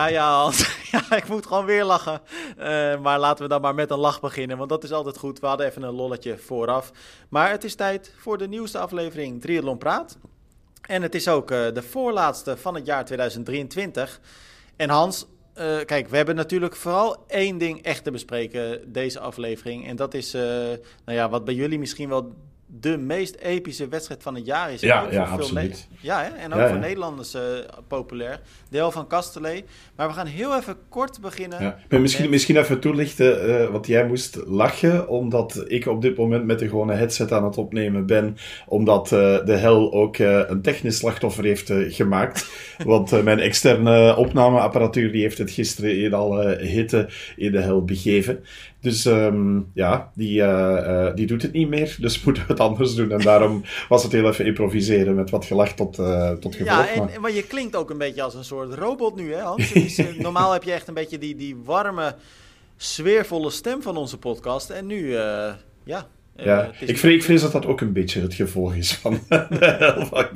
Ja, 0.00 0.08
ja, 0.08 0.50
ja, 0.92 1.16
ik 1.16 1.28
moet 1.28 1.46
gewoon 1.46 1.64
weer 1.64 1.84
lachen. 1.84 2.20
Uh, 2.58 3.00
maar 3.00 3.18
laten 3.18 3.42
we 3.42 3.48
dan 3.48 3.60
maar 3.60 3.74
met 3.74 3.90
een 3.90 3.98
lach 3.98 4.20
beginnen, 4.20 4.56
want 4.56 4.68
dat 4.68 4.84
is 4.84 4.92
altijd 4.92 5.18
goed. 5.18 5.40
We 5.40 5.46
hadden 5.46 5.66
even 5.66 5.82
een 5.82 5.94
lolletje 5.94 6.38
vooraf. 6.38 6.92
Maar 7.28 7.50
het 7.50 7.64
is 7.64 7.74
tijd 7.74 8.14
voor 8.18 8.38
de 8.38 8.48
nieuwste 8.48 8.78
aflevering 8.78 9.40
Triathlon 9.40 9.78
Praat. 9.78 10.18
En 10.88 11.02
het 11.02 11.14
is 11.14 11.28
ook 11.28 11.50
uh, 11.50 11.58
de 11.72 11.82
voorlaatste 11.82 12.56
van 12.56 12.74
het 12.74 12.86
jaar 12.86 13.04
2023. 13.04 14.20
En 14.76 14.90
Hans, 14.90 15.26
uh, 15.54 15.78
kijk, 15.84 16.08
we 16.08 16.16
hebben 16.16 16.34
natuurlijk 16.34 16.76
vooral 16.76 17.24
één 17.26 17.58
ding 17.58 17.82
echt 17.82 18.04
te 18.04 18.10
bespreken 18.10 18.92
deze 18.92 19.20
aflevering. 19.20 19.86
En 19.86 19.96
dat 19.96 20.14
is, 20.14 20.32
nou 20.32 20.78
ja, 21.04 21.28
wat 21.28 21.44
bij 21.44 21.54
jullie 21.54 21.78
misschien 21.78 22.08
wel 22.08 22.34
de 22.78 22.98
meest 22.98 23.34
epische 23.34 23.88
wedstrijd 23.88 24.22
van 24.22 24.34
het 24.34 24.46
jaar 24.46 24.72
is. 24.72 24.80
Ja, 24.80 25.06
ja 25.10 25.24
absoluut. 25.24 25.88
Ja, 26.00 26.22
hè? 26.22 26.28
en 26.28 26.52
ook 26.52 26.68
voor 26.68 26.78
Nederlanders 26.78 27.34
uh, 27.34 27.42
populair. 27.88 28.40
Deel 28.68 28.90
van 28.90 29.06
Kastelee. 29.06 29.64
Maar 29.96 30.08
we 30.08 30.14
gaan 30.14 30.26
heel 30.26 30.56
even 30.56 30.76
kort 30.88 31.20
beginnen. 31.20 31.62
Ja. 31.62 31.98
Misschien, 31.98 32.30
misschien 32.30 32.56
even 32.56 32.80
toelichten, 32.80 33.48
uh, 33.48 33.70
want 33.70 33.86
jij 33.86 34.06
moest 34.06 34.38
lachen, 34.46 35.08
omdat 35.08 35.64
ik 35.66 35.86
op 35.86 36.02
dit 36.02 36.16
moment 36.16 36.44
met 36.44 36.58
de 36.58 36.68
gewone 36.68 36.94
headset 36.94 37.32
aan 37.32 37.44
het 37.44 37.58
opnemen 37.58 38.06
ben, 38.06 38.36
omdat 38.66 39.12
uh, 39.12 39.44
de 39.44 39.56
hel 39.56 39.92
ook 39.92 40.18
een 40.18 40.62
technisch 40.62 40.96
slachtoffer 40.96 41.44
heeft 41.44 41.72
gemaakt. 41.74 42.50
want 42.84 43.22
mijn 43.24 43.38
externe 43.38 44.16
opnameapparatuur 44.16 45.12
die 45.12 45.22
heeft 45.22 45.38
het 45.38 45.50
gisteren 45.50 45.98
in 45.98 46.14
alle 46.14 46.56
hitte 46.56 47.08
in 47.36 47.52
de 47.52 47.60
hel 47.60 47.84
begeven. 47.84 48.44
Dus 48.80 49.04
um, 49.04 49.70
ja, 49.74 50.10
die, 50.14 50.40
uh, 50.40 50.46
uh, 50.46 51.14
die 51.14 51.26
doet 51.26 51.42
het 51.42 51.52
niet 51.52 51.68
meer. 51.68 51.96
Dus 52.00 52.20
moeten 52.24 52.42
we 52.46 52.52
het 52.52 52.60
anders 52.60 52.94
doen. 52.94 53.12
En 53.12 53.20
daarom 53.20 53.64
was 53.88 54.02
het 54.02 54.12
heel 54.12 54.28
even 54.28 54.46
improviseren 54.46 55.14
met 55.14 55.30
wat 55.30 55.44
gelach 55.44 55.72
tot, 55.72 55.98
uh, 55.98 56.30
tot 56.30 56.54
gevolg. 56.54 56.94
Ja, 56.94 57.08
en, 57.08 57.20
maar... 57.20 57.32
je 57.32 57.42
klinkt 57.42 57.76
ook 57.76 57.90
een 57.90 57.98
beetje 57.98 58.22
als 58.22 58.34
een 58.34 58.44
soort 58.44 58.74
robot 58.74 59.16
nu, 59.16 59.34
hè 59.34 59.40
Hans? 59.40 59.72
Is, 59.72 60.02
normaal 60.18 60.52
heb 60.52 60.62
je 60.62 60.72
echt 60.72 60.88
een 60.88 60.94
beetje 60.94 61.18
die, 61.18 61.36
die 61.36 61.56
warme, 61.64 62.14
sfeervolle 62.76 63.50
stem 63.50 63.82
van 63.82 63.96
onze 63.96 64.18
podcast. 64.18 64.70
En 64.70 64.86
nu, 64.86 65.16
ja... 65.84 66.08
Ja, 66.44 66.70
ik, 66.80 66.98
vrees, 66.98 67.14
ik 67.14 67.22
vrees 67.22 67.40
dat 67.40 67.52
dat 67.52 67.66
ook 67.66 67.80
een 67.80 67.92
beetje 67.92 68.20
het 68.20 68.34
gevolg 68.34 68.74
is 68.74 68.92
van 68.92 69.12
de 69.28 69.76
hel 69.78 70.06
van. 70.06 70.28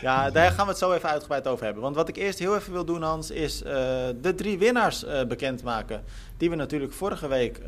Ja, 0.00 0.30
daar 0.30 0.50
gaan 0.50 0.64
we 0.64 0.70
het 0.70 0.80
zo 0.80 0.92
even 0.92 1.08
uitgebreid 1.08 1.46
over 1.46 1.64
hebben. 1.64 1.82
Want 1.82 1.96
wat 1.96 2.08
ik 2.08 2.16
eerst 2.16 2.38
heel 2.38 2.56
even 2.56 2.72
wil 2.72 2.84
doen, 2.84 3.02
Hans, 3.02 3.30
is 3.30 3.58
de 4.20 4.32
drie 4.36 4.58
winnaars 4.58 5.04
bekendmaken. 5.28 6.02
Die 6.36 6.50
we 6.50 6.56
natuurlijk 6.56 6.92
vorige 6.92 7.28
week, 7.28 7.60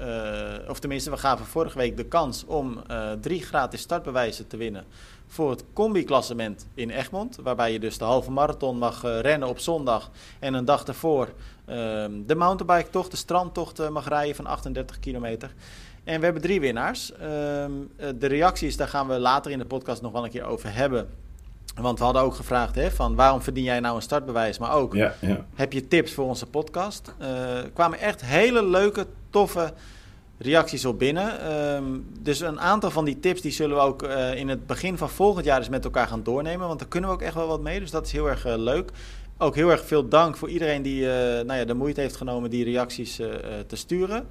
of 0.68 0.78
tenminste, 0.78 1.10
we 1.10 1.16
gaven 1.16 1.46
vorige 1.46 1.78
week 1.78 1.96
de 1.96 2.04
kans 2.04 2.44
om 2.46 2.82
drie 3.20 3.42
gratis 3.42 3.80
startbewijzen 3.80 4.46
te 4.46 4.56
winnen 4.56 4.84
voor 5.28 5.50
het 5.50 5.64
combi-klassement 5.72 6.66
in 6.74 6.90
Egmond. 6.90 7.38
Waarbij 7.42 7.72
je 7.72 7.78
dus 7.78 7.98
de 7.98 8.04
halve 8.04 8.30
marathon 8.30 8.78
mag 8.78 9.02
rennen 9.02 9.48
op 9.48 9.58
zondag. 9.58 10.10
En 10.38 10.54
een 10.54 10.64
dag 10.64 10.84
daarvoor 10.84 11.28
de 12.26 12.34
mountainbike-tocht, 12.36 13.10
de 13.10 13.16
strandtocht 13.16 13.90
mag 13.90 14.08
rijden 14.08 14.34
van 14.36 14.46
38 14.46 14.98
kilometer. 14.98 15.54
En 16.08 16.18
we 16.18 16.24
hebben 16.24 16.42
drie 16.42 16.60
winnaars. 16.60 17.12
Ehm, 17.12 17.72
de 18.18 18.26
reacties, 18.26 18.76
daar 18.76 18.88
gaan 18.88 19.08
we 19.08 19.18
later 19.18 19.50
in 19.50 19.58
de 19.58 19.64
podcast 19.64 20.02
nog 20.02 20.12
wel 20.12 20.24
een 20.24 20.30
keer 20.30 20.44
over 20.44 20.74
hebben. 20.74 21.08
Want 21.74 21.98
we 21.98 22.04
hadden 22.04 22.22
ook 22.22 22.34
gevraagd 22.34 22.74
hè, 22.74 22.90
van 22.90 23.14
waarom 23.14 23.42
verdien 23.42 23.64
jij 23.64 23.80
nou 23.80 23.96
een 23.96 24.02
startbewijs? 24.02 24.58
Maar 24.58 24.72
ook, 24.72 24.94
ja, 24.94 25.14
ja. 25.20 25.44
heb 25.54 25.72
je 25.72 25.88
tips 25.88 26.12
voor 26.12 26.24
onze 26.24 26.46
podcast? 26.46 27.14
Uh, 27.20 27.28
kwamen 27.74 27.98
echt 27.98 28.24
hele 28.24 28.64
leuke, 28.64 29.06
toffe 29.30 29.72
reacties 30.38 30.84
op 30.84 30.98
binnen. 30.98 31.32
Uh, 31.50 31.98
dus 32.20 32.40
een 32.40 32.60
aantal 32.60 32.90
van 32.90 33.04
die 33.04 33.20
tips 33.20 33.40
die 33.40 33.52
zullen 33.52 33.76
we 33.76 33.82
ook 33.82 34.02
uh, 34.02 34.34
in 34.34 34.48
het 34.48 34.66
begin 34.66 34.98
van 34.98 35.10
volgend 35.10 35.44
jaar 35.44 35.58
eens 35.58 35.68
met 35.68 35.84
elkaar 35.84 36.06
gaan 36.06 36.22
doornemen. 36.22 36.66
Want 36.66 36.78
daar 36.78 36.88
kunnen 36.88 37.10
we 37.10 37.16
ook 37.16 37.22
echt 37.22 37.34
wel 37.34 37.46
wat 37.46 37.60
mee. 37.60 37.80
Dus 37.80 37.90
dat 37.90 38.06
is 38.06 38.12
heel 38.12 38.28
erg 38.28 38.46
uh, 38.46 38.56
leuk. 38.56 38.90
Ook 39.38 39.54
heel 39.54 39.70
erg 39.70 39.84
veel 39.84 40.08
dank 40.08 40.36
voor 40.36 40.48
iedereen 40.48 40.82
die 40.82 41.06
nou 41.44 41.54
ja, 41.54 41.64
de 41.64 41.74
moeite 41.74 42.00
heeft 42.00 42.16
genomen 42.16 42.50
die 42.50 42.64
reacties 42.64 43.16
te 43.66 43.76
sturen. 43.76 44.26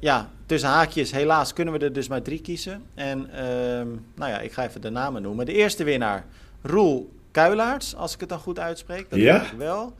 Ja, 0.00 0.30
tussen 0.46 0.68
haakjes, 0.68 1.10
helaas 1.10 1.52
kunnen 1.52 1.74
we 1.74 1.84
er 1.84 1.92
dus 1.92 2.08
maar 2.08 2.22
drie 2.22 2.40
kiezen. 2.40 2.82
En 2.94 3.30
ehm, 3.30 3.88
nou 4.14 4.30
ja, 4.30 4.40
ik 4.40 4.52
ga 4.52 4.64
even 4.64 4.80
de 4.80 4.90
namen 4.90 5.22
noemen. 5.22 5.46
De 5.46 5.52
eerste 5.52 5.84
winnaar 5.84 6.24
Roel 6.62 7.12
Kuilaerts, 7.30 7.96
als 7.96 8.14
ik 8.14 8.20
het 8.20 8.28
dan 8.28 8.38
goed 8.38 8.58
uitspreek. 8.58 9.10
Dat 9.10 9.18
ja. 9.18 9.42
ik 9.42 9.52
wel. 9.58 9.94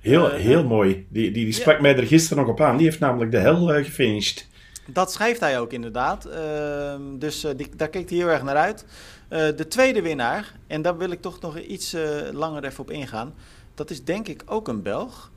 Heel, 0.00 0.34
uh, 0.34 0.40
heel 0.40 0.64
mooi. 0.64 1.06
Die, 1.08 1.30
die, 1.30 1.44
die 1.44 1.52
sprak 1.52 1.80
mij 1.80 1.96
er 1.96 2.06
gisteren 2.06 2.44
nog 2.44 2.52
op 2.52 2.60
aan. 2.60 2.76
Die 2.76 2.86
heeft 2.86 3.00
namelijk 3.00 3.30
de 3.30 3.38
hel 3.38 3.76
uh, 3.76 3.84
gefinished. 3.84 4.48
Dat 4.86 5.12
schrijft 5.12 5.40
hij 5.40 5.60
ook 5.60 5.72
inderdaad. 5.72 6.26
Uh, 6.26 6.94
dus 7.18 7.46
die, 7.56 7.68
daar 7.76 7.88
keek 7.88 8.08
hij 8.08 8.18
heel 8.18 8.28
erg 8.28 8.42
naar 8.42 8.56
uit. 8.56 8.84
de 9.28 9.68
tweede 9.68 10.02
winnaar, 10.02 10.54
en 10.66 10.82
daar 10.82 10.96
wil 10.96 11.10
ik 11.10 11.20
toch 11.20 11.40
nog 11.40 11.58
iets 11.58 11.96
langer 12.32 12.64
even 12.64 12.80
op 12.80 12.90
ingaan. 12.90 13.34
Dat 13.74 13.90
is 13.90 14.04
denk 14.04 14.28
ik 14.28 14.42
ook 14.46 14.68
een 14.68 14.82
Belg. 14.82 15.30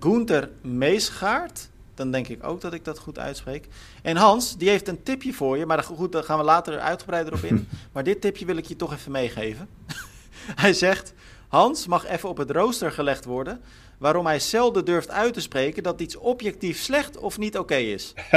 Gunther 0.00 0.50
Meesgaard 0.62 1.68
dan 1.94 2.10
denk 2.10 2.28
ik 2.28 2.44
ook 2.44 2.60
dat 2.60 2.72
ik 2.72 2.84
dat 2.84 2.98
goed 2.98 3.18
uitspreek. 3.18 3.68
En 4.02 4.16
Hans, 4.16 4.56
die 4.56 4.68
heeft 4.68 4.88
een 4.88 5.02
tipje 5.02 5.32
voor 5.32 5.58
je, 5.58 5.66
maar 5.66 5.82
goed, 5.82 6.12
daar 6.12 6.24
gaan 6.24 6.38
we 6.38 6.44
later 6.44 6.78
uitgebreider 6.78 7.32
op 7.32 7.42
in. 7.42 7.68
maar 7.92 8.04
dit 8.04 8.20
tipje 8.20 8.44
wil 8.44 8.56
ik 8.56 8.66
je 8.66 8.76
toch 8.76 8.92
even 8.92 9.12
meegeven. 9.12 9.68
hij 10.62 10.72
zegt, 10.72 11.14
Hans 11.48 11.86
mag 11.86 12.06
even 12.06 12.28
op 12.28 12.36
het 12.36 12.50
rooster 12.50 12.92
gelegd 12.92 13.24
worden 13.24 13.60
waarom 14.00 14.26
hij 14.26 14.38
zelden 14.38 14.84
durft 14.84 15.10
uit 15.10 15.34
te 15.34 15.40
spreken 15.40 15.82
dat 15.82 16.00
iets 16.00 16.16
objectief 16.16 16.78
slecht 16.78 17.18
of 17.18 17.38
niet 17.38 17.58
oké 17.58 17.72
okay 17.74 17.92
is. 17.92 18.14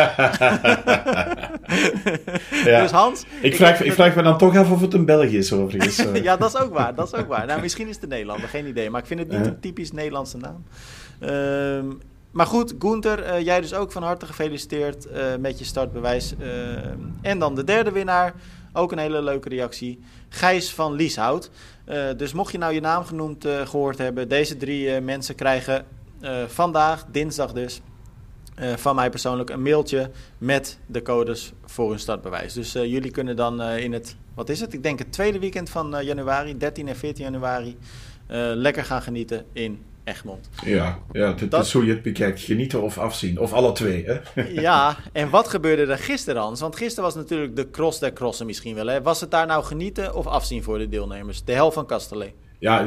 ja. 2.65 2.81
Dus 2.81 2.91
Hans... 2.91 3.23
Ik 3.41 3.55
vraag, 3.55 3.81
ik 3.81 3.93
vraag 3.93 4.15
me 4.15 4.21
dan 4.21 4.37
toch 4.37 4.57
af 4.57 4.71
of 4.71 4.81
het 4.81 4.93
een 4.93 5.05
België 5.05 5.37
is 5.37 5.53
overigens. 5.53 6.05
ja, 6.13 6.37
dat 6.37 6.53
is 6.53 6.61
ook 6.61 6.73
waar. 6.73 6.95
Dat 6.95 7.13
is 7.13 7.19
ook 7.19 7.27
waar. 7.27 7.45
Nou, 7.45 7.61
misschien 7.61 7.87
is 7.87 7.95
het 7.95 8.03
een 8.03 8.09
Nederlander, 8.09 8.49
geen 8.49 8.67
idee. 8.67 8.89
Maar 8.89 9.01
ik 9.01 9.07
vind 9.07 9.19
het 9.19 9.29
niet 9.29 9.45
een 9.45 9.59
typisch 9.59 9.91
Nederlandse 9.91 10.37
naam. 10.37 10.63
Um, 11.29 12.01
maar 12.33 12.45
goed, 12.45 12.73
Gunther, 12.79 13.27
uh, 13.27 13.41
jij 13.41 13.61
dus 13.61 13.73
ook 13.73 13.91
van 13.91 14.03
harte 14.03 14.25
gefeliciteerd 14.25 15.05
uh, 15.05 15.35
met 15.39 15.59
je 15.59 15.65
startbewijs. 15.65 16.33
Uh, 16.39 16.77
en 17.21 17.39
dan 17.39 17.55
de 17.55 17.63
derde 17.63 17.91
winnaar, 17.91 18.33
ook 18.73 18.91
een 18.91 18.97
hele 18.97 19.21
leuke 19.21 19.49
reactie, 19.49 19.99
Gijs 20.29 20.73
van 20.73 20.93
Lieshout. 20.93 21.49
dus 22.17 22.33
mocht 22.33 22.51
je 22.51 22.57
nou 22.57 22.73
je 22.73 22.79
naam 22.79 23.03
genoemd 23.03 23.47
gehoord 23.63 23.97
hebben, 23.97 24.29
deze 24.29 24.57
drie 24.57 25.01
mensen 25.01 25.35
krijgen 25.35 25.85
vandaag, 26.47 27.05
dinsdag 27.11 27.51
dus, 27.51 27.81
van 28.75 28.95
mij 28.95 29.09
persoonlijk 29.09 29.49
een 29.49 29.61
mailtje 29.61 30.11
met 30.37 30.79
de 30.85 31.01
codes 31.01 31.53
voor 31.65 31.89
hun 31.89 31.99
startbewijs. 31.99 32.53
Dus 32.53 32.71
jullie 32.71 33.11
kunnen 33.11 33.35
dan 33.35 33.61
in 33.61 33.93
het, 33.93 34.15
wat 34.33 34.49
is 34.49 34.59
het? 34.59 34.73
Ik 34.73 34.83
denk 34.83 34.99
het 34.99 35.11
tweede 35.11 35.39
weekend 35.39 35.69
van 35.69 35.95
januari, 36.03 36.57
13 36.57 36.87
en 36.87 36.95
14 36.95 37.23
januari, 37.23 37.77
lekker 38.55 38.83
gaan 38.83 39.01
genieten 39.01 39.45
in 39.51 39.83
Egmond. 40.03 40.49
Ja, 40.65 40.99
ja 41.11 41.35
dat... 41.49 41.65
is 41.65 41.73
hoe 41.73 41.85
je 41.85 41.91
het 41.91 42.01
bekijkt. 42.01 42.39
Genieten 42.41 42.81
of 42.81 42.97
afzien. 42.97 43.39
Of 43.39 43.53
alle 43.53 43.71
twee, 43.71 44.05
hè? 44.05 44.43
ja, 44.61 44.97
en 45.11 45.29
wat 45.29 45.47
gebeurde 45.47 45.91
er 45.91 45.97
gisteren, 45.97 46.41
Hans? 46.41 46.59
Want 46.59 46.75
gisteren 46.75 47.03
was 47.03 47.15
natuurlijk 47.15 47.55
de 47.55 47.69
cross 47.69 47.99
der 47.99 48.13
crossen 48.13 48.45
misschien 48.45 48.75
wel. 48.75 48.87
Hè? 48.87 49.01
Was 49.01 49.21
het 49.21 49.31
daar 49.31 49.45
nou 49.45 49.63
genieten 49.63 50.15
of 50.15 50.27
afzien 50.27 50.63
voor 50.63 50.77
de 50.77 50.89
deelnemers? 50.89 51.43
De 51.43 51.53
hel 51.53 51.71
van 51.71 51.85
Castellet 51.85 52.33
ja, 52.63 52.85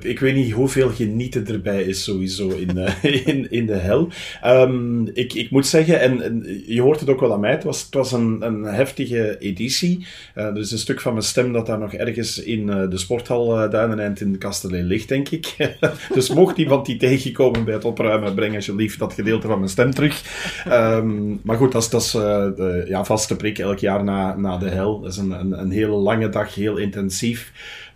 ik 0.00 0.18
weet 0.18 0.34
niet 0.34 0.52
hoeveel 0.52 0.88
genieten 0.88 1.46
erbij 1.46 1.82
is 1.82 2.04
sowieso 2.04 2.48
in, 2.48 2.78
uh, 2.78 3.04
in, 3.26 3.50
in 3.50 3.66
de 3.66 3.74
hel. 3.74 4.08
Um, 4.44 5.10
ik, 5.14 5.32
ik 5.32 5.50
moet 5.50 5.66
zeggen, 5.66 6.00
en, 6.00 6.44
je 6.66 6.80
hoort 6.80 7.00
het 7.00 7.08
ook 7.08 7.20
wel 7.20 7.32
aan 7.32 7.40
mij, 7.40 7.50
het 7.50 7.64
was, 7.64 7.82
het 7.82 7.94
was 7.94 8.12
een, 8.12 8.42
een 8.42 8.62
heftige 8.62 9.38
editie. 9.38 10.06
Uh, 10.34 10.44
er 10.44 10.58
is 10.58 10.70
een 10.70 10.78
stuk 10.78 11.00
van 11.00 11.12
mijn 11.12 11.24
stem 11.24 11.52
dat 11.52 11.66
daar 11.66 11.78
nog 11.78 11.92
ergens 11.92 12.42
in 12.42 12.68
uh, 12.68 12.90
de 12.90 12.98
sporthal 12.98 13.64
uh, 13.64 13.70
Duineneind 13.70 14.20
in 14.20 14.38
Kastelee 14.38 14.82
ligt, 14.82 15.08
denk 15.08 15.28
ik. 15.28 15.74
dus 16.14 16.30
mocht 16.30 16.58
iemand 16.58 16.86
die 16.86 16.96
tegenkomen 16.96 17.64
bij 17.64 17.74
het 17.74 17.84
opruimen, 17.84 18.34
breng 18.34 18.54
alsjeblieft 18.54 18.98
dat 18.98 19.14
gedeelte 19.14 19.46
van 19.46 19.58
mijn 19.58 19.70
stem 19.70 19.94
terug. 19.94 20.22
Um, 20.68 21.40
maar 21.42 21.56
goed, 21.56 21.72
dat 21.72 21.82
is, 21.82 21.88
dat 21.88 22.02
is 22.02 22.10
de 22.10 22.84
ja, 22.88 23.04
vaste 23.04 23.36
prik 23.36 23.58
elk 23.58 23.78
jaar 23.78 24.04
na, 24.04 24.36
na 24.36 24.56
de 24.58 24.68
hel. 24.68 25.00
Dat 25.00 25.12
is 25.12 25.18
een, 25.18 25.30
een, 25.30 25.60
een 25.60 25.70
hele 25.70 25.96
lange 25.96 26.28
dag, 26.28 26.54
heel 26.54 26.76
intensief. 26.76 27.52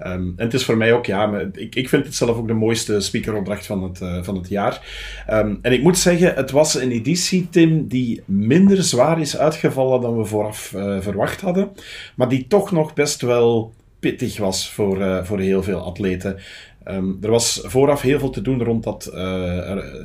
Um, 0.06 0.32
en 0.36 0.44
het 0.44 0.54
is 0.54 0.64
voor 0.64 0.76
mij 0.76 0.92
ook, 0.92 1.06
ja, 1.06 1.48
ik, 1.52 1.74
ik 1.74 1.88
vind 1.88 2.04
het 2.04 2.14
zelf 2.14 2.36
ook 2.36 2.46
de 2.46 2.54
mooiste 2.54 3.00
speakeropdracht 3.00 3.66
van 3.66 3.82
het, 3.82 4.00
uh, 4.00 4.22
van 4.22 4.36
het 4.36 4.48
jaar. 4.48 4.86
Um, 5.30 5.58
en 5.62 5.72
ik 5.72 5.82
moet 5.82 5.98
zeggen, 5.98 6.34
het 6.34 6.50
was 6.50 6.74
een 6.74 6.90
editie, 6.90 7.48
Tim, 7.50 7.88
die 7.88 8.22
minder 8.24 8.82
zwaar 8.82 9.20
is 9.20 9.36
uitgevallen 9.36 10.00
dan 10.00 10.18
we 10.18 10.24
vooraf 10.24 10.72
uh, 10.76 11.00
verwacht 11.00 11.40
hadden. 11.40 11.68
Maar 12.14 12.28
die 12.28 12.46
toch 12.46 12.72
nog 12.72 12.94
best 12.94 13.20
wel 13.20 13.74
pittig 13.98 14.38
was 14.38 14.70
voor, 14.70 14.98
uh, 14.98 15.24
voor 15.24 15.40
heel 15.40 15.62
veel 15.62 15.80
atleten. 15.80 16.36
Um, 16.88 17.18
er 17.20 17.30
was 17.30 17.60
vooraf 17.64 18.00
heel 18.00 18.18
veel 18.18 18.30
te 18.30 18.42
doen 18.42 18.62
rond 18.64 18.84
dat 18.84 19.10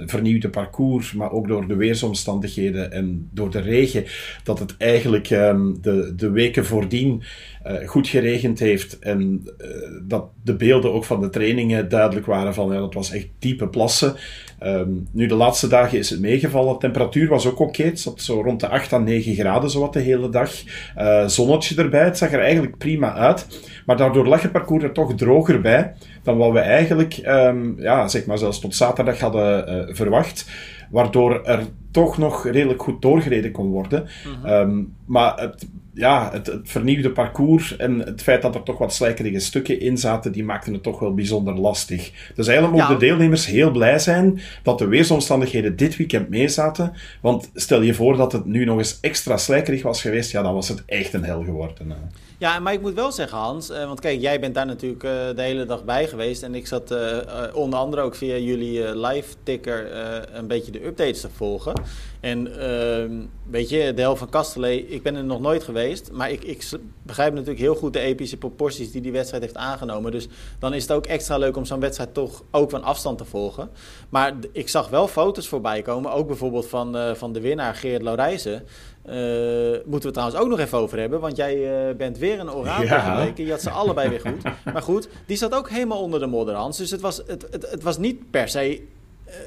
vernieuwde 0.06 0.50
parcours, 0.50 1.14
maar 1.14 1.32
ook 1.32 1.48
door 1.48 1.68
de 1.68 1.76
weersomstandigheden 1.76 2.92
en 2.92 3.30
door 3.32 3.52
de 3.52 3.60
regen, 3.60 4.04
dat 4.44 4.60
het 4.60 4.76
eigenlijk 4.78 5.28
de, 5.28 6.14
de 6.16 6.30
weken 6.30 6.66
voordien 6.66 7.24
uh, 7.68 7.88
goed 7.88 8.08
geregend 8.08 8.60
heeft 8.60 9.00
en 9.00 9.48
uh, 9.58 9.68
dat 10.02 10.26
de 10.44 10.56
beelden 10.56 10.94
ook 10.94 11.06
van 11.06 11.22
de 11.22 11.30
trainingen 11.30 11.90
duidelijk 11.90 12.26
waren 12.26 12.54
van 12.54 12.72
ja, 12.72 12.80
dat 12.80 12.94
was 12.94 13.12
echt 13.12 13.28
diepe 13.40 13.68
plassen. 13.68 14.16
Um, 14.64 15.08
nu, 15.12 15.26
de 15.28 15.36
laatste 15.36 15.68
dagen 15.68 15.98
is 15.98 16.10
het 16.10 16.20
meegevallen. 16.20 16.74
De 16.74 16.80
temperatuur 16.80 17.28
was 17.28 17.48
ook 17.48 17.60
oké. 17.60 17.84
Het 17.84 18.00
zat 18.00 18.22
zo 18.22 18.42
rond 18.42 18.60
de 18.60 18.68
8 18.68 18.94
à 18.94 18.98
9 18.98 19.36
graden 19.36 19.70
zowat 19.70 19.94
de 19.94 20.00
hele 20.00 20.30
dag. 20.30 20.52
Uh, 20.98 21.28
zonnetje 21.28 21.82
erbij. 21.82 22.04
Het 22.04 22.18
zag 22.18 22.32
er 22.32 22.40
eigenlijk 22.40 22.78
prima 22.78 23.14
uit. 23.14 23.48
Maar 23.86 23.98
daardoor 23.98 24.28
lag 24.28 24.42
het 24.42 24.52
parcours 24.52 24.84
er 24.84 24.92
toch 24.92 25.16
droger 25.16 25.62
bij 25.62 25.94
dan 26.24 26.38
wat 26.38 26.52
we 26.52 26.60
eigenlijk, 26.60 27.20
um, 27.26 27.76
ja, 27.80 28.08
zeg 28.08 28.26
maar 28.26 28.38
zelfs 28.38 28.60
tot 28.60 28.76
zaterdag 28.76 29.20
hadden 29.20 29.96
verwacht. 29.96 30.50
Waardoor 30.90 31.44
er 31.44 31.66
toch 31.96 32.18
nog 32.18 32.46
redelijk 32.46 32.82
goed 32.82 33.02
doorgereden 33.02 33.52
kon 33.52 33.70
worden. 33.70 34.08
Mhm. 34.26 34.46
Ehm, 34.46 34.84
maar 35.06 35.40
het, 35.40 35.68
ja, 35.94 36.30
het, 36.32 36.48
het, 36.48 36.62
vernieuwde 36.64 37.12
parcours 37.12 37.78
en 37.78 38.00
het 38.00 38.22
feit 38.22 38.42
dat 38.42 38.56
er 38.56 38.64
toch 38.64 38.78
wat 38.78 38.94
slijkerige 38.94 39.40
stukken 39.40 39.80
in 39.80 39.98
zaten, 39.98 40.32
die 40.32 40.44
maakten 40.44 40.74
het 40.74 40.84
toch 40.84 41.00
wel 41.00 41.14
bijzonder 41.14 41.60
lastig. 41.60 42.32
Dus 42.36 42.48
eigenlijk 42.48 42.78
mogen 42.78 43.00
de 43.00 43.06
deelnemers 43.06 43.46
heel 43.46 43.72
blij 43.72 44.00
zijn 44.00 44.40
dat 44.64 44.80
de 44.80 44.88
weersomstandigheden 44.88 45.76
dit 45.76 45.96
weekend 45.96 46.30
meezaten. 46.30 46.94
Want 47.22 47.50
stel 47.54 47.82
je 47.82 47.94
voor 47.94 48.18
dat 48.18 48.32
het 48.32 48.46
nu 48.46 48.66
nog 48.66 48.78
eens 48.78 48.98
extra 49.02 49.38
slijkerig 49.38 49.84
was 49.84 50.02
geweest, 50.02 50.32
ja, 50.32 50.42
dan 50.42 50.54
was 50.54 50.68
het 50.68 50.84
echt 50.86 51.14
een 51.14 51.24
hel 51.24 51.44
geworden. 51.44 51.94
Ja, 52.38 52.60
maar 52.60 52.74
ik 52.74 52.82
moet 52.82 52.94
wel 52.94 53.12
zeggen, 53.12 53.38
Hans, 53.38 53.70
uh, 53.70 53.86
want 53.86 54.00
kijk, 54.00 54.22
jij 54.22 54.40
bent 54.40 54.56
daar 54.56 54.66
natuurlijk 54.66 55.04
uh, 55.04 55.12
de 55.12 55.42
hele 55.42 55.66
dag 55.66 55.84
bij 55.84 56.08
geweest. 56.08 56.44
En 56.44 56.56
ik 56.56 56.68
zat 56.68 56.92
uh, 56.92 57.18
onder 57.54 57.80
andere 57.80 58.02
ook 58.02 58.16
via 58.16 58.38
jullie 58.38 58.98
live-ticker 58.98 59.96
een 60.34 60.48
beetje 60.48 60.72
de 60.72 60.86
updates 60.86 61.22
te 61.22 61.30
volgen. 61.36 61.74
En 62.20 62.60
ehm, 62.60 63.12
weet 63.50 63.70
je, 63.70 63.94
de 63.94 64.02
helft 64.02 64.20
van 64.20 64.30
Castellet, 64.30 64.86
ik 64.88 65.04
ben 65.04 65.16
er 65.16 65.24
nog 65.24 65.40
nooit 65.40 65.64
geweest. 65.64 66.12
Maar 66.12 66.32
ik, 66.32 66.44
ik 66.44 66.70
begrijp 67.02 67.34
natuurlijk 67.34 67.60
heel 67.60 67.76
goed 67.76 67.94
de 67.94 68.00
epische 68.00 68.38
proporties 68.38 68.92
die 68.92 69.02
die 69.02 69.12
wedstrijd 69.12 69.44
heeft 69.44 69.58
aangenomen. 69.58 70.12
Dus 70.12 70.28
dan 70.60 70.74
is 70.74 70.82
het 70.82 70.92
ook 70.92 71.06
extra 71.06 71.38
leuk 71.38 71.58
om 71.58 71.66
zo'n 71.66 71.80
wedstrijd 71.80 72.14
toch 72.14 72.44
ook 72.52 72.70
van 72.70 72.84
afstand 72.84 73.18
te 73.18 73.26
volgen. 73.26 73.70
Maar 74.10 74.34
ik 74.52 74.70
zag 74.70 74.90
wel 74.90 75.08
foto's 75.08 75.48
voorbij 75.48 75.82
komen, 75.82 76.12
ook 76.12 76.28
bijvoorbeeld 76.28 76.68
van, 76.68 77.16
van 77.16 77.34
de 77.34 77.42
winnaar 77.42 77.76
Geert 77.76 78.02
Laurijsen. 78.02 78.64
Uh, 79.10 79.78
moeten 79.86 80.10
we 80.10 80.16
trouwens 80.16 80.40
ook 80.40 80.50
nog 80.50 80.60
even 80.60 80.78
over 80.78 81.00
hebben. 81.00 81.20
Want 81.20 81.36
jij 81.36 81.88
uh, 81.90 81.96
bent 81.96 82.18
weer 82.18 82.40
een 82.40 82.52
orakel 82.52 82.84
ja. 82.84 83.00
gebleken. 83.00 83.46
Je 83.46 83.52
had 83.52 83.62
ze 83.62 83.70
allebei 83.70 84.10
weer 84.10 84.20
goed. 84.20 84.44
Maar 84.74 84.82
goed, 84.82 85.08
die 85.26 85.38
zat 85.38 85.54
ook 85.54 85.70
helemaal 85.70 86.02
onder 86.02 86.20
de 86.20 86.26
modder, 86.26 86.68
Dus 86.78 86.92
het 86.92 87.02
was, 87.02 87.18
het, 87.28 87.48
het, 87.52 87.72
het 87.72 87.84
was 87.84 87.98
niet 87.98 88.32
per 88.32 88.50
se 88.50 88.60
eh, 88.60 88.80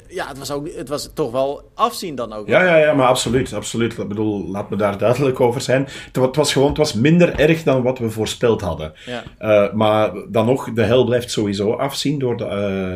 ja, 0.09 0.29
het 0.29 0.39
was, 0.39 0.51
ook, 0.51 0.69
het 0.75 0.89
was 0.89 1.11
toch 1.15 1.31
wel 1.31 1.71
afzien 1.75 2.15
dan 2.15 2.33
ook. 2.33 2.49
Ja, 2.49 2.63
ja, 2.63 2.77
ja, 2.77 2.95
maar 2.95 3.07
absoluut, 3.07 3.53
absoluut. 3.53 3.99
Ik 3.99 4.09
bedoel, 4.09 4.49
laat 4.49 4.71
me 4.71 4.77
daar 4.77 4.99
duidelijk 4.99 5.41
over 5.41 5.61
zijn. 5.61 5.83
Het, 5.83 6.17
het 6.17 6.37
was 6.37 6.53
gewoon, 6.53 6.69
het 6.69 6.77
was 6.77 6.93
minder 6.93 7.39
erg 7.39 7.63
dan 7.63 7.83
wat 7.83 7.99
we 7.99 8.11
voorspeld 8.11 8.61
hadden. 8.61 8.93
Ja. 9.07 9.23
Uh, 9.41 9.73
maar 9.73 10.13
dan 10.29 10.47
nog, 10.47 10.73
de 10.73 10.83
hel 10.83 11.05
blijft 11.05 11.31
sowieso 11.31 11.73
afzien 11.73 12.19
door 12.19 12.37
de, 12.37 12.45
uh, 12.45 12.51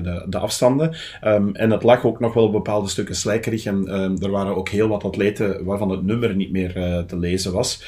de, 0.04 0.24
de, 0.28 0.38
afstanden. 0.38 0.96
Um, 1.24 1.54
en 1.54 1.70
het 1.70 1.82
lag 1.82 2.04
ook 2.04 2.20
nog 2.20 2.34
wel 2.34 2.44
op 2.44 2.52
bepaalde 2.52 2.88
stukken 2.88 3.14
slijkerig. 3.14 3.64
En 3.64 4.00
um, 4.00 4.22
er 4.22 4.30
waren 4.30 4.56
ook 4.56 4.68
heel 4.68 4.88
wat 4.88 5.04
atleten 5.04 5.64
waarvan 5.64 5.90
het 5.90 6.02
nummer 6.02 6.34
niet 6.34 6.52
meer 6.52 6.72
te 7.06 7.18
lezen 7.18 7.52
was. 7.52 7.82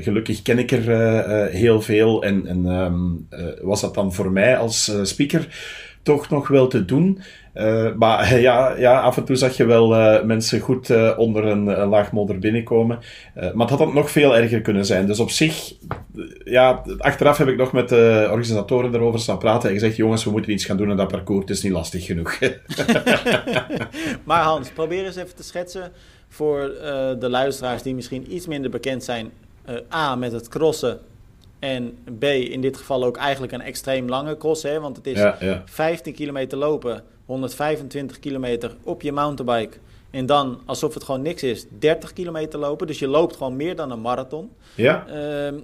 gelukkig 0.00 0.42
ken 0.42 0.58
ik 0.58 0.70
er 0.70 1.50
heel 1.50 1.80
veel. 1.80 2.22
En, 2.22 2.46
en 2.46 2.66
um, 2.66 3.28
was 3.62 3.80
dat 3.80 3.94
dan 3.94 4.12
voor 4.12 4.32
mij 4.32 4.58
als 4.58 4.92
speaker 5.02 5.48
toch 6.06 6.30
nog 6.30 6.48
wel 6.48 6.66
te 6.66 6.84
doen. 6.84 7.20
Uh, 7.54 7.94
maar 7.94 8.38
ja, 8.40 8.76
ja, 8.76 9.00
af 9.00 9.16
en 9.16 9.24
toe 9.24 9.36
zag 9.36 9.56
je 9.56 9.64
wel 9.64 9.94
uh, 9.94 10.22
mensen 10.22 10.60
goed 10.60 10.88
uh, 10.88 11.18
onder 11.18 11.44
een, 11.44 11.80
een, 11.80 11.88
laag 11.88 12.12
modder 12.12 12.38
binnenkomen. 12.38 12.98
maar 13.34 13.68
het 13.68 13.78
had 13.78 13.94
nog 13.94 14.10
veel 14.10 14.36
erger 14.36 14.60
kunnen 14.60 14.86
zijn. 14.86 15.06
Dus 15.06 15.20
op 15.20 15.30
zich, 15.30 15.72
ja, 16.44 16.82
achteraf 16.98 17.38
heb 17.38 17.48
ik 17.48 17.56
nog 17.56 17.72
met 17.72 17.88
de 17.88 18.26
organisatoren 18.30 18.94
erover 18.94 19.20
staan 19.20 19.38
praten 19.38 19.68
en 19.68 19.74
gezegd: 19.74 19.96
jongens, 19.96 20.24
we 20.24 20.30
moeten 20.30 20.52
iets 20.52 20.64
gaan 20.64 20.76
doen 20.76 20.90
aan 20.90 20.96
dat 20.96 21.08
parcours. 21.08 21.40
Het 21.40 21.50
is 21.50 21.62
niet 21.62 21.72
lastig 21.72 22.04
genoeg. 22.04 22.38
maar 24.24 24.42
Hans, 24.42 24.70
probeer 24.70 25.04
eens 25.04 25.16
even 25.16 25.36
te 25.36 25.42
schetsen 25.42 25.92
voor 26.28 26.60
de 27.18 27.28
luisteraars 27.28 27.82
die 27.82 27.94
misschien 27.94 28.34
iets 28.34 28.46
minder 28.46 28.70
bekend 28.70 29.04
zijn. 29.04 29.30
A, 29.92 30.14
met 30.14 30.32
het 30.32 30.48
crossen 30.48 30.98
en 31.58 31.98
B, 32.18 32.24
in 32.24 32.60
dit 32.60 32.76
geval 32.76 33.04
ook 33.04 33.16
eigenlijk 33.16 33.52
een 33.52 33.60
extreem 33.60 34.08
lange 34.08 34.36
cross. 34.36 34.62
Hè, 34.62 34.80
want 34.80 34.96
het 34.96 35.06
is 35.06 35.18
ja, 35.18 35.36
ja. 35.40 35.62
15 35.64 36.14
kilometer 36.14 36.58
lopen, 36.58 37.02
125 37.24 38.18
kilometer 38.18 38.76
op 38.82 39.02
je 39.02 39.12
mountainbike. 39.12 39.78
En 40.10 40.26
dan, 40.26 40.60
alsof 40.64 40.94
het 40.94 41.04
gewoon 41.04 41.22
niks 41.22 41.42
is, 41.42 41.66
30 41.78 42.12
kilometer 42.12 42.58
lopen. 42.58 42.86
Dus 42.86 42.98
je 42.98 43.08
loopt 43.08 43.36
gewoon 43.36 43.56
meer 43.56 43.76
dan 43.76 43.90
een 43.90 44.00
marathon. 44.00 44.50
Ja. 44.74 45.06
Uh, 45.08 45.60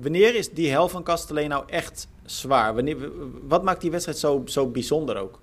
wanneer 0.00 0.34
is 0.34 0.50
die 0.50 0.70
hel 0.70 0.88
van 0.88 1.02
Castellet 1.02 1.48
nou 1.48 1.64
echt 1.66 2.08
zwaar? 2.24 2.74
Wanneer, 2.74 2.96
wat 3.48 3.62
maakt 3.62 3.80
die 3.80 3.90
wedstrijd 3.90 4.18
zo, 4.18 4.42
zo 4.44 4.66
bijzonder 4.66 5.16
ook? 5.16 5.40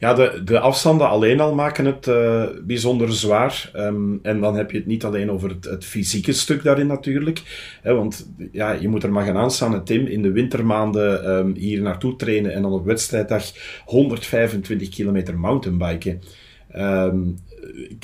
Ja, 0.00 0.14
de, 0.14 0.40
de 0.44 0.58
afstanden 0.58 1.08
alleen 1.08 1.40
al 1.40 1.54
maken 1.54 1.84
het 1.84 2.06
uh, 2.06 2.44
bijzonder 2.62 3.12
zwaar. 3.12 3.70
Um, 3.76 4.18
en 4.22 4.40
dan 4.40 4.56
heb 4.56 4.70
je 4.70 4.76
het 4.76 4.86
niet 4.86 5.04
alleen 5.04 5.30
over 5.30 5.48
het, 5.48 5.64
het 5.64 5.84
fysieke 5.84 6.32
stuk 6.32 6.62
daarin 6.62 6.86
natuurlijk. 6.86 7.42
Hè, 7.82 7.94
want 7.94 8.30
ja, 8.52 8.72
je 8.72 8.88
moet 8.88 9.02
er 9.02 9.12
maar 9.12 9.24
gaan 9.24 9.36
aanstaan, 9.36 9.84
Tim, 9.84 10.06
in 10.06 10.22
de 10.22 10.32
wintermaanden 10.32 11.30
um, 11.30 11.54
hier 11.54 11.82
naartoe 11.82 12.16
trainen 12.16 12.52
en 12.52 12.62
dan 12.62 12.72
op 12.72 12.84
wedstrijddag 12.84 13.44
125 13.84 14.88
kilometer 14.88 15.38
mountainbiken. 15.38 16.22
Um, 16.76 17.38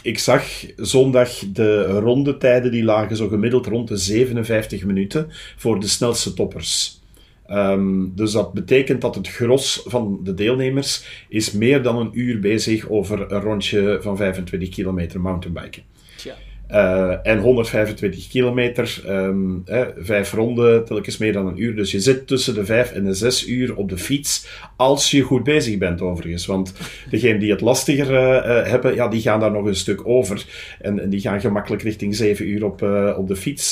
ik 0.02 0.18
zag 0.18 0.44
zondag 0.76 1.30
de 1.52 1.84
rondetijden 1.84 2.70
die 2.70 2.84
lagen 2.84 3.16
zo 3.16 3.28
gemiddeld 3.28 3.66
rond 3.66 3.88
de 3.88 3.96
57 3.96 4.84
minuten 4.84 5.26
voor 5.56 5.80
de 5.80 5.88
snelste 5.88 6.34
toppers. 6.34 7.00
Um, 7.50 8.12
dus 8.14 8.32
dat 8.32 8.52
betekent 8.52 9.00
dat 9.00 9.14
het 9.14 9.28
gros 9.28 9.82
van 9.86 10.20
de 10.24 10.34
deelnemers 10.34 11.24
is 11.28 11.52
meer 11.52 11.82
dan 11.82 11.96
een 11.96 12.10
uur 12.12 12.40
bezig 12.40 12.88
over 12.88 13.32
een 13.32 13.40
rondje 13.40 13.98
van 14.02 14.16
25 14.16 14.68
kilometer 14.68 15.20
mountainbiken. 15.20 15.82
Uh, 16.72 17.14
en 17.22 17.38
125 17.38 18.28
kilometer, 18.28 19.02
um, 19.08 19.62
eh, 19.64 19.80
vijf 19.96 20.32
ronden, 20.32 20.84
telkens 20.84 21.18
meer 21.18 21.32
dan 21.32 21.46
een 21.46 21.62
uur. 21.62 21.76
Dus 21.76 21.90
je 21.90 22.00
zit 22.00 22.26
tussen 22.26 22.54
de 22.54 22.64
vijf 22.64 22.92
en 22.92 23.04
de 23.04 23.14
zes 23.14 23.46
uur 23.46 23.76
op 23.76 23.88
de 23.88 23.98
fiets, 23.98 24.46
als 24.76 25.10
je 25.10 25.20
goed 25.20 25.44
bezig 25.44 25.78
bent 25.78 26.00
overigens. 26.00 26.46
Want 26.46 26.74
degenen 27.10 27.40
die 27.40 27.50
het 27.50 27.60
lastiger 27.60 28.10
uh, 28.10 28.66
hebben, 28.70 28.94
ja, 28.94 29.08
die 29.08 29.20
gaan 29.20 29.40
daar 29.40 29.52
nog 29.52 29.66
een 29.66 29.74
stuk 29.74 30.06
over. 30.06 30.44
En, 30.80 31.00
en 31.00 31.10
die 31.10 31.20
gaan 31.20 31.40
gemakkelijk 31.40 31.82
richting 31.82 32.14
zeven 32.14 32.48
uur 32.48 32.64
op, 32.64 32.82
op 33.16 33.28
de 33.28 33.36
fiets 33.36 33.70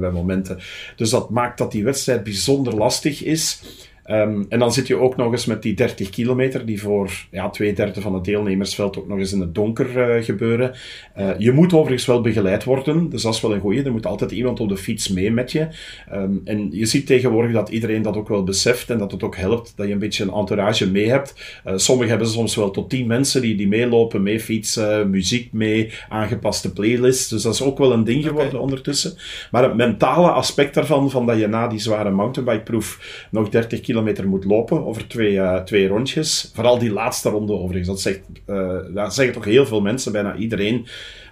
bij 0.00 0.10
momenten. 0.10 0.58
Dus 0.96 1.10
dat 1.10 1.30
maakt 1.30 1.58
dat 1.58 1.72
die 1.72 1.84
wedstrijd 1.84 2.24
bijzonder 2.24 2.74
lastig 2.74 3.24
is. 3.24 3.62
Um, 4.10 4.46
en 4.48 4.58
dan 4.58 4.72
zit 4.72 4.86
je 4.86 4.96
ook 4.96 5.16
nog 5.16 5.32
eens 5.32 5.46
met 5.46 5.62
die 5.62 5.74
30 5.74 6.10
kilometer, 6.10 6.66
die 6.66 6.80
voor 6.80 7.10
ja, 7.30 7.50
twee 7.50 7.72
derde 7.72 8.00
van 8.00 8.14
het 8.14 8.24
deelnemersveld 8.24 8.98
ook 8.98 9.08
nog 9.08 9.18
eens 9.18 9.32
in 9.32 9.40
het 9.40 9.54
donker 9.54 10.16
uh, 10.16 10.24
gebeuren. 10.24 10.72
Uh, 11.18 11.30
je 11.38 11.52
moet 11.52 11.72
overigens 11.72 12.06
wel 12.06 12.20
begeleid 12.20 12.64
worden, 12.64 13.10
dus 13.10 13.22
dat 13.22 13.34
is 13.34 13.40
wel 13.40 13.54
een 13.54 13.60
goeie. 13.60 13.82
Er 13.82 13.92
moet 13.92 14.06
altijd 14.06 14.30
iemand 14.30 14.60
op 14.60 14.68
de 14.68 14.76
fiets 14.76 15.08
mee 15.08 15.30
met 15.30 15.52
je. 15.52 15.68
Um, 16.12 16.40
en 16.44 16.68
je 16.70 16.86
ziet 16.86 17.06
tegenwoordig 17.06 17.52
dat 17.52 17.68
iedereen 17.68 18.02
dat 18.02 18.16
ook 18.16 18.28
wel 18.28 18.44
beseft 18.44 18.90
en 18.90 18.98
dat 18.98 19.12
het 19.12 19.22
ook 19.22 19.36
helpt 19.36 19.72
dat 19.76 19.86
je 19.86 19.92
een 19.92 19.98
beetje 19.98 20.24
een 20.24 20.32
entourage 20.32 20.90
mee 20.90 21.08
hebt. 21.08 21.60
Uh, 21.66 21.72
sommigen 21.76 22.10
hebben 22.10 22.28
soms 22.28 22.54
wel 22.54 22.70
tot 22.70 22.90
10 22.90 23.06
mensen 23.06 23.40
die, 23.40 23.56
die 23.56 23.68
meelopen, 23.68 24.22
mee 24.22 24.40
fietsen, 24.40 25.10
muziek 25.10 25.52
mee, 25.52 25.92
aangepaste 26.08 26.72
playlists. 26.72 27.28
Dus 27.28 27.42
dat 27.42 27.54
is 27.54 27.62
ook 27.62 27.78
wel 27.78 27.92
een 27.92 28.04
ding 28.04 28.24
geworden 28.24 28.48
okay. 28.48 28.60
ondertussen. 28.60 29.14
Maar 29.50 29.62
het 29.62 29.76
mentale 29.76 30.30
aspect 30.30 30.74
daarvan, 30.74 31.10
van 31.10 31.26
dat 31.26 31.38
je 31.38 31.46
na 31.46 31.68
die 31.68 31.78
zware 31.78 32.10
mountainbikeproef 32.10 33.26
nog 33.30 33.48
30 33.48 33.80
kilometer 33.80 33.98
kilometer 34.00 34.28
moet 34.28 34.44
lopen 34.44 34.86
over 34.86 35.08
twee, 35.08 35.32
uh, 35.32 35.56
twee 35.56 35.88
rondjes. 35.88 36.50
Vooral 36.54 36.78
die 36.78 36.92
laatste 36.92 37.28
ronde 37.28 37.52
overigens. 37.52 37.88
Dat, 37.88 38.00
zegt, 38.00 38.20
uh, 38.46 38.78
dat 38.94 39.14
zeggen 39.14 39.34
toch 39.34 39.44
heel 39.44 39.66
veel 39.66 39.80
mensen, 39.80 40.12
bijna 40.12 40.36
iedereen, 40.36 40.86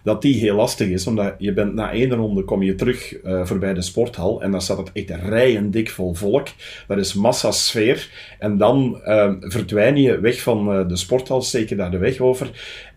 dat 0.04 0.22
die 0.22 0.34
heel 0.34 0.56
lastig 0.56 0.88
is. 0.88 1.06
Omdat 1.06 1.34
je 1.38 1.52
bent 1.52 1.74
na 1.74 1.92
één 1.92 2.14
ronde 2.14 2.44
kom 2.44 2.62
je 2.62 2.74
terug 2.74 3.24
uh, 3.24 3.44
voorbij 3.44 3.74
de 3.74 3.82
sporthal 3.82 4.42
en 4.42 4.50
dan 4.50 4.60
staat 4.60 4.78
het 4.78 4.90
echt 4.92 5.10
rijen 5.10 5.70
dik 5.70 5.90
vol 5.90 6.14
volk. 6.14 6.48
Dat 6.86 6.98
is 6.98 7.14
massasfeer. 7.14 8.08
En 8.38 8.58
dan 8.58 9.00
verdwijn 9.40 9.96
je 9.96 10.20
weg 10.20 10.40
van 10.40 10.88
de 10.88 10.96
sporthal, 10.96 11.42
steek 11.42 11.68
je 11.68 11.76
daar 11.76 11.90
de 11.90 11.98
weg 11.98 12.20
over. 12.20 12.50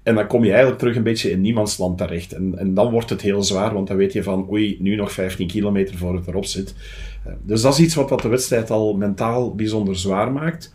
En 0.04 0.16
dan 0.16 0.28
kom 0.28 0.44
je 0.44 0.50
eigenlijk 0.50 0.80
terug 0.80 0.96
een 0.96 1.04
beetje 1.04 1.32
in 1.32 1.42
niemandsland 1.42 1.98
terecht. 1.98 2.34
En, 2.34 2.58
en 2.58 2.74
dan 2.74 2.92
wordt 2.92 3.10
het 3.10 3.22
heel 3.22 3.44
zwaar, 3.44 3.74
want 3.74 3.88
dan 3.88 3.98
weet 3.98 4.14
je 4.14 4.24
van, 4.24 4.48
oei, 4.52 4.78
nu 4.80 4.96
nog 4.96 5.12
15 5.12 5.48
kilometer 5.48 5.98
voor 5.98 6.16
het 6.16 6.28
erop 6.28 6.46
zit. 6.46 6.76
Dus 7.42 7.62
dat 7.62 7.74
is 7.74 7.80
iets 7.80 7.96
wat, 7.96 8.10
wat 8.10 8.22
de 8.22 8.28
wedstrijd 8.28 8.70
al 8.70 8.98
mentaal 8.98 9.56
bijzonder 9.56 9.98
zwaar 9.98 10.32
maakt. 10.32 10.74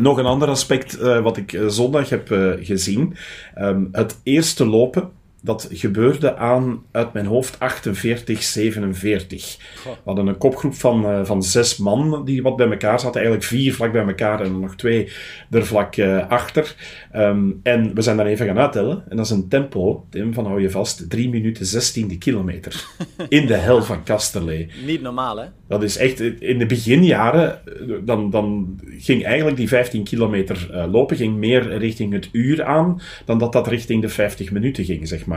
Nog 0.00 0.18
een 0.18 0.24
ander 0.26 0.48
aspect 0.48 1.00
uh, 1.00 1.22
wat 1.22 1.36
ik 1.36 1.52
uh, 1.52 1.68
zondag 1.68 2.08
heb 2.08 2.28
gezien. 2.60 3.14
Um, 3.58 3.88
het 3.92 4.20
eerste 4.22 4.66
lopen 4.66 5.10
dat 5.42 5.68
gebeurde 5.72 6.36
aan, 6.36 6.82
uit 6.90 7.12
mijn 7.12 7.26
hoofd, 7.26 7.58
48, 7.58 8.42
47. 8.42 9.58
We 9.84 9.90
hadden 10.04 10.26
een 10.26 10.38
kopgroep 10.38 10.74
van, 10.74 11.04
uh, 11.04 11.24
van 11.24 11.42
zes 11.42 11.76
man 11.76 12.24
die 12.24 12.42
wat 12.42 12.56
bij 12.56 12.70
elkaar 12.70 13.00
zaten. 13.00 13.20
Eigenlijk 13.20 13.44
vier 13.44 13.74
vlak 13.74 13.92
bij 13.92 14.06
elkaar 14.06 14.40
en 14.40 14.60
nog 14.60 14.76
twee 14.76 15.12
er 15.50 15.66
vlak 15.66 15.96
uh, 15.96 16.28
achter. 16.28 16.74
Um, 17.16 17.60
en 17.62 17.94
we 17.94 18.02
zijn 18.02 18.16
dan 18.16 18.26
even 18.26 18.46
gaan 18.46 18.58
uittellen. 18.58 19.04
En 19.08 19.16
dat 19.16 19.26
is 19.26 19.32
een 19.32 19.48
tempo, 19.48 20.06
Tim, 20.10 20.34
van 20.34 20.46
hou 20.46 20.60
je 20.60 20.70
vast, 20.70 21.10
3 21.10 21.28
minuten 21.28 21.66
16 21.66 22.18
kilometer. 22.18 22.84
In 23.28 23.46
de 23.46 23.56
hel 23.56 23.82
van 23.82 24.02
Kasterlee. 24.02 24.68
Niet 24.86 25.02
normaal, 25.02 25.36
hè? 25.36 25.46
Dat 25.68 25.82
is 25.82 25.96
echt, 25.96 26.20
in 26.20 26.58
de 26.58 26.66
beginjaren, 26.66 27.60
dan, 28.04 28.30
dan 28.30 28.78
ging 28.98 29.24
eigenlijk 29.24 29.56
die 29.56 29.68
15 29.68 30.04
kilometer 30.04 30.68
uh, 30.72 30.92
lopen 30.92 31.16
ging 31.16 31.36
meer 31.36 31.76
richting 31.78 32.12
het 32.12 32.28
uur 32.32 32.64
aan, 32.64 33.00
dan 33.24 33.38
dat 33.38 33.52
dat 33.52 33.66
richting 33.66 34.02
de 34.02 34.08
50 34.08 34.50
minuten 34.50 34.84
ging, 34.84 35.08
zeg 35.08 35.26
maar. 35.26 35.29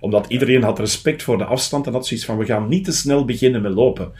Omdat 0.00 0.26
iedereen 0.28 0.62
had 0.62 0.78
respect 0.78 1.22
voor 1.22 1.38
de 1.38 1.44
afstand 1.44 1.86
en 1.86 1.92
had 1.92 2.06
zoiets 2.06 2.26
van, 2.26 2.38
we 2.38 2.44
gaan 2.44 2.68
niet 2.68 2.84
te 2.84 2.92
snel 2.92 3.24
beginnen 3.24 3.62
met 3.62 3.72
lopen. 3.72 4.12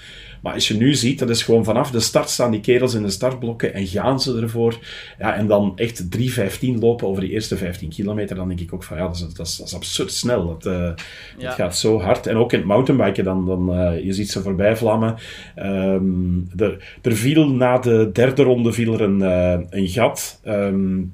Maar 0.42 0.54
als 0.54 0.68
je 0.68 0.76
nu 0.76 0.94
ziet, 0.94 1.18
dat 1.18 1.30
is 1.30 1.42
gewoon 1.42 1.64
vanaf 1.64 1.90
de 1.90 2.00
start 2.00 2.28
staan 2.28 2.50
die 2.50 2.60
kerels 2.60 2.94
in 2.94 3.02
de 3.02 3.10
startblokken 3.10 3.74
en 3.74 3.86
gaan 3.86 4.20
ze 4.20 4.40
ervoor. 4.40 4.78
Ja, 5.18 5.34
en 5.34 5.46
dan 5.46 5.72
echt 5.76 6.04
3.15 6.18 6.78
lopen 6.80 7.08
over 7.08 7.22
die 7.22 7.30
eerste 7.30 7.56
15 7.56 7.88
kilometer, 7.88 8.36
dan 8.36 8.48
denk 8.48 8.60
ik 8.60 8.74
ook 8.74 8.82
van 8.82 8.96
ja, 8.96 9.06
dat 9.06 9.14
is, 9.14 9.20
dat 9.20 9.46
is, 9.46 9.56
dat 9.56 9.66
is 9.66 9.74
absurd 9.74 10.12
snel. 10.12 10.56
Uh, 10.66 10.90
ja. 11.38 11.50
gaat 11.50 11.76
zo 11.76 12.00
hard. 12.00 12.26
En 12.26 12.36
ook 12.36 12.52
in 12.52 12.58
het 12.58 12.68
mountainbiken, 12.68 13.24
dan, 13.24 13.46
dan, 13.46 13.80
uh, 13.80 14.04
je 14.04 14.12
ziet 14.12 14.30
ze 14.30 14.42
voorbij 14.42 14.76
vlammen. 14.76 15.16
Um, 15.56 16.48
er, 16.56 16.98
er 17.02 17.16
viel 17.16 17.48
na 17.48 17.78
de 17.78 18.10
derde 18.12 18.42
ronde 18.42 18.72
viel 18.72 18.94
er 18.94 19.00
een, 19.00 19.20
uh, 19.20 19.66
een 19.70 19.88
gat. 19.88 20.40
Um, 20.44 21.12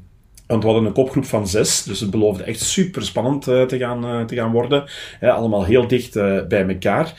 want 0.53 0.65
we 0.65 0.71
hadden 0.71 0.89
een 0.89 1.05
kopgroep 1.05 1.25
van 1.25 1.49
zes, 1.49 1.83
dus 1.83 2.01
het 2.01 2.11
beloofde 2.11 2.43
echt 2.43 2.61
super 2.61 3.03
spannend 3.03 3.49
uh, 3.49 3.63
te, 3.63 3.79
gaan, 3.79 4.05
uh, 4.05 4.25
te 4.25 4.35
gaan 4.35 4.53
worden. 4.53 4.85
allemaal 5.21 5.65
heel 5.65 5.87
dicht 5.87 6.17
uh, 6.17 6.47
bij 6.49 6.69
elkaar. 6.69 7.15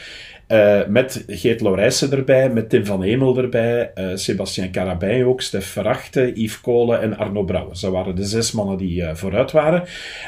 Met 0.88 1.24
Geert 1.27 1.62
Laurijsen 1.62 2.12
erbij, 2.12 2.50
met 2.50 2.69
Tim 2.69 2.86
van 2.86 3.03
Hemel 3.03 3.38
erbij, 3.38 3.91
Sebastien 4.13 4.72
Carabijn 4.72 5.25
ook, 5.25 5.41
Stef 5.41 5.65
Verachte, 5.65 6.31
Yves 6.33 6.62
Kolen 6.62 7.01
en 7.01 7.17
Arno 7.17 7.43
Brouwers. 7.43 7.81
Dat 7.81 7.91
waren 7.91 8.15
de 8.15 8.24
zes 8.24 8.51
mannen 8.51 8.77
die 8.77 9.05
vooruit 9.13 9.51
waren. 9.51 9.83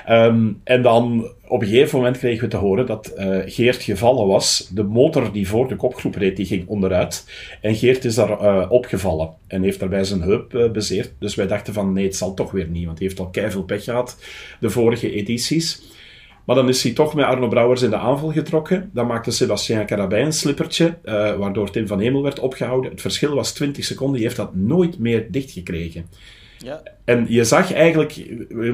Um, 0.09 0.61
en 0.63 0.81
dan 0.81 1.29
op 1.47 1.61
een 1.61 1.67
gegeven 1.67 1.97
moment 1.97 2.17
kregen 2.17 2.43
we 2.43 2.47
te 2.47 2.57
horen 2.57 2.85
dat 2.85 3.13
uh, 3.17 3.37
Geert 3.45 3.83
gevallen 3.83 4.27
was. 4.27 4.69
De 4.73 4.83
motor 4.83 5.31
die 5.31 5.47
voor 5.47 5.67
de 5.67 5.75
kopgroep 5.75 6.15
reed, 6.15 6.35
die 6.35 6.45
ging 6.45 6.67
onderuit. 6.67 7.25
En 7.61 7.75
Geert 7.75 8.05
is 8.05 8.15
daar 8.15 8.29
uh, 8.29 8.65
opgevallen 8.69 9.29
en 9.47 9.63
heeft 9.63 9.79
daarbij 9.79 10.03
zijn 10.03 10.21
heup 10.21 10.53
uh, 10.53 10.71
bezeerd. 10.71 11.13
Dus 11.19 11.35
wij 11.35 11.47
dachten 11.47 11.73
van 11.73 11.93
nee, 11.93 12.05
het 12.05 12.15
zal 12.15 12.33
toch 12.33 12.51
weer 12.51 12.67
niet, 12.67 12.85
want 12.85 12.97
hij 12.97 13.07
heeft 13.07 13.19
al 13.19 13.29
keiveel 13.29 13.63
pech 13.63 13.83
gehad 13.83 14.17
de 14.59 14.69
vorige 14.69 15.11
edities. 15.11 15.93
Maar 16.45 16.55
dan 16.55 16.69
is 16.69 16.83
hij 16.83 16.93
toch 16.93 17.13
met 17.13 17.25
Arno 17.25 17.47
Brouwers 17.47 17.81
in 17.81 17.89
de 17.89 17.95
aanval 17.95 18.31
getrokken. 18.31 18.89
Dan 18.93 19.07
maakte 19.07 19.31
Sebastien 19.31 19.85
Carabijn 19.85 20.25
een 20.25 20.33
slippertje, 20.33 20.97
waardoor 21.37 21.71
Tim 21.71 21.87
van 21.87 21.99
Hemel 21.99 22.23
werd 22.23 22.39
opgehouden. 22.39 22.91
Het 22.91 23.01
verschil 23.01 23.35
was 23.35 23.53
20 23.53 23.83
seconden. 23.83 24.15
Die 24.15 24.25
heeft 24.25 24.37
dat 24.37 24.55
nooit 24.55 24.99
meer 24.99 25.31
dichtgekregen. 25.31 26.05
Ja. 26.57 26.81
En 27.05 27.25
je 27.29 27.43
zag 27.43 27.73
eigenlijk, 27.73 28.11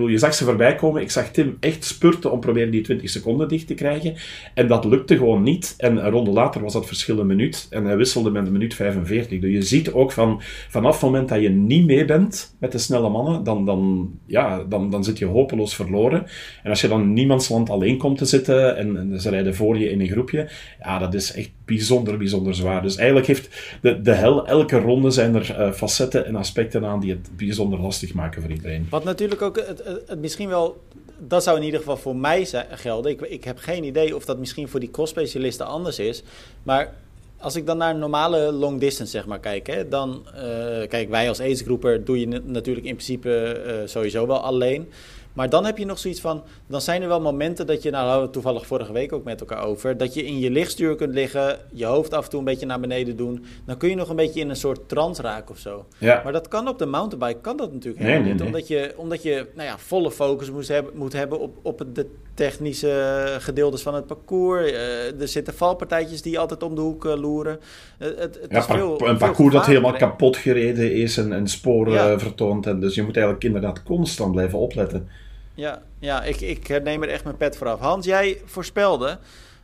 je 0.07 0.17
zag 0.17 0.33
ze 0.33 0.43
voorbij 0.43 0.75
komen. 0.75 1.01
Ik 1.01 1.11
zag 1.11 1.31
Tim 1.31 1.57
echt 1.59 1.83
spurten 1.83 2.31
om 2.31 2.39
proberen 2.39 2.71
die 2.71 2.81
20 2.81 3.09
seconden 3.09 3.47
dicht 3.47 3.67
te 3.67 3.73
krijgen. 3.73 4.15
En 4.53 4.67
dat 4.67 4.85
lukte 4.85 5.17
gewoon 5.17 5.43
niet. 5.43 5.73
En 5.77 6.05
een 6.05 6.11
ronde 6.11 6.31
later 6.31 6.61
was 6.61 6.73
dat 6.73 6.87
verschil 6.87 7.19
een 7.19 7.27
minuut. 7.27 7.67
En 7.69 7.85
hij 7.85 7.97
wisselde 7.97 8.31
met 8.31 8.45
een 8.45 8.51
minuut 8.51 8.73
45. 8.73 9.39
Dus 9.39 9.51
je 9.51 9.61
ziet 9.61 9.93
ook 9.93 10.11
van, 10.11 10.41
vanaf 10.69 10.93
het 10.93 11.01
moment 11.01 11.29
dat 11.29 11.41
je 11.41 11.49
niet 11.49 11.85
mee 11.85 12.05
bent 12.05 12.55
met 12.59 12.71
de 12.71 12.77
snelle 12.77 13.09
mannen, 13.09 13.43
dan, 13.43 13.65
dan, 13.65 14.09
ja, 14.25 14.63
dan, 14.63 14.89
dan 14.89 15.03
zit 15.03 15.17
je 15.17 15.25
hopeloos 15.25 15.75
verloren. 15.75 16.25
En 16.63 16.69
als 16.69 16.81
je 16.81 16.87
dan 16.87 17.13
niemandsland 17.13 17.69
alleen 17.69 17.97
komt 17.97 18.17
te 18.17 18.25
zitten 18.25 18.77
en, 18.77 18.97
en 18.97 19.21
ze 19.21 19.29
rijden 19.29 19.55
voor 19.55 19.77
je 19.77 19.89
in 19.89 20.01
een 20.01 20.09
groepje, 20.09 20.49
ja, 20.79 20.99
dat 20.99 21.13
is 21.13 21.33
echt 21.33 21.51
bijzonder, 21.75 22.17
bijzonder 22.17 22.55
zwaar. 22.55 22.81
Dus 22.81 22.95
eigenlijk 22.95 23.27
heeft 23.27 23.49
de, 23.81 24.01
de 24.01 24.13
hel, 24.13 24.47
elke 24.47 24.79
ronde 24.79 25.11
zijn 25.11 25.35
er 25.35 25.59
uh, 25.59 25.71
facetten 25.71 26.25
en 26.25 26.35
aspecten 26.35 26.85
aan 26.85 26.99
die 26.99 27.11
het 27.11 27.29
bijzonder 27.37 27.79
lastig 27.79 28.13
maken 28.13 28.41
voor 28.41 28.51
iedereen. 28.51 28.87
Wat 28.89 29.03
natuurlijk 29.03 29.41
ook 29.41 29.55
het, 29.55 29.83
het, 30.07 30.19
misschien 30.19 30.49
wel, 30.49 30.81
dat 31.19 31.43
zou 31.43 31.57
in 31.57 31.63
ieder 31.63 31.79
geval 31.79 31.97
voor 31.97 32.15
mij 32.15 32.47
gelden. 32.71 33.11
Ik, 33.11 33.21
ik 33.21 33.43
heb 33.43 33.57
geen 33.57 33.83
idee 33.83 34.15
of 34.15 34.25
dat 34.25 34.39
misschien 34.39 34.67
voor 34.67 34.79
die 34.79 34.91
cross-specialisten 34.91 35.65
anders 35.65 35.99
is. 35.99 36.23
Maar 36.63 36.93
als 37.37 37.55
ik 37.55 37.65
dan 37.65 37.77
naar 37.77 37.95
normale 37.95 38.51
long 38.51 38.79
distance 38.79 39.11
zeg 39.11 39.25
maar 39.25 39.39
kijk, 39.39 39.67
hè, 39.67 39.87
dan 39.87 40.25
uh, 40.35 40.87
kijk 40.87 41.09
wij 41.09 41.29
als 41.29 41.39
aidsgroeper 41.39 42.05
doe 42.05 42.19
je 42.19 42.27
natuurlijk 42.27 42.85
in 42.85 42.95
principe 42.95 43.63
uh, 43.65 43.73
sowieso 43.87 44.27
wel 44.27 44.39
alleen. 44.39 44.89
Maar 45.33 45.49
dan 45.49 45.65
heb 45.65 45.77
je 45.77 45.85
nog 45.85 45.99
zoiets 45.99 46.21
van, 46.21 46.43
dan 46.71 46.81
zijn 46.81 47.01
er 47.01 47.07
wel 47.07 47.21
momenten 47.21 47.67
dat 47.67 47.83
je, 47.83 47.89
nou 47.89 48.07
hadden 48.07 48.25
we 48.25 48.33
toevallig 48.33 48.65
vorige 48.65 48.93
week 48.93 49.13
ook 49.13 49.23
met 49.23 49.39
elkaar 49.39 49.63
over, 49.63 49.97
dat 49.97 50.13
je 50.13 50.25
in 50.25 50.39
je 50.39 50.51
lichtstuur 50.51 50.95
kunt 50.95 51.13
liggen, 51.13 51.59
je 51.71 51.85
hoofd 51.85 52.13
af 52.13 52.23
en 52.23 52.29
toe 52.29 52.39
een 52.39 52.45
beetje 52.45 52.65
naar 52.65 52.79
beneden 52.79 53.15
doen. 53.15 53.45
Dan 53.65 53.77
kun 53.77 53.89
je 53.89 53.95
nog 53.95 54.09
een 54.09 54.15
beetje 54.15 54.39
in 54.39 54.49
een 54.49 54.55
soort 54.55 54.89
trance 54.89 55.21
raken 55.21 55.51
of 55.51 55.57
zo. 55.57 55.85
Ja. 55.97 56.21
Maar 56.23 56.33
dat 56.33 56.47
kan 56.47 56.67
op 56.67 56.79
de 56.79 56.85
mountainbike, 56.85 57.41
kan 57.41 57.57
dat 57.57 57.73
natuurlijk 57.73 58.03
helemaal 58.03 58.31
niet. 58.31 58.41
Omdat 58.41 58.67
je, 58.67 58.93
omdat 58.95 59.23
je 59.23 59.47
nou 59.55 59.67
ja, 59.67 59.77
volle 59.77 60.11
focus 60.11 60.51
moet 60.51 60.67
hebben, 60.67 60.97
moet 60.97 61.13
hebben 61.13 61.39
op, 61.39 61.57
op 61.61 61.85
de 61.93 62.05
technische 62.33 63.35
gedeeltes 63.39 63.81
van 63.81 63.95
het 63.95 64.07
parcours. 64.07 64.71
Uh, 64.71 65.21
er 65.21 65.27
zitten 65.27 65.53
valpartijtjes 65.53 66.21
die 66.21 66.39
altijd 66.39 66.63
om 66.63 66.75
de 66.75 66.81
hoek 66.81 67.05
uh, 67.05 67.15
loeren. 67.15 67.59
Uh, 67.99 68.07
het, 68.07 68.39
het 68.41 68.47
ja, 68.49 68.57
is 68.57 68.65
veel, 68.65 69.07
een 69.07 69.17
parcours 69.17 69.53
dat 69.53 69.65
helemaal 69.65 69.93
kapot 69.93 70.37
gereden 70.37 70.93
is 70.93 71.17
en, 71.17 71.33
en 71.33 71.47
sporen 71.47 71.93
ja. 71.93 72.19
vertoont. 72.19 72.65
En 72.65 72.79
dus 72.79 72.95
je 72.95 73.03
moet 73.03 73.15
eigenlijk 73.15 73.45
inderdaad 73.45 73.83
constant 73.83 74.31
blijven 74.31 74.59
opletten. 74.59 75.07
Ja, 75.53 75.81
ja 75.99 76.23
ik, 76.23 76.41
ik 76.41 76.83
neem 76.83 77.03
er 77.03 77.09
echt 77.09 77.23
mijn 77.23 77.37
pet 77.37 77.57
voor 77.57 77.67
af. 77.67 77.79
Hans, 77.79 78.05
jij 78.05 78.41
voorspelde 78.45 79.19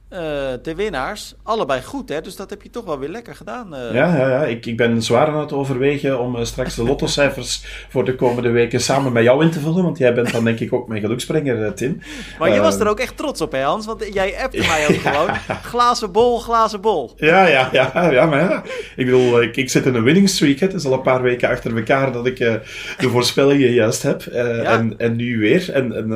uh, 0.10 0.20
de 0.62 0.76
winnaars. 0.76 1.34
Allebei 1.44 1.82
goed, 1.82 2.10
hè? 2.10 2.22
Dus 2.22 2.36
dat 2.36 2.50
heb 2.50 2.62
je 2.62 2.70
toch 2.70 2.86
wel 2.86 3.00
weer 3.00 3.10
lekker 3.10 3.36
gedaan. 3.36 3.74
Uh. 3.74 3.94
Ja, 3.94 4.18
ja, 4.18 4.30
ja. 4.30 4.46
Ik, 4.46 4.66
ik 4.66 4.78
ben 4.78 5.02
zwaar 5.02 5.28
aan 5.28 5.40
het 5.40 5.54
overwegen 5.54 6.20
om 6.20 6.36
uh, 6.36 6.44
straks 6.44 6.76
de 6.76 6.84
lottocijfers 6.84 7.66
voor 7.92 8.06
de 8.06 8.16
komende 8.16 8.50
weken 8.50 8.82
samen 8.82 9.12
met 9.12 9.24
jou 9.24 9.44
in 9.44 9.52
te 9.52 9.60
vullen. 9.60 9.84
Want 9.84 9.98
jij 9.98 10.14
bent 10.14 10.32
dan 10.32 10.44
denk 10.44 10.60
ik 10.60 10.74
ook 10.74 10.88
mijn 10.88 11.02
geluksprenger, 11.02 11.74
Tim. 11.74 12.00
Maar 12.40 12.54
je 12.54 12.60
was 12.60 12.80
er 12.80 12.88
ook 12.88 13.00
echt 13.00 13.18
trots 13.18 13.42
op, 13.42 13.52
hè 13.52 13.62
Hans? 13.62 13.86
Want 13.86 14.14
jij 14.14 14.44
appte 14.44 14.58
mij 14.58 14.88
ook 14.90 15.02
gewoon. 15.12 15.30
Glazen 15.64 16.12
bol, 16.12 16.40
glazen 16.40 16.82
bol. 16.82 17.12
Ja, 17.16 17.48
ja, 17.48 17.70
ja. 17.72 18.12
ja 18.12 18.26
maar 18.26 18.40
ja. 18.40 18.64
Ik 18.96 19.06
bedoel, 19.06 19.42
ik, 19.42 19.58
ik 19.58 19.70
zit 19.70 19.86
in 19.86 19.96
een 19.96 20.04
winning 20.04 20.30
streak. 20.30 20.60
Het 20.60 20.74
is 20.74 20.86
al 20.86 20.94
een 20.94 21.02
paar 21.02 21.22
weken 21.22 21.50
achter 21.50 21.78
elkaar 21.78 22.12
dat 22.12 22.26
ik 22.26 22.38
de 22.38 22.62
voorspellingen 23.00 23.72
juist 23.72 24.04
heb. 24.04 24.24
Ja. 24.32 24.64
en, 24.64 24.94
en 24.98 25.16
nu 25.16 25.40
weer. 25.40 25.72
En, 25.72 25.96
en 25.96 26.10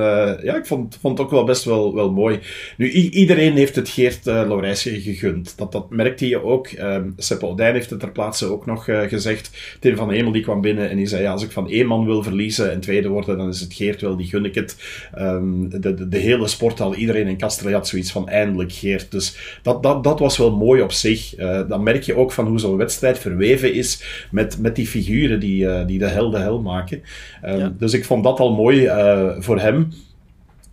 ja, 0.44 0.56
ik 0.56 0.66
vond, 0.66 0.98
vond 1.02 1.18
het 1.18 1.28
ook 1.28 1.34
wel 1.34 1.44
best 1.44 1.64
wel, 1.64 1.96
wel 1.96 2.12
mooi. 2.12 2.40
Nu, 2.78 2.90
iedereen 2.92 3.54
heeft 3.56 3.76
het 3.82 3.90
Geert 3.90 4.28
uh, 4.28 4.34
Laurijsje 4.34 5.02
gegund. 5.02 5.58
Dat, 5.58 5.72
dat 5.72 5.90
merkte 5.90 6.28
je 6.28 6.44
ook. 6.44 6.68
Um, 6.72 7.14
Seppe 7.18 7.46
Odijn 7.46 7.74
heeft 7.74 7.90
het 7.90 8.00
ter 8.00 8.12
plaatse 8.12 8.46
ook 8.46 8.66
nog 8.66 8.88
uh, 8.88 9.02
gezegd. 9.02 9.78
Tim 9.80 9.96
van 9.96 10.12
Hemel 10.12 10.32
die 10.32 10.42
kwam 10.42 10.62
binnen 10.62 10.90
en 10.90 10.98
die 10.98 11.06
zei, 11.06 11.22
ja, 11.22 11.32
als 11.32 11.44
ik 11.44 11.52
van 11.52 11.70
één 11.70 11.86
man 11.86 12.06
wil 12.06 12.24
verliezen 12.24 12.72
en 12.72 12.80
tweede 12.80 13.08
worden, 13.08 13.38
dan 13.38 13.50
is 13.50 13.60
het 13.60 13.74
Geert 13.74 14.02
wel, 14.02 14.18
die 14.18 14.28
gun 14.28 14.46
ik 14.46 14.56
het. 14.56 14.76
Um, 15.18 15.70
de, 15.70 15.80
de, 15.80 16.08
de, 16.08 16.18
hele 16.18 16.48
sporthal, 16.48 16.96
iedereen 16.96 17.28
in 17.28 17.38
Kastrel 17.38 17.74
had 17.74 17.88
zoiets 17.88 18.12
van, 18.12 18.30
eindelijk 18.30 18.72
Geert. 18.72 19.12
Dus 19.12 19.60
dat, 19.62 19.84
dat, 19.84 20.04
dat 20.04 20.20
was 20.20 20.38
wel 20.38 20.56
mooi 20.58 20.82
op 20.82 20.92
zich. 20.92 21.40
Uh, 21.40 21.62
dan 21.68 21.84
merk 21.84 22.04
je 22.04 22.16
ook 22.16 22.32
van 22.32 22.48
hoe 22.48 22.60
zo'n 22.60 22.78
wedstrijd 22.78 23.20
verweven 23.20 23.74
is 23.74 24.28
met, 24.32 24.60
met 24.60 24.76
die 24.76 24.88
figuren 24.88 25.40
die, 25.40 25.86
die 25.86 26.00
de 26.00 26.08
hel 26.08 26.30
de 26.30 26.40
hel 26.40 26.62
maken. 26.62 27.02
Um, 27.46 27.58
ja. 27.58 27.74
Dus 27.78 27.94
ik 27.94 28.06
vond 28.06 28.24
dat 28.24 28.40
al 28.40 28.54
mooi 28.54 28.90
voor 29.40 29.60
hem. 29.60 29.90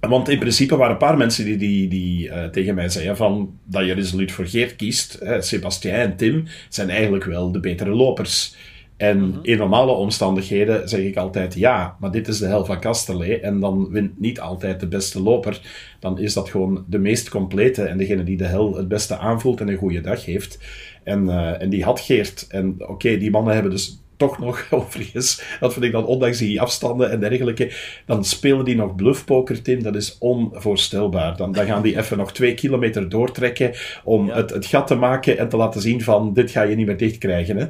Want 0.00 0.28
in 0.28 0.38
principe 0.38 0.76
waren 0.76 0.92
een 0.92 0.98
paar 0.98 1.16
mensen 1.16 1.44
die, 1.44 1.56
die, 1.56 1.88
die 1.88 2.28
uh, 2.28 2.44
tegen 2.44 2.74
mij 2.74 2.88
zeiden 2.88 3.16
van, 3.16 3.58
dat 3.64 3.86
je 3.86 3.92
resoluut 3.92 4.32
voor 4.32 4.46
Geert 4.46 4.76
kiest. 4.76 5.18
Uh, 5.22 5.40
Sebastien 5.40 5.90
en 5.90 6.16
Tim 6.16 6.44
zijn 6.68 6.90
eigenlijk 6.90 7.24
wel 7.24 7.52
de 7.52 7.60
betere 7.60 7.90
lopers. 7.90 8.56
En 8.96 9.18
mm 9.18 9.32
-hmm. 9.32 9.38
in 9.42 9.58
normale 9.58 9.92
omstandigheden 9.92 10.88
zeg 10.88 11.00
ik 11.00 11.16
altijd 11.16 11.54
ja, 11.54 11.96
maar 12.00 12.10
dit 12.10 12.28
is 12.28 12.38
de 12.38 12.46
hel 12.46 12.64
van 12.64 12.80
Casterlee 12.80 13.40
en 13.40 13.60
dan 13.60 13.88
wint 13.90 14.20
niet 14.20 14.40
altijd 14.40 14.80
de 14.80 14.88
beste 14.88 15.22
loper. 15.22 15.60
Dan 16.00 16.18
is 16.18 16.32
dat 16.32 16.48
gewoon 16.48 16.84
de 16.88 16.98
meest 16.98 17.28
complete 17.28 17.82
en 17.82 17.98
degene 17.98 18.24
die 18.24 18.36
de 18.36 18.44
hel 18.44 18.76
het 18.76 18.88
beste 18.88 19.18
aanvoelt 19.18 19.60
en 19.60 19.68
een 19.68 19.76
goede 19.76 20.00
dag 20.00 20.24
heeft. 20.24 20.58
En, 21.04 21.24
uh, 21.24 21.62
en 21.62 21.70
die 21.70 21.84
had 21.84 22.00
Geert. 22.00 22.46
En 22.48 22.72
oké, 22.78 22.92
okay, 22.92 23.18
die 23.18 23.30
mannen 23.30 23.54
hebben 23.54 23.72
dus 23.72 24.02
toch 24.18 24.38
nog, 24.38 24.66
overigens, 24.70 25.42
dat 25.60 25.72
vind 25.72 25.84
ik 25.84 25.92
dan, 25.92 26.04
ondanks 26.04 26.38
die 26.38 26.60
afstanden 26.60 27.10
en 27.10 27.20
dergelijke, 27.20 27.72
dan 28.06 28.24
spelen 28.24 28.64
die 28.64 28.76
nog 28.76 28.94
bluffpoker, 28.94 29.62
Tim. 29.62 29.82
Dat 29.82 29.94
is 29.94 30.16
onvoorstelbaar. 30.18 31.36
Dan, 31.36 31.52
dan 31.52 31.66
gaan 31.66 31.82
die 31.82 31.98
even 31.98 32.18
nog 32.18 32.32
twee 32.32 32.54
kilometer 32.54 33.08
doortrekken 33.08 33.72
om 34.04 34.30
het, 34.30 34.50
het 34.50 34.66
gat 34.66 34.86
te 34.86 34.94
maken 34.94 35.38
en 35.38 35.48
te 35.48 35.56
laten 35.56 35.80
zien 35.80 36.02
van, 36.02 36.32
dit 36.32 36.50
ga 36.50 36.62
je 36.62 36.76
niet 36.76 36.86
meer 36.86 36.96
dicht 36.96 37.18
krijgen. 37.18 37.56
Hè. 37.56 37.66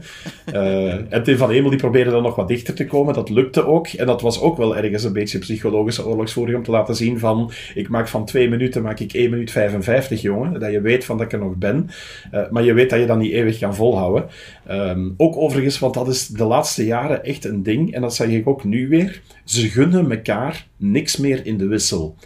Uh, 0.55 1.12
en 1.12 1.23
Tim 1.23 1.37
van 1.37 1.50
Hemel 1.50 1.71
die 1.71 1.78
probeerde 1.78 2.11
dan 2.11 2.23
nog 2.23 2.37
wat 2.37 2.49
dichter 2.49 2.75
te 2.75 2.87
komen. 2.87 3.14
Dat 3.14 3.31
lukte 3.31 3.67
ook. 3.67 3.87
En 3.87 4.07
dat 4.07 4.21
was 4.21 4.40
ook 4.40 4.57
wel 4.57 4.76
ergens 4.76 5.05
een 5.05 5.12
beetje 5.12 5.38
psychologische 5.38 6.07
oorlogsvoering 6.07 6.57
om 6.57 6.64
te 6.64 6.71
laten 6.71 6.97
zien 6.97 7.19
van, 7.19 7.50
ik 7.75 7.88
maak 7.88 8.09
van 8.09 8.25
twee 8.25 8.49
minuten, 8.49 8.83
maak 8.83 9.00
ik 9.00 9.12
1 9.12 9.31
minuut 9.31 9.50
55, 9.50 10.23
jongen. 10.23 10.61
Dat 10.61 10.73
je 10.73 10.81
weet 10.81 11.05
van 11.05 11.17
dat 11.17 11.26
ik 11.26 11.33
er 11.33 11.38
nog 11.38 11.55
ben. 11.57 11.90
Uh, 12.35 12.50
maar 12.50 12.62
je 12.62 12.73
weet 12.73 12.90
dat 12.90 13.00
je 13.00 13.07
dan 13.07 13.19
niet 13.19 13.33
eeuwig 13.33 13.59
kan 13.59 13.75
volhouden. 13.75 14.26
Um, 14.71 15.14
ook 15.17 15.37
overigens, 15.37 15.78
want 15.78 15.95
dat 15.95 16.09
is 16.09 16.26
de 16.38 16.45
laatste 16.45 16.85
jaren 16.85 17.25
echt 17.25 17.45
een 17.45 17.62
ding, 17.62 17.95
en 17.95 18.00
dat 18.00 18.14
zeg 18.14 18.28
ik 18.28 18.49
ook 18.49 18.64
nu 18.64 18.88
weer, 18.88 19.23
ze 19.45 19.68
gunnen 19.68 20.11
elkaar 20.11 20.66
niks 20.76 21.16
meer 21.16 21.47
in 21.47 21.59
de 21.59 21.66
wissel. 21.66 22.16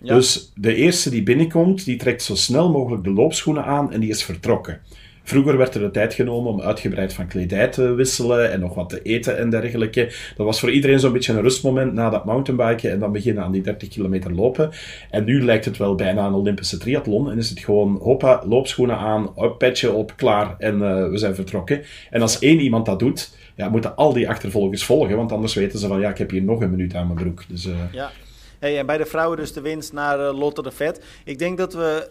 Ja. 0.00 0.14
Dus 0.14 0.52
de 0.54 0.74
eerste 0.74 1.10
die 1.10 1.22
binnenkomt, 1.22 1.84
die 1.84 1.96
trekt 1.96 2.22
zo 2.22 2.34
snel 2.34 2.70
mogelijk 2.70 3.04
de 3.04 3.10
loopschoenen 3.10 3.64
aan 3.64 3.92
en 3.92 4.00
die 4.00 4.10
is 4.10 4.24
vertrokken. 4.24 4.80
Vroeger 5.28 5.56
werd 5.56 5.74
er 5.74 5.80
de 5.80 5.90
tijd 5.90 6.14
genomen 6.14 6.52
om 6.52 6.60
uitgebreid 6.60 7.12
van 7.12 7.26
kledij 7.26 7.68
te 7.68 7.92
wisselen 7.92 8.52
en 8.52 8.60
nog 8.60 8.74
wat 8.74 8.88
te 8.88 9.02
eten 9.02 9.38
en 9.38 9.50
dergelijke. 9.50 10.12
Dat 10.36 10.46
was 10.46 10.60
voor 10.60 10.70
iedereen 10.70 11.00
zo'n 11.00 11.12
beetje 11.12 11.32
een 11.32 11.42
rustmoment 11.42 11.92
na 11.92 12.10
dat 12.10 12.24
mountainbiken 12.24 12.90
en 12.90 12.98
dan 12.98 13.12
beginnen 13.12 13.44
aan 13.44 13.52
die 13.52 13.62
30 13.62 13.88
kilometer 13.88 14.34
lopen. 14.34 14.70
En 15.10 15.24
nu 15.24 15.44
lijkt 15.44 15.64
het 15.64 15.76
wel 15.76 15.94
bijna 15.94 16.26
een 16.26 16.32
Olympische 16.32 16.78
triathlon 16.78 17.30
en 17.30 17.38
is 17.38 17.50
het 17.50 17.58
gewoon 17.58 17.98
hoppa, 18.02 18.42
loopschoenen 18.46 18.96
aan, 18.96 19.30
petje 19.58 19.92
op, 19.92 20.12
klaar 20.16 20.54
en 20.58 20.74
uh, 20.74 21.08
we 21.08 21.18
zijn 21.18 21.34
vertrokken. 21.34 21.82
En 22.10 22.20
als 22.20 22.38
één 22.38 22.60
iemand 22.60 22.86
dat 22.86 22.98
doet, 22.98 23.36
ja, 23.54 23.68
moeten 23.68 23.96
al 23.96 24.12
die 24.12 24.28
achtervolgers 24.28 24.84
volgen, 24.84 25.16
want 25.16 25.32
anders 25.32 25.54
weten 25.54 25.78
ze 25.78 25.86
van 25.86 26.00
ja, 26.00 26.10
ik 26.10 26.18
heb 26.18 26.30
hier 26.30 26.42
nog 26.42 26.60
een 26.60 26.70
minuut 26.70 26.94
aan 26.94 27.06
mijn 27.06 27.18
broek. 27.18 27.44
Dus, 27.48 27.66
uh... 27.66 27.74
ja. 27.92 28.10
Hey, 28.58 28.78
en 28.78 28.86
bij 28.86 28.98
de 28.98 29.06
vrouwen 29.06 29.36
dus 29.36 29.52
de 29.52 29.60
winst 29.60 29.92
naar 29.92 30.18
Lotte 30.18 30.62
de 30.62 30.70
Vet. 30.70 31.04
Ik 31.24 31.38
denk 31.38 31.58
dat 31.58 31.72
we 31.72 32.08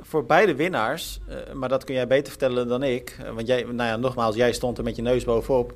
voor 0.00 0.26
beide 0.26 0.54
winnaars, 0.54 1.20
maar 1.54 1.68
dat 1.68 1.84
kun 1.84 1.94
jij 1.94 2.06
beter 2.06 2.28
vertellen 2.28 2.68
dan 2.68 2.82
ik. 2.82 3.16
want 3.34 3.46
jij, 3.46 3.62
nou 3.62 3.88
ja, 3.88 3.96
nogmaals, 3.96 4.36
jij 4.36 4.52
stond 4.52 4.78
er 4.78 4.84
met 4.84 4.96
je 4.96 5.02
neus 5.02 5.24
bovenop. 5.24 5.72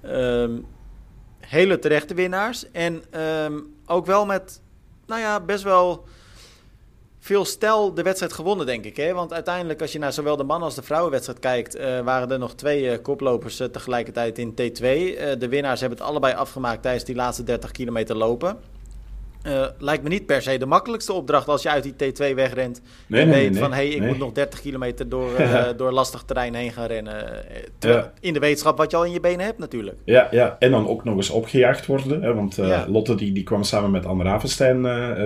Ehm, 0.00 0.52
hele 1.40 1.78
terechte 1.78 2.14
winnaars. 2.14 2.70
En 2.70 3.02
ehm, 3.10 3.58
ook 3.86 4.06
wel 4.06 4.26
met, 4.26 4.60
nou 5.06 5.20
ja, 5.20 5.40
best 5.40 5.62
wel 5.64 6.04
veel 7.18 7.44
stijl 7.44 7.94
de 7.94 8.02
wedstrijd 8.02 8.32
gewonnen, 8.32 8.66
denk 8.66 8.84
ik. 8.84 8.96
Hè? 8.96 9.12
Want 9.12 9.32
uiteindelijk, 9.32 9.80
als 9.80 9.92
je 9.92 9.98
naar 9.98 10.12
zowel 10.12 10.36
de 10.36 10.44
mannen 10.44 10.66
als 10.66 10.74
de 10.74 10.82
vrouwenwedstrijd 10.82 11.38
kijkt, 11.38 11.78
waren 12.04 12.30
er 12.30 12.38
nog 12.38 12.54
twee 12.54 13.00
koplopers 13.00 13.56
tegelijkertijd 13.56 14.38
in 14.38 14.50
T2. 14.50 14.80
de 15.38 15.48
winnaars 15.48 15.80
hebben 15.80 15.98
het 15.98 16.06
allebei 16.06 16.34
afgemaakt 16.34 16.82
tijdens 16.82 17.04
die 17.04 17.14
laatste 17.14 17.44
30 17.44 17.70
kilometer 17.70 18.16
lopen. 18.16 18.58
Uh, 19.48 19.66
lijkt 19.78 20.02
me 20.02 20.08
niet 20.08 20.26
per 20.26 20.42
se 20.42 20.58
de 20.58 20.66
makkelijkste 20.66 21.12
opdracht 21.12 21.48
als 21.48 21.62
je 21.62 21.70
uit 21.70 21.82
die 21.82 22.12
T2 22.12 22.34
wegrent. 22.34 22.80
Nee, 23.06 23.22
en 23.22 23.30
weet 23.30 23.58
van 23.58 23.72
hé, 23.72 23.76
hey, 23.76 23.88
ik 23.88 24.02
moet 24.02 24.18
nog 24.18 24.32
30 24.32 24.60
kilometer 24.60 25.08
door, 25.08 25.30
uh, 25.40 25.64
door 25.76 25.92
lastig 25.92 26.22
terrein 26.22 26.54
heen 26.54 26.72
gaan 26.72 26.86
rennen. 26.86 27.14
Ja. 27.78 28.12
In 28.20 28.32
de 28.32 28.38
wetenschap 28.38 28.78
wat 28.78 28.90
je 28.90 28.96
al 28.96 29.04
in 29.04 29.12
je 29.12 29.20
benen 29.20 29.44
hebt, 29.44 29.58
natuurlijk. 29.58 29.96
Ja, 30.04 30.28
ja. 30.30 30.56
en 30.58 30.70
dan 30.70 30.88
ook 30.88 31.04
nog 31.04 31.16
eens 31.16 31.30
opgejaagd 31.30 31.86
worden. 31.86 32.22
Hè, 32.22 32.34
want 32.34 32.58
uh, 32.58 32.82
Lotte 32.88 33.14
die, 33.14 33.32
die 33.32 33.42
kwam 33.42 33.62
samen 33.62 33.90
met 33.90 34.06
Anne 34.06 34.24
Ravenstein 34.24 34.82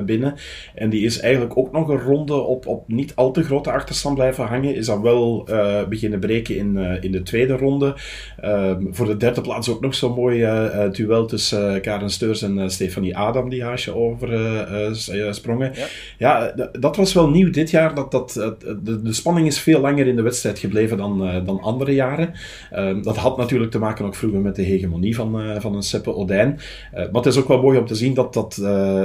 binnen. 0.07 0.35
En 0.75 0.91
die 0.91 1.05
is 1.05 1.21
eigenlijk 1.21 1.57
ook 1.57 1.73
nog 1.73 1.89
een 1.89 2.01
ronde 2.01 2.35
op, 2.35 2.67
op 2.67 2.89
niet 2.89 3.13
al 3.15 3.31
te 3.31 3.43
grote 3.43 3.73
achterstand 3.73 4.15
blijven 4.15 4.45
hangen. 4.45 4.75
Is 4.75 4.87
dan 4.87 5.03
wel 5.03 5.49
beginnen 5.89 6.21
breken 6.21 6.57
in, 6.57 6.77
in 7.01 7.13
de 7.13 7.23
tweede 7.23 7.57
ronde. 7.57 7.95
Ehm, 8.41 8.85
voor 8.91 9.07
de 9.07 9.17
derde 9.17 9.41
plaats 9.41 9.69
ook 9.69 9.81
nog 9.81 9.95
zo'n 9.95 10.15
mooi 10.15 10.47
duel 10.93 11.27
tussen 11.27 11.81
Karen 11.81 12.11
Steurs 12.11 12.43
en 12.43 12.71
Stefanie 12.71 13.17
Adam, 13.17 13.49
die 13.49 13.65
haasje 13.65 13.95
over 13.95 14.12
uh, 14.21 15.33
sprongen. 15.33 15.73
Ja, 15.75 15.87
ja 16.19 16.69
dat 16.79 16.97
was 16.97 17.13
wel 17.13 17.31
nieuw 17.31 17.51
dit 17.51 17.71
jaar. 17.71 17.95
Dat, 17.95 18.11
dat, 18.11 18.33
de, 18.83 19.03
de 19.03 19.13
spanning 19.13 19.47
is 19.47 19.61
veel 19.61 19.81
langer 19.81 20.07
in 20.07 20.17
de 20.17 20.23
wedstrijd 20.23 20.59
gebleven 20.59 20.97
dan, 20.97 21.45
dan 21.45 21.61
andere 21.61 21.95
jaren. 21.95 22.33
Ehm, 22.71 23.03
dat 23.03 23.17
had 23.17 23.37
natuurlijk 23.37 23.71
te 23.71 23.79
maken 23.79 24.05
ook 24.05 24.15
vroeger 24.15 24.41
met 24.41 24.57
de 24.57 24.63
hegemonie 24.63 25.15
van, 25.15 25.61
van 25.61 25.75
een 25.75 25.83
Seppe 25.83 26.15
Odijn. 26.15 26.61
maar 26.93 27.09
het 27.13 27.27
is 27.27 27.37
ook 27.37 27.49
wel 27.49 27.63
mooi 27.63 27.79
om 27.79 27.87
te 27.87 27.95
zien 27.95 28.15
dat, 28.15 28.35
dat, 28.35 28.55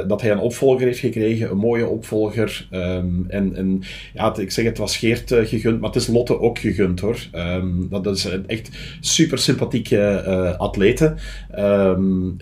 dat 0.07 0.21
hij 0.21 0.31
een 0.31 0.39
opvolger 0.39 0.85
heeft 0.85 0.99
gekregen. 0.99 1.51
Een 1.51 1.57
mooie 1.57 1.87
opvolger. 1.87 2.67
Ehm, 2.71 3.07
en, 3.27 3.55
en 3.55 3.81
ja, 4.13 4.35
ik 4.37 4.51
zeg 4.51 4.65
het 4.65 4.77
was 4.77 4.97
Geert 4.97 5.33
gegund, 5.33 5.79
maar 5.79 5.89
het 5.89 6.01
is 6.01 6.07
Lotte 6.07 6.39
ook 6.39 6.59
gegund 6.59 6.99
hoor. 6.99 7.17
Um, 7.35 7.87
dat 7.89 8.15
is 8.15 8.23
een 8.23 8.47
echt 8.47 8.69
super 8.99 9.37
sympathieke 9.37 10.55
atlete. 10.57 11.15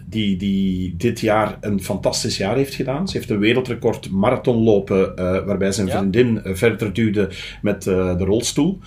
die, 0.05 0.37
die 0.37 0.95
dit 0.97 1.19
jaar 1.19 1.57
een 1.61 1.81
fantastisch 1.81 2.37
jaar 2.37 2.44
heeft 2.53 2.73
gedaan. 2.73 3.07
Ze 3.07 3.17
heeft 3.17 3.29
een 3.29 3.39
wereldrecord 3.39 4.11
marathonlopen, 4.11 5.11
uh, 5.19 5.45
waarbij 5.45 5.71
zijn 5.71 5.89
vriendin 5.89 6.41
uh, 6.43 6.55
verder 6.55 6.93
duwde 6.93 7.29
met 7.61 7.85
uh, 7.85 8.17
de 8.17 8.23
rolstoel. 8.23 8.79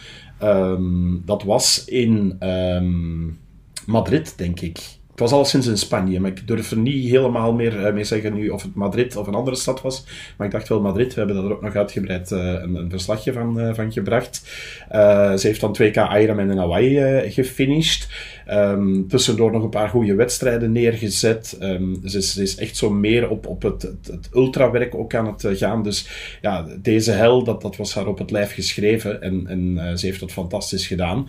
Um, 0.42 1.22
dat 1.24 1.42
was 1.42 1.84
in 1.84 2.36
um, 2.40 3.38
Madrid, 3.86 4.38
denk 4.38 4.60
ik. 4.60 4.97
Het 5.18 5.30
was 5.30 5.38
al 5.38 5.44
sinds 5.44 5.66
in 5.66 5.78
Spanje, 5.78 6.20
maar 6.20 6.30
ik 6.30 6.46
durf 6.46 6.70
er 6.70 6.76
niet 6.76 7.10
helemaal 7.10 7.52
meer 7.52 7.94
mee 7.94 8.04
zeggen 8.04 8.34
nu 8.34 8.48
of 8.48 8.62
het 8.62 8.74
Madrid 8.74 9.16
of 9.16 9.26
een 9.26 9.34
andere 9.34 9.56
stad 9.56 9.80
was. 9.80 10.04
Maar 10.36 10.46
ik 10.46 10.52
dacht 10.52 10.68
wel 10.68 10.80
Madrid, 10.80 11.14
we 11.14 11.20
hebben 11.20 11.42
daar 11.42 11.52
ook 11.52 11.62
nog 11.62 11.74
uitgebreid 11.74 12.30
een, 12.30 12.74
een, 12.74 12.90
verslagje 12.90 13.32
van, 13.32 13.74
van 13.74 13.92
gebracht. 13.92 14.42
ze 14.90 15.40
heeft 15.40 15.60
dan 15.60 15.76
2K 15.82 16.12
Ironman 16.20 16.50
in 16.50 16.58
Hawaii 16.58 17.30
gefinished. 17.30 18.08
Um, 18.50 19.08
tussendoor 19.08 19.52
nog 19.52 19.62
een 19.62 19.68
paar 19.68 19.88
goede 19.88 20.14
wedstrijden 20.14 20.72
neergezet. 20.72 21.58
Um, 21.60 22.00
ze, 22.04 22.18
is, 22.18 22.36
is, 22.36 22.56
echt 22.56 22.76
zo 22.76 22.90
meer 22.90 23.28
op, 23.28 23.46
op 23.46 23.62
het, 23.62 23.82
het, 23.82 24.06
het 24.06 24.28
ultrawerk 24.34 24.94
ook 24.94 25.14
aan 25.14 25.26
het 25.26 25.44
eh, 25.44 25.56
gaan. 25.56 25.82
Dus 25.82 26.08
ja, 26.40 26.66
deze 26.82 27.10
hel, 27.12 27.44
dat, 27.44 27.62
dat 27.62 27.76
was 27.76 27.94
haar 27.94 28.06
op 28.06 28.18
het 28.18 28.30
lijf 28.30 28.52
geschreven. 28.52 29.22
En, 29.22 29.46
en 29.46 29.98
ze 29.98 30.06
heeft 30.06 30.20
dat 30.20 30.32
fantastisch 30.32 30.86
gedaan. 30.86 31.28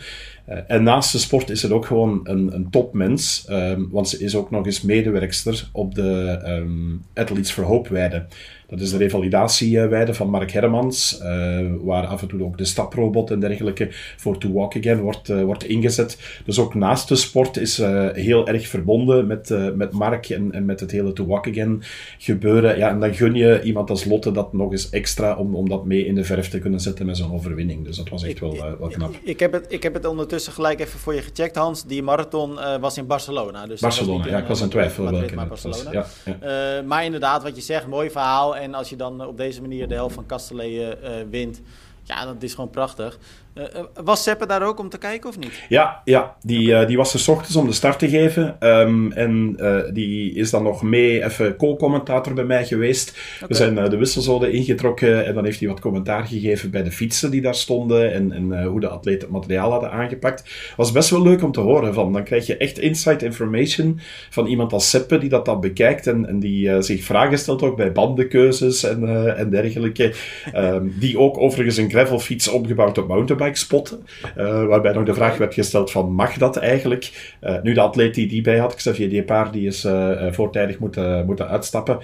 Uh, 0.49 0.57
en 0.67 0.83
naast 0.83 1.11
de 1.11 1.17
sport 1.17 1.49
is 1.49 1.59
ze 1.59 1.73
ook 1.73 1.85
gewoon 1.85 2.19
een, 2.23 2.53
een 2.53 2.69
topmens. 2.69 3.45
Um, 3.49 3.89
want 3.91 4.09
ze 4.09 4.19
is 4.19 4.35
ook 4.35 4.51
nog 4.51 4.65
eens 4.65 4.81
medewerkster 4.81 5.69
op 5.71 5.95
de 5.95 6.41
um, 6.45 7.01
Athletes 7.13 7.51
for 7.51 7.65
weide. 7.87 8.25
Dat 8.69 8.79
is 8.79 8.91
de 8.91 8.97
revalidatieweide 8.97 10.13
van 10.13 10.29
Mark 10.29 10.51
Hermans, 10.51 11.19
uh, 11.23 11.59
waar 11.81 12.05
af 12.05 12.21
en 12.21 12.27
toe 12.27 12.43
ook 12.43 12.57
de 12.57 12.65
staprobot 12.65 13.31
en 13.31 13.39
dergelijke 13.39 13.87
voor 14.17 14.37
To 14.37 14.51
Walk 14.51 14.77
Again 14.77 14.99
wordt, 14.99 15.29
uh, 15.29 15.43
wordt 15.43 15.63
ingezet. 15.63 16.41
Dus 16.45 16.59
ook 16.59 16.73
naast 16.73 17.07
de 17.07 17.15
sport 17.15 17.57
is 17.57 17.79
uh, 17.79 18.09
heel 18.11 18.47
erg 18.47 18.67
verbonden 18.67 19.27
met, 19.27 19.75
met 19.75 19.91
Mark 19.91 20.29
en, 20.29 20.51
en 20.51 20.65
met 20.65 20.79
het 20.79 20.91
hele 20.91 21.13
To 21.13 21.25
Walk 21.25 21.47
Again 21.47 21.83
gebeuren. 22.17 22.77
Ja, 22.77 22.89
en 22.89 22.99
dan 22.99 23.13
gun 23.13 23.33
je 23.33 23.61
iemand 23.61 23.89
als 23.89 24.05
Lotte 24.05 24.31
dat 24.31 24.53
nog 24.53 24.71
eens 24.71 24.89
extra 24.89 25.35
om, 25.35 25.55
om 25.55 25.69
dat 25.69 25.85
mee 25.85 26.05
in 26.05 26.15
de 26.15 26.23
verf 26.23 26.49
te 26.49 26.59
kunnen 26.59 26.79
zetten 26.79 27.05
met 27.05 27.17
zo'n 27.17 27.33
overwinning. 27.33 27.85
Dus 27.85 27.97
dat 27.97 28.09
was 28.09 28.23
echt 28.23 28.39
wel, 28.39 28.57
wel 28.79 28.89
knap. 28.89 29.13
Ik, 29.13 29.19
ik, 29.23 29.39
heb 29.39 29.51
het, 29.51 29.65
ik 29.69 29.83
heb 29.83 29.93
het 29.93 30.05
ondertussen 30.05 30.53
gelijk 30.53 30.79
even 30.79 30.99
voor 30.99 31.13
je 31.13 31.21
gecheckt, 31.21 31.55
Hans. 31.55 31.85
Die 31.85 32.03
marathon 32.03 32.57
was 32.79 32.97
in 32.97 33.07
Barcelona. 33.07 33.67
Dus 33.67 33.81
Barcelona, 33.81 34.27
ja, 34.27 34.37
ik 34.37 34.47
was 34.47 34.61
in 34.61 34.69
twijfel 34.69 35.11
welke. 35.11 35.35
Maar, 35.35 35.47
Barcelona. 35.47 35.83
Was, 35.83 36.07
ja, 36.25 36.37
ja. 36.41 36.81
maar 36.81 37.05
inderdaad, 37.05 37.43
wat 37.43 37.55
je 37.55 37.61
zegt, 37.61 37.87
mooi 37.87 38.09
verhaal. 38.09 38.57
En 38.59 38.73
als 38.73 38.89
je 38.89 38.95
dan 38.95 39.25
op 39.25 39.37
deze 39.37 39.61
manier 39.61 39.87
de 39.87 39.93
helft 39.93 40.15
van 40.15 40.25
Kastelee 40.25 40.79
uh, 40.79 41.29
wint, 41.29 41.61
ja, 42.03 42.25
dat 42.25 42.43
is 42.43 42.53
gewoon 42.53 42.69
prachtig. 42.69 43.19
Uh, 43.55 43.63
was 44.03 44.23
Seppe 44.23 44.45
daar 44.45 44.67
ook 44.67 44.79
om 44.79 44.89
te 44.89 44.97
kijken 44.97 45.29
of 45.29 45.39
niet? 45.39 45.63
Ja, 45.69 46.01
ja 46.05 46.35
die, 46.41 46.67
uh, 46.67 46.87
die 46.87 46.97
was 46.97 47.13
er 47.13 47.19
s 47.19 47.27
ochtends 47.27 47.55
om 47.55 47.67
de 47.67 47.73
start 47.73 47.99
te 47.99 48.09
geven. 48.09 48.55
Um, 48.59 49.11
en 49.11 49.57
die 49.93 50.33
is 50.33 50.49
dan 50.49 50.63
nog 50.63 50.81
mee 50.81 51.23
even 51.23 51.55
co-commentator 51.55 52.33
bij 52.33 52.43
mij 52.43 52.65
geweest. 52.65 53.17
Okay. 53.35 53.47
We 53.47 53.53
zijn 53.53 53.89
de 53.89 53.97
wisselzone 53.97 54.51
ingetrokken 54.51 55.25
en 55.25 55.33
dan 55.33 55.45
heeft 55.45 55.59
hij 55.59 55.69
wat 55.69 55.79
commentaar 55.79 56.25
gegeven 56.25 56.71
bij 56.71 56.83
de 56.83 56.91
fietsen 56.91 57.31
die 57.31 57.41
daar 57.41 57.55
stonden 57.55 58.13
en, 58.13 58.31
en 58.31 58.63
hoe 58.63 58.79
de 58.79 58.87
atleten 58.87 59.21
het 59.21 59.29
materiaal 59.29 59.71
hadden 59.71 59.91
aangepakt. 59.91 60.73
Was 60.75 60.91
best 60.91 61.09
wel 61.09 61.21
leuk 61.21 61.43
om 61.43 61.51
te 61.51 61.59
horen. 61.59 61.93
Van. 61.93 62.13
Dan 62.13 62.23
krijg 62.23 62.47
je 62.47 62.57
echt 62.57 62.79
inside 62.79 63.25
information 63.25 63.99
van 64.29 64.45
iemand 64.45 64.73
als 64.73 64.89
Seppe 64.89 65.17
die 65.17 65.29
dat 65.29 65.45
dan 65.45 65.59
bekijkt 65.59 66.07
en, 66.07 66.27
en 66.27 66.39
die 66.39 66.81
zich 66.81 67.03
vragen 67.03 67.37
stelt 67.37 67.61
ook 67.61 67.75
bij 67.75 67.91
bandenkeuzes 67.91 68.83
en, 68.83 69.35
en 69.37 69.49
dergelijke. 69.49 70.13
Um, 70.55 70.95
die 70.99 71.19
ook 71.19 71.37
overigens 71.37 71.77
een 71.77 71.89
gravelfiets 71.89 72.47
omgebouwd 72.47 72.97
op 72.97 73.07
mountainbike 73.07 73.48
spotten. 73.57 74.05
Uh, 74.37 74.65
waarbij 74.65 74.93
nog 74.93 75.03
de 75.03 75.13
vraag 75.13 75.37
werd 75.37 75.53
gesteld 75.53 75.91
van, 75.91 76.11
mag 76.11 76.37
dat 76.37 76.57
eigenlijk? 76.57 77.37
Uh, 77.43 77.61
nu, 77.61 77.73
de 77.73 77.81
atleet 77.81 78.13
die 78.13 78.27
die 78.27 78.41
bij 78.41 78.57
had, 78.57 78.75
Xavier 78.75 79.09
Depard, 79.09 79.53
die 79.53 79.67
is 79.67 79.85
uh, 79.85 80.31
voortijdig 80.31 80.79
moeten, 80.79 81.25
moeten 81.25 81.47
uitstappen. 81.47 81.99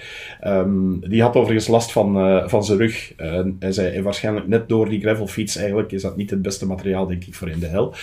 Um, 0.46 1.00
die 1.08 1.22
had 1.22 1.36
overigens 1.36 1.68
last 1.68 1.92
van, 1.92 2.42
van 2.48 2.64
zijn 2.64 2.78
rug. 2.78 3.12
hij 3.58 3.72
zei, 3.72 4.02
waarschijnlijk 4.02 4.46
net 4.46 4.68
door 4.68 4.88
die 4.88 5.00
gravelfiets 5.00 5.56
eigenlijk 5.56 5.92
is 5.92 6.02
dat 6.02 6.16
niet 6.16 6.30
het 6.30 6.42
beste 6.42 6.66
materiaal, 6.66 7.06
denk 7.06 7.24
ik, 7.24 7.34
voor 7.34 7.48
in 7.48 7.60
de 7.60 7.66
hel. 7.66 7.94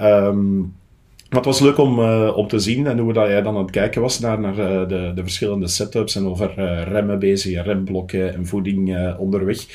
Um, 0.00 0.74
maar 1.28 1.38
het 1.38 1.44
was 1.44 1.60
leuk 1.60 1.78
om, 1.78 1.98
uh, 1.98 2.36
om 2.36 2.48
te 2.48 2.58
zien 2.58 2.86
en 2.86 2.98
hoe 2.98 3.12
dat 3.12 3.26
jij 3.26 3.42
dan 3.42 3.56
aan 3.56 3.62
het 3.62 3.70
kijken 3.70 4.00
was 4.00 4.20
naar, 4.20 4.40
naar 4.40 4.58
uh, 4.58 4.88
de, 4.88 5.12
de 5.14 5.22
verschillende 5.22 5.68
setups 5.68 6.16
en 6.16 6.26
over 6.26 6.54
uh, 6.58 6.82
remmen 6.82 7.18
bezig, 7.18 7.64
remblokken 7.64 8.34
en 8.34 8.46
voeding 8.46 9.14
onderweg. 9.18 9.66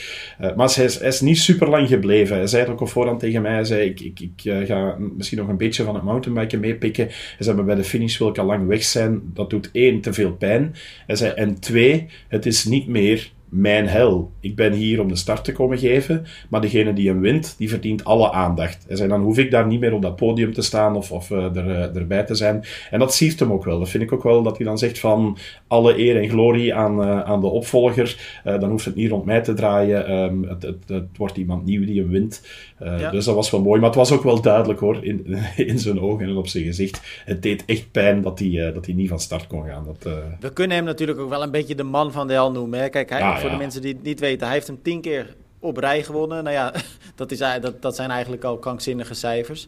maar 0.55 0.73
hij 0.75 0.85
is, 0.85 0.99
is 0.99 1.21
niet 1.21 1.37
super 1.37 1.69
lang 1.69 1.87
gebleven. 1.87 2.35
Hij 2.35 2.47
zei 2.47 2.63
het 2.63 2.71
ook 2.71 2.79
al 2.79 2.87
voorhand 2.87 3.19
tegen 3.19 3.41
mij. 3.41 3.53
Hij 3.53 3.65
zei: 3.65 3.89
Ik, 3.89 3.99
ik, 3.99 4.19
ik 4.19 4.67
ga 4.67 4.95
misschien 5.17 5.37
nog 5.37 5.47
een 5.47 5.57
beetje 5.57 5.83
van 5.83 5.95
het 5.95 6.03
mountainbiken 6.03 6.59
meepikken. 6.59 7.05
Hij 7.05 7.35
zei: 7.39 7.55
Maar 7.55 7.65
bij 7.65 7.75
de 7.75 7.83
finish 7.83 8.17
wil 8.17 8.27
ik 8.27 8.37
al 8.37 8.45
lang 8.45 8.67
weg 8.67 8.83
zijn. 8.83 9.21
Dat 9.33 9.49
doet 9.49 9.69
één, 9.71 10.01
te 10.01 10.13
veel 10.13 10.31
pijn. 10.31 10.75
Hij 11.07 11.15
zei: 11.15 11.31
En 11.31 11.59
twee, 11.59 12.07
het 12.27 12.45
is 12.45 12.65
niet 12.65 12.87
meer 12.87 13.31
mijn 13.51 13.87
hel. 13.87 14.31
Ik 14.39 14.55
ben 14.55 14.73
hier 14.73 15.01
om 15.01 15.07
de 15.07 15.15
start 15.15 15.43
te 15.43 15.51
komen 15.51 15.77
geven, 15.77 16.25
maar 16.49 16.61
degene 16.61 16.93
die 16.93 17.07
hem 17.07 17.19
wint, 17.19 17.55
die 17.57 17.69
verdient 17.69 18.03
alle 18.03 18.31
aandacht. 18.31 18.87
En 18.87 19.09
dan 19.09 19.21
hoef 19.21 19.37
ik 19.37 19.51
daar 19.51 19.67
niet 19.67 19.79
meer 19.79 19.93
op 19.93 20.01
dat 20.01 20.15
podium 20.15 20.53
te 20.53 20.61
staan 20.61 20.95
of, 20.95 21.11
of 21.11 21.29
uh, 21.29 21.55
er, 21.55 21.65
uh, 21.65 21.95
erbij 21.95 22.23
te 22.23 22.35
zijn. 22.35 22.63
En 22.91 22.99
dat 22.99 23.13
siert 23.13 23.39
hem 23.39 23.51
ook 23.51 23.63
wel. 23.63 23.79
Dat 23.79 23.89
vind 23.89 24.03
ik 24.03 24.11
ook 24.11 24.23
wel, 24.23 24.43
dat 24.43 24.57
hij 24.57 24.65
dan 24.65 24.77
zegt 24.77 24.99
van 24.99 25.37
alle 25.67 25.99
eer 25.99 26.21
en 26.21 26.29
glorie 26.29 26.73
aan, 26.73 27.01
uh, 27.01 27.21
aan 27.21 27.41
de 27.41 27.47
opvolger. 27.47 28.39
dan 28.43 28.69
hoeft 28.69 28.85
het 28.85 28.95
niet 28.95 29.09
rond 29.09 29.25
mij 29.25 29.41
te 29.41 29.53
draaien. 29.53 30.11
Um, 30.11 30.43
het, 30.43 30.61
het, 30.61 30.83
het, 30.87 31.17
wordt 31.17 31.37
iemand 31.37 31.65
nieuw 31.65 31.85
die 31.85 31.99
hem 31.99 32.09
wint. 32.09 32.41
Ja. 32.83 33.09
Dus 33.11 33.25
dat 33.25 33.35
was 33.35 33.51
wel 33.51 33.61
mooi. 33.61 33.79
Maar 33.79 33.89
het 33.89 33.97
was 33.97 34.11
ook 34.11 34.23
wel 34.23 34.41
duidelijk 34.41 34.79
hoor, 34.79 35.05
in, 35.05 35.27
in 35.55 35.79
zijn 35.79 36.01
ogen 36.01 36.27
en 36.27 36.35
op 36.35 36.47
zijn 36.47 36.63
gezicht. 36.63 37.01
Het 37.25 37.41
deed 37.41 37.65
echt 37.65 37.91
pijn 37.91 38.21
dat 38.21 38.39
hij, 38.39 38.71
dat 38.73 38.85
hij 38.85 38.95
niet 38.95 39.09
van 39.09 39.19
start 39.19 39.47
kon 39.47 39.65
gaan. 39.65 39.85
Dat, 39.85 40.13
We 40.39 40.53
kunnen 40.53 40.77
hem 40.77 40.85
natuurlijk 40.85 41.19
ook 41.19 41.29
wel 41.29 41.43
een 41.43 41.51
beetje 41.51 41.75
de 41.75 41.83
man 41.83 42.11
van 42.11 42.27
de 42.27 42.33
hel 42.33 42.51
noemen. 42.51 42.79
Hè? 42.79 42.89
Kijk, 42.89 43.09
hij, 43.09 43.19
ja, 43.19 43.39
voor 43.39 43.49
de 43.49 43.55
mensen 43.55 43.81
die 43.81 43.93
het 43.93 44.03
niet 44.03 44.19
weten, 44.19 44.45
hij 44.45 44.55
heeft 44.55 44.67
hem 44.67 44.81
tien 44.81 45.01
keer 45.01 45.35
op 45.61 45.77
rij 45.77 46.03
gewonnen. 46.03 46.43
Nou 46.43 46.55
ja, 46.55 46.73
dat, 47.15 47.31
is, 47.31 47.37
dat, 47.37 47.81
dat 47.81 47.95
zijn 47.95 48.09
eigenlijk 48.09 48.43
al 48.43 48.57
krankzinnige 48.57 49.13
cijfers. 49.13 49.67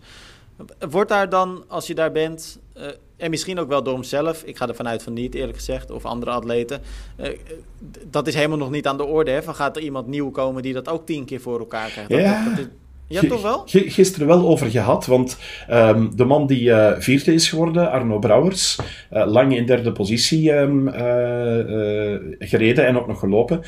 Wordt 0.89 1.09
daar 1.09 1.29
dan, 1.29 1.63
als 1.67 1.87
je 1.87 1.95
daar 1.95 2.11
bent, 2.11 2.59
uh, 2.77 2.83
en 3.17 3.29
misschien 3.29 3.59
ook 3.59 3.67
wel 3.67 3.83
door 3.83 3.93
hemzelf, 3.93 4.43
ik 4.43 4.57
ga 4.57 4.67
er 4.67 4.75
vanuit 4.75 5.03
van 5.03 5.13
niet 5.13 5.35
eerlijk 5.35 5.57
gezegd, 5.57 5.91
of 5.91 6.05
andere 6.05 6.31
atleten, 6.31 6.81
uh, 7.19 7.27
dat 8.09 8.27
is 8.27 8.35
helemaal 8.35 8.57
nog 8.57 8.69
niet 8.69 8.87
aan 8.87 8.97
de 8.97 9.03
orde. 9.03 9.31
Hè? 9.31 9.43
Van 9.43 9.55
gaat 9.55 9.75
er 9.75 9.81
iemand 9.81 10.07
nieuw 10.07 10.31
komen 10.31 10.61
die 10.61 10.73
dat 10.73 10.89
ook 10.89 11.05
tien 11.05 11.25
keer 11.25 11.41
voor 11.41 11.59
elkaar 11.59 11.89
krijgt? 11.89 12.11
Ja. 12.11 12.45
Dat, 12.45 12.55
dat, 12.55 12.67
Ja, 13.07 13.21
toch 13.21 13.41
wel? 13.41 13.61
Gisteren 13.65 14.27
wel 14.27 14.47
over 14.47 14.69
gehad, 14.69 15.05
want 15.05 15.37
um, 15.71 16.15
de 16.15 16.25
man 16.25 16.47
die 16.47 16.63
uh, 16.63 16.91
vierde 16.97 17.33
is 17.33 17.49
geworden, 17.49 17.91
Arno 17.91 18.19
Brouwers, 18.19 18.79
uh, 19.13 19.27
lang 19.27 19.55
in 19.55 19.65
derde 19.65 19.91
positie 19.91 20.51
um, 20.53 20.87
uh, 20.87 20.93
gereden 22.39 22.85
en 22.85 22.97
ook 22.97 23.07
nog 23.07 23.19
gelopen. 23.19 23.61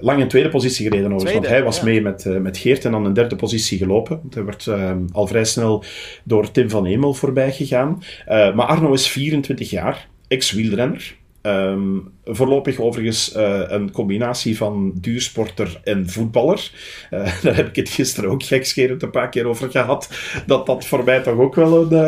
lang 0.00 0.20
in 0.20 0.28
tweede 0.28 0.48
positie 0.48 0.84
gereden 0.86 1.12
overigens, 1.12 1.32
want 1.32 1.46
hij 1.46 1.62
was 1.62 1.76
ja. 1.76 1.84
mee 1.84 2.00
met, 2.00 2.24
met 2.24 2.58
Geert 2.58 2.84
en 2.84 2.92
dan 2.92 3.06
in 3.06 3.12
derde 3.12 3.36
positie 3.36 3.78
gelopen. 3.78 4.18
Want 4.22 4.34
hij 4.34 4.44
werd 4.44 4.66
um, 4.66 5.06
al 5.12 5.26
vrij 5.26 5.44
snel 5.44 5.84
door 6.24 6.50
Tim 6.50 6.70
van 6.70 6.86
Emel 6.86 7.14
voorbij 7.14 7.52
gegaan. 7.52 8.02
maar 8.26 8.66
Arno 8.66 8.92
is 8.92 9.08
24 9.08 9.70
jaar, 9.70 10.08
ex-wielrenner. 10.28 11.16
Um, 11.42 12.12
voorlopig 12.24 12.78
overigens 12.78 13.36
uh, 13.36 13.60
een 13.66 13.90
combinatie 13.90 14.56
van 14.56 14.92
duursporter 14.94 15.80
en 15.84 16.08
voetballer. 16.08 16.70
Uh, 17.10 17.20
daar 17.42 17.56
heb 17.56 17.68
ik 17.68 17.76
het 17.76 17.88
gisteren 17.88 18.30
ook 18.30 18.42
gekscherend 18.42 19.02
een 19.02 19.10
paar 19.10 19.28
keer 19.28 19.46
over 19.46 19.70
gehad. 19.70 20.08
Dat 20.46 20.66
dat 20.66 20.86
voor 20.86 21.04
mij 21.04 21.20
toch 21.20 21.38
ook 21.38 21.54
wel 21.54 21.82
een 21.82 21.92
uh, 21.92 21.98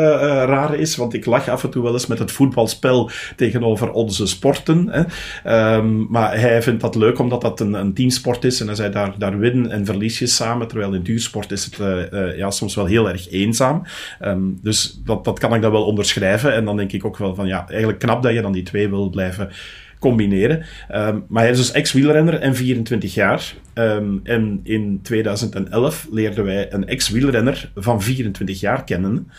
rare 0.45 0.77
is. 0.77 0.95
Want 0.95 1.13
ik 1.13 1.25
lach 1.25 1.49
af 1.49 1.63
en 1.63 1.69
toe 1.69 1.83
wel 1.83 1.93
eens 1.93 2.07
met 2.07 2.19
het 2.19 2.31
voetbalspel 2.31 3.09
tegenover 3.35 3.91
onze 3.91 4.27
sporten. 4.27 4.89
Hè. 4.89 5.75
Um, 5.75 6.07
maar 6.09 6.39
hij 6.39 6.61
vindt 6.61 6.81
dat 6.81 6.95
leuk 6.95 7.19
omdat 7.19 7.41
dat 7.41 7.59
een, 7.59 7.73
een 7.73 7.93
teamsport 7.93 8.43
is. 8.43 8.59
En 8.59 8.65
hij 8.65 8.75
zei 8.75 8.91
daar, 8.91 9.13
daar 9.17 9.39
winnen 9.39 9.71
en 9.71 9.85
verlies 9.85 10.35
samen. 10.35 10.67
Terwijl 10.67 10.93
in 10.93 11.03
duursport 11.03 11.51
is 11.51 11.65
het 11.65 11.77
ja, 12.35 12.51
soms 12.51 12.75
wel 12.75 12.85
heel 12.85 13.09
erg 13.09 13.31
eenzaam. 13.31 13.83
Um, 14.21 14.59
dus 14.61 15.01
dat, 15.05 15.25
dat 15.25 15.39
kan 15.39 15.55
ik 15.55 15.61
dan 15.61 15.71
wel 15.71 15.85
onderschrijven. 15.85 16.53
En 16.53 16.65
dan 16.65 16.77
denk 16.77 16.91
ik 16.91 17.05
ook 17.05 17.17
wel 17.17 17.35
van 17.35 17.47
ja, 17.47 17.67
eigenlijk 17.67 17.99
knap 17.99 18.23
dat 18.23 18.33
je 18.33 18.41
dan 18.41 18.51
die 18.51 18.63
twee 18.63 18.89
wil 18.89 19.09
blijven 19.09 19.49
combineren. 19.99 20.65
Um, 20.91 21.25
maar 21.27 21.43
hij 21.43 21.51
is 21.51 21.57
dus 21.57 21.71
ex-wielrenner 21.71 22.39
en 22.39 22.55
24 22.55 23.13
jaar. 23.13 23.53
Um, 23.73 24.19
en 24.23 24.59
in 24.63 24.99
2011 25.03 26.07
leerden 26.11 26.43
wij 26.43 26.73
een 26.73 26.87
ex-wielrenner 26.87 27.71
van 27.75 28.01
24 28.01 28.59
jaar 28.59 28.83
kennen. 28.83 29.31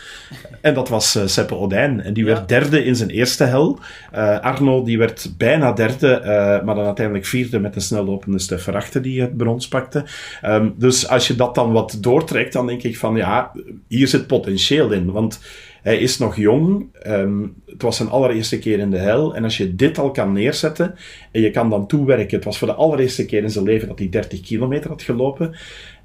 En 0.61 0.73
dat 0.73 0.89
was 0.89 1.15
uh, 1.15 1.25
Seppe 1.25 1.55
Odijn. 1.55 2.01
En 2.01 2.13
die 2.13 2.25
ja. 2.25 2.33
werd 2.33 2.49
derde 2.49 2.83
in 2.83 2.95
zijn 2.95 3.09
eerste 3.09 3.43
hel. 3.43 3.79
Uh, 4.15 4.39
Arno 4.39 4.83
die 4.83 4.97
werd 4.97 5.33
bijna 5.37 5.71
derde, 5.71 6.19
uh, 6.19 6.25
maar 6.65 6.75
dan 6.75 6.85
uiteindelijk 6.85 7.25
vierde 7.25 7.59
met 7.59 7.73
de 7.73 7.79
snellopende 7.79 8.39
Stefan 8.39 8.75
Achter 8.75 9.01
die 9.01 9.21
het 9.21 9.37
brons 9.37 9.67
pakte. 9.67 10.03
Um, 10.45 10.73
dus 10.77 11.07
als 11.07 11.27
je 11.27 11.35
dat 11.35 11.55
dan 11.55 11.71
wat 11.71 11.97
doortrekt, 12.01 12.53
dan 12.53 12.67
denk 12.67 12.83
ik 12.83 12.97
van 12.97 13.15
ja, 13.15 13.51
hier 13.87 14.07
zit 14.07 14.27
potentieel 14.27 14.91
in. 14.91 15.11
Want 15.11 15.39
hij 15.81 15.97
is 15.97 16.17
nog 16.17 16.35
jong. 16.35 16.85
Um, 17.07 17.53
het 17.65 17.81
was 17.81 17.97
zijn 17.97 18.09
allereerste 18.09 18.59
keer 18.59 18.79
in 18.79 18.89
de 18.89 18.97
hel. 18.97 19.35
En 19.35 19.43
als 19.43 19.57
je 19.57 19.75
dit 19.75 19.97
al 19.97 20.11
kan 20.11 20.31
neerzetten 20.31 20.95
en 21.31 21.41
je 21.41 21.51
kan 21.51 21.69
dan 21.69 21.87
toewerken. 21.87 22.35
Het 22.35 22.45
was 22.45 22.57
voor 22.57 22.67
de 22.67 22.73
allereerste 22.73 23.25
keer 23.25 23.43
in 23.43 23.51
zijn 23.51 23.65
leven 23.65 23.87
dat 23.87 23.99
hij 23.99 24.09
30 24.09 24.41
kilometer 24.41 24.89
had 24.89 25.01
gelopen. 25.01 25.55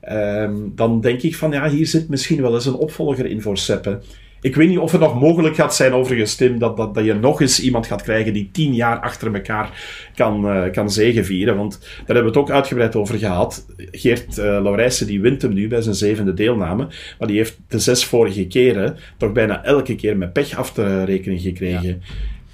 Um, 0.09 0.73
dan 0.75 1.01
denk 1.01 1.23
ik 1.23 1.37
van 1.37 1.53
ja, 1.53 1.69
hier 1.69 1.87
zit 1.87 2.09
misschien 2.09 2.43
wel 2.43 2.55
eens 2.55 2.67
een 2.67 2.75
opvolger 2.75 3.27
in 3.27 3.43
voor 3.43 3.59
Seppe. 3.59 4.01
Ik 4.45 4.57
weet 4.57 4.69
niet 4.69 4.79
of 4.79 4.93
het 4.93 5.01
nog 5.01 5.21
mogelijk 5.21 5.55
gaat 5.55 5.75
zijn, 5.75 5.93
overigens, 5.93 6.35
Tim, 6.35 6.59
dat, 6.59 6.77
dat, 6.77 6.95
dat 6.95 7.05
je 7.05 7.15
nog 7.15 7.41
eens 7.41 7.61
iemand 7.61 7.87
gaat 7.87 8.03
krijgen 8.03 8.33
die 8.33 8.49
tien 8.53 8.75
jaar 8.75 9.01
achter 9.01 9.35
elkaar 9.35 9.71
kan, 10.15 10.47
uh, 10.47 10.73
kan 10.73 10.91
zegenvieren. 10.91 11.57
Want 11.57 11.79
daar 11.81 11.91
hebben 12.07 12.23
we 12.23 12.29
het 12.29 12.37
ook 12.37 12.51
uitgebreid 12.51 12.97
over 12.97 13.19
gehad. 13.19 13.67
Geert 13.77 14.39
uh, 14.39 14.45
Laurijsen 14.45 15.07
die 15.07 15.21
wint 15.21 15.43
hem 15.43 15.53
nu 15.53 15.69
bij 15.69 15.83
zijn 15.83 15.95
zevende 15.95 16.35
deelname. 16.35 16.89
Maar 17.19 17.29
die 17.29 17.37
heeft 17.37 17.59
de 17.69 17.79
zes 17.79 18.05
vorige 18.05 18.47
keren 18.47 18.97
toch 19.17 19.33
bijna 19.33 19.65
elke 19.65 19.95
keer 19.95 20.17
met 20.17 20.33
pech 20.33 20.57
af 20.57 20.73
te 20.73 21.05
rekenen 21.05 21.39
gekregen. 21.39 21.89
Ja. 21.89 21.97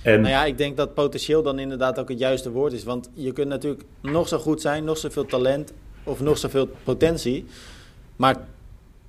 En... 0.03 0.21
Nou 0.21 0.33
ja, 0.33 0.45
ik 0.45 0.59
denk 0.59 0.77
dat 0.77 0.95
potentieel 0.95 1.43
dan 1.43 1.59
inderdaad 1.59 1.99
ook 1.99 2.09
het 2.09 2.19
juiste 2.19 2.51
woord 2.51 2.73
is. 2.73 2.85
Want 2.85 3.11
je 3.15 3.33
kunt 3.33 3.49
natuurlijk 3.49 3.83
nog 4.03 4.29
zo 4.29 4.39
goed 4.39 4.61
zijn, 4.61 4.85
nog 4.85 4.99
zoveel 4.99 5.27
talent 5.27 5.73
of 6.05 6.21
nog 6.21 6.39
zoveel 6.39 6.69
potentie. 6.85 7.45
Maar 8.17 8.37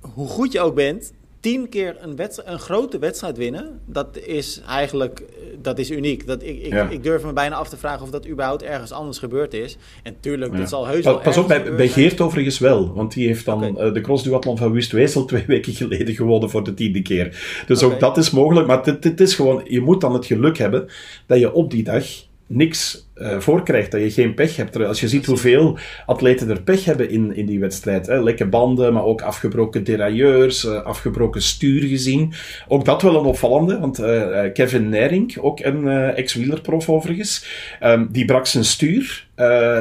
hoe 0.00 0.28
goed 0.28 0.52
je 0.52 0.60
ook 0.60 0.74
bent, 0.74 1.12
tien 1.42 1.68
keer 1.68 1.96
een, 2.00 2.18
een 2.44 2.58
grote 2.58 2.98
wedstrijd 2.98 3.36
winnen, 3.36 3.80
dat 3.86 4.18
is 4.18 4.60
eigenlijk 4.66 5.20
eh, 5.20 5.42
dat 5.62 5.78
is 5.78 5.90
uniek. 5.90 6.26
Dat, 6.26 6.42
ik, 6.42 6.62
ik, 6.62 6.90
ik, 6.90 7.02
durf 7.02 7.24
me 7.24 7.32
bijna 7.32 7.56
af 7.56 7.68
te 7.68 7.76
vragen 7.76 8.02
of 8.02 8.10
dat 8.10 8.28
überhaupt 8.28 8.62
ergens 8.62 8.92
anders 8.92 9.18
gebeurd 9.18 9.54
is. 9.54 9.76
En 10.02 10.16
tuurlijk, 10.20 10.52
ja. 10.52 10.58
dat 10.58 10.68
zal 10.68 10.86
heus 10.86 11.04
wel 11.04 11.18
Pas 11.18 11.36
op, 11.36 11.48
bij, 11.48 11.74
bij 11.74 11.88
Geert 11.88 12.20
overigens 12.20 12.58
wel. 12.58 12.94
Want 12.94 13.12
die 13.12 13.26
heeft 13.26 13.44
dan 13.44 13.64
okay. 13.64 13.86
uh, 13.86 13.94
de 13.94 14.00
crossduathlon 14.00 14.58
van 14.58 14.72
Wust-Wezel 14.72 15.24
twee 15.32 15.44
weken 15.46 15.72
geleden 15.72 16.14
gewonnen 16.14 16.50
voor 16.50 16.64
de 16.64 16.74
tiende 16.74 17.02
keer. 17.02 17.62
Dus 17.66 17.82
okay. 17.82 17.94
ook 17.94 18.00
dat 18.00 18.16
is 18.16 18.30
mogelijk. 18.30 18.66
Maar 18.66 18.84
het 18.84 19.20
is 19.20 19.34
gewoon, 19.34 19.62
je 19.64 19.80
moet 19.80 20.00
dan 20.00 20.14
het 20.14 20.26
geluk 20.26 20.58
hebben 20.58 20.88
dat 21.26 21.38
je 21.38 21.52
op 21.52 21.70
die 21.70 21.82
dag 21.82 22.04
niks 22.46 23.10
uh, 23.16 23.38
voor 23.38 23.62
krijgt, 23.62 23.90
dat 23.90 24.00
je 24.00 24.10
geen 24.10 24.34
pech 24.34 24.56
hebt. 24.56 24.76
Als 24.76 25.00
je 25.00 25.08
ziet 25.08 25.26
hoeveel 25.26 25.78
atleten 26.06 26.50
er 26.50 26.62
pech 26.62 26.84
hebben 26.84 27.10
in, 27.10 27.36
in 27.36 27.46
die 27.46 27.60
wedstrijd. 27.60 28.06
Hè. 28.06 28.22
Lekke 28.22 28.46
banden, 28.46 28.92
maar 28.92 29.04
ook 29.04 29.22
afgebroken 29.22 29.84
derailleurs, 29.84 30.64
uh, 30.64 30.82
afgebroken 30.82 31.42
stuur 31.42 31.82
gezien. 31.82 32.32
Ook 32.68 32.84
dat 32.84 33.02
wel 33.02 33.16
een 33.16 33.24
opvallende, 33.24 33.78
want 33.78 34.00
uh, 34.00 34.38
Kevin 34.52 34.88
Nering, 34.88 35.38
ook 35.38 35.60
een 35.60 35.88
ex-wielerprof 36.14 36.88
overigens, 36.88 37.46
um, 37.82 38.08
die 38.10 38.24
brak 38.24 38.46
zijn 38.46 38.64
stuur. 38.64 39.26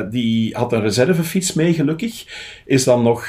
die 0.09 0.55
had 0.55 0.73
een 0.73 0.81
reservefiets 0.81 1.53
mee, 1.53 1.73
gelukkig. 1.73 2.25
Is 2.65 2.83
dan 2.83 3.03
nog 3.03 3.27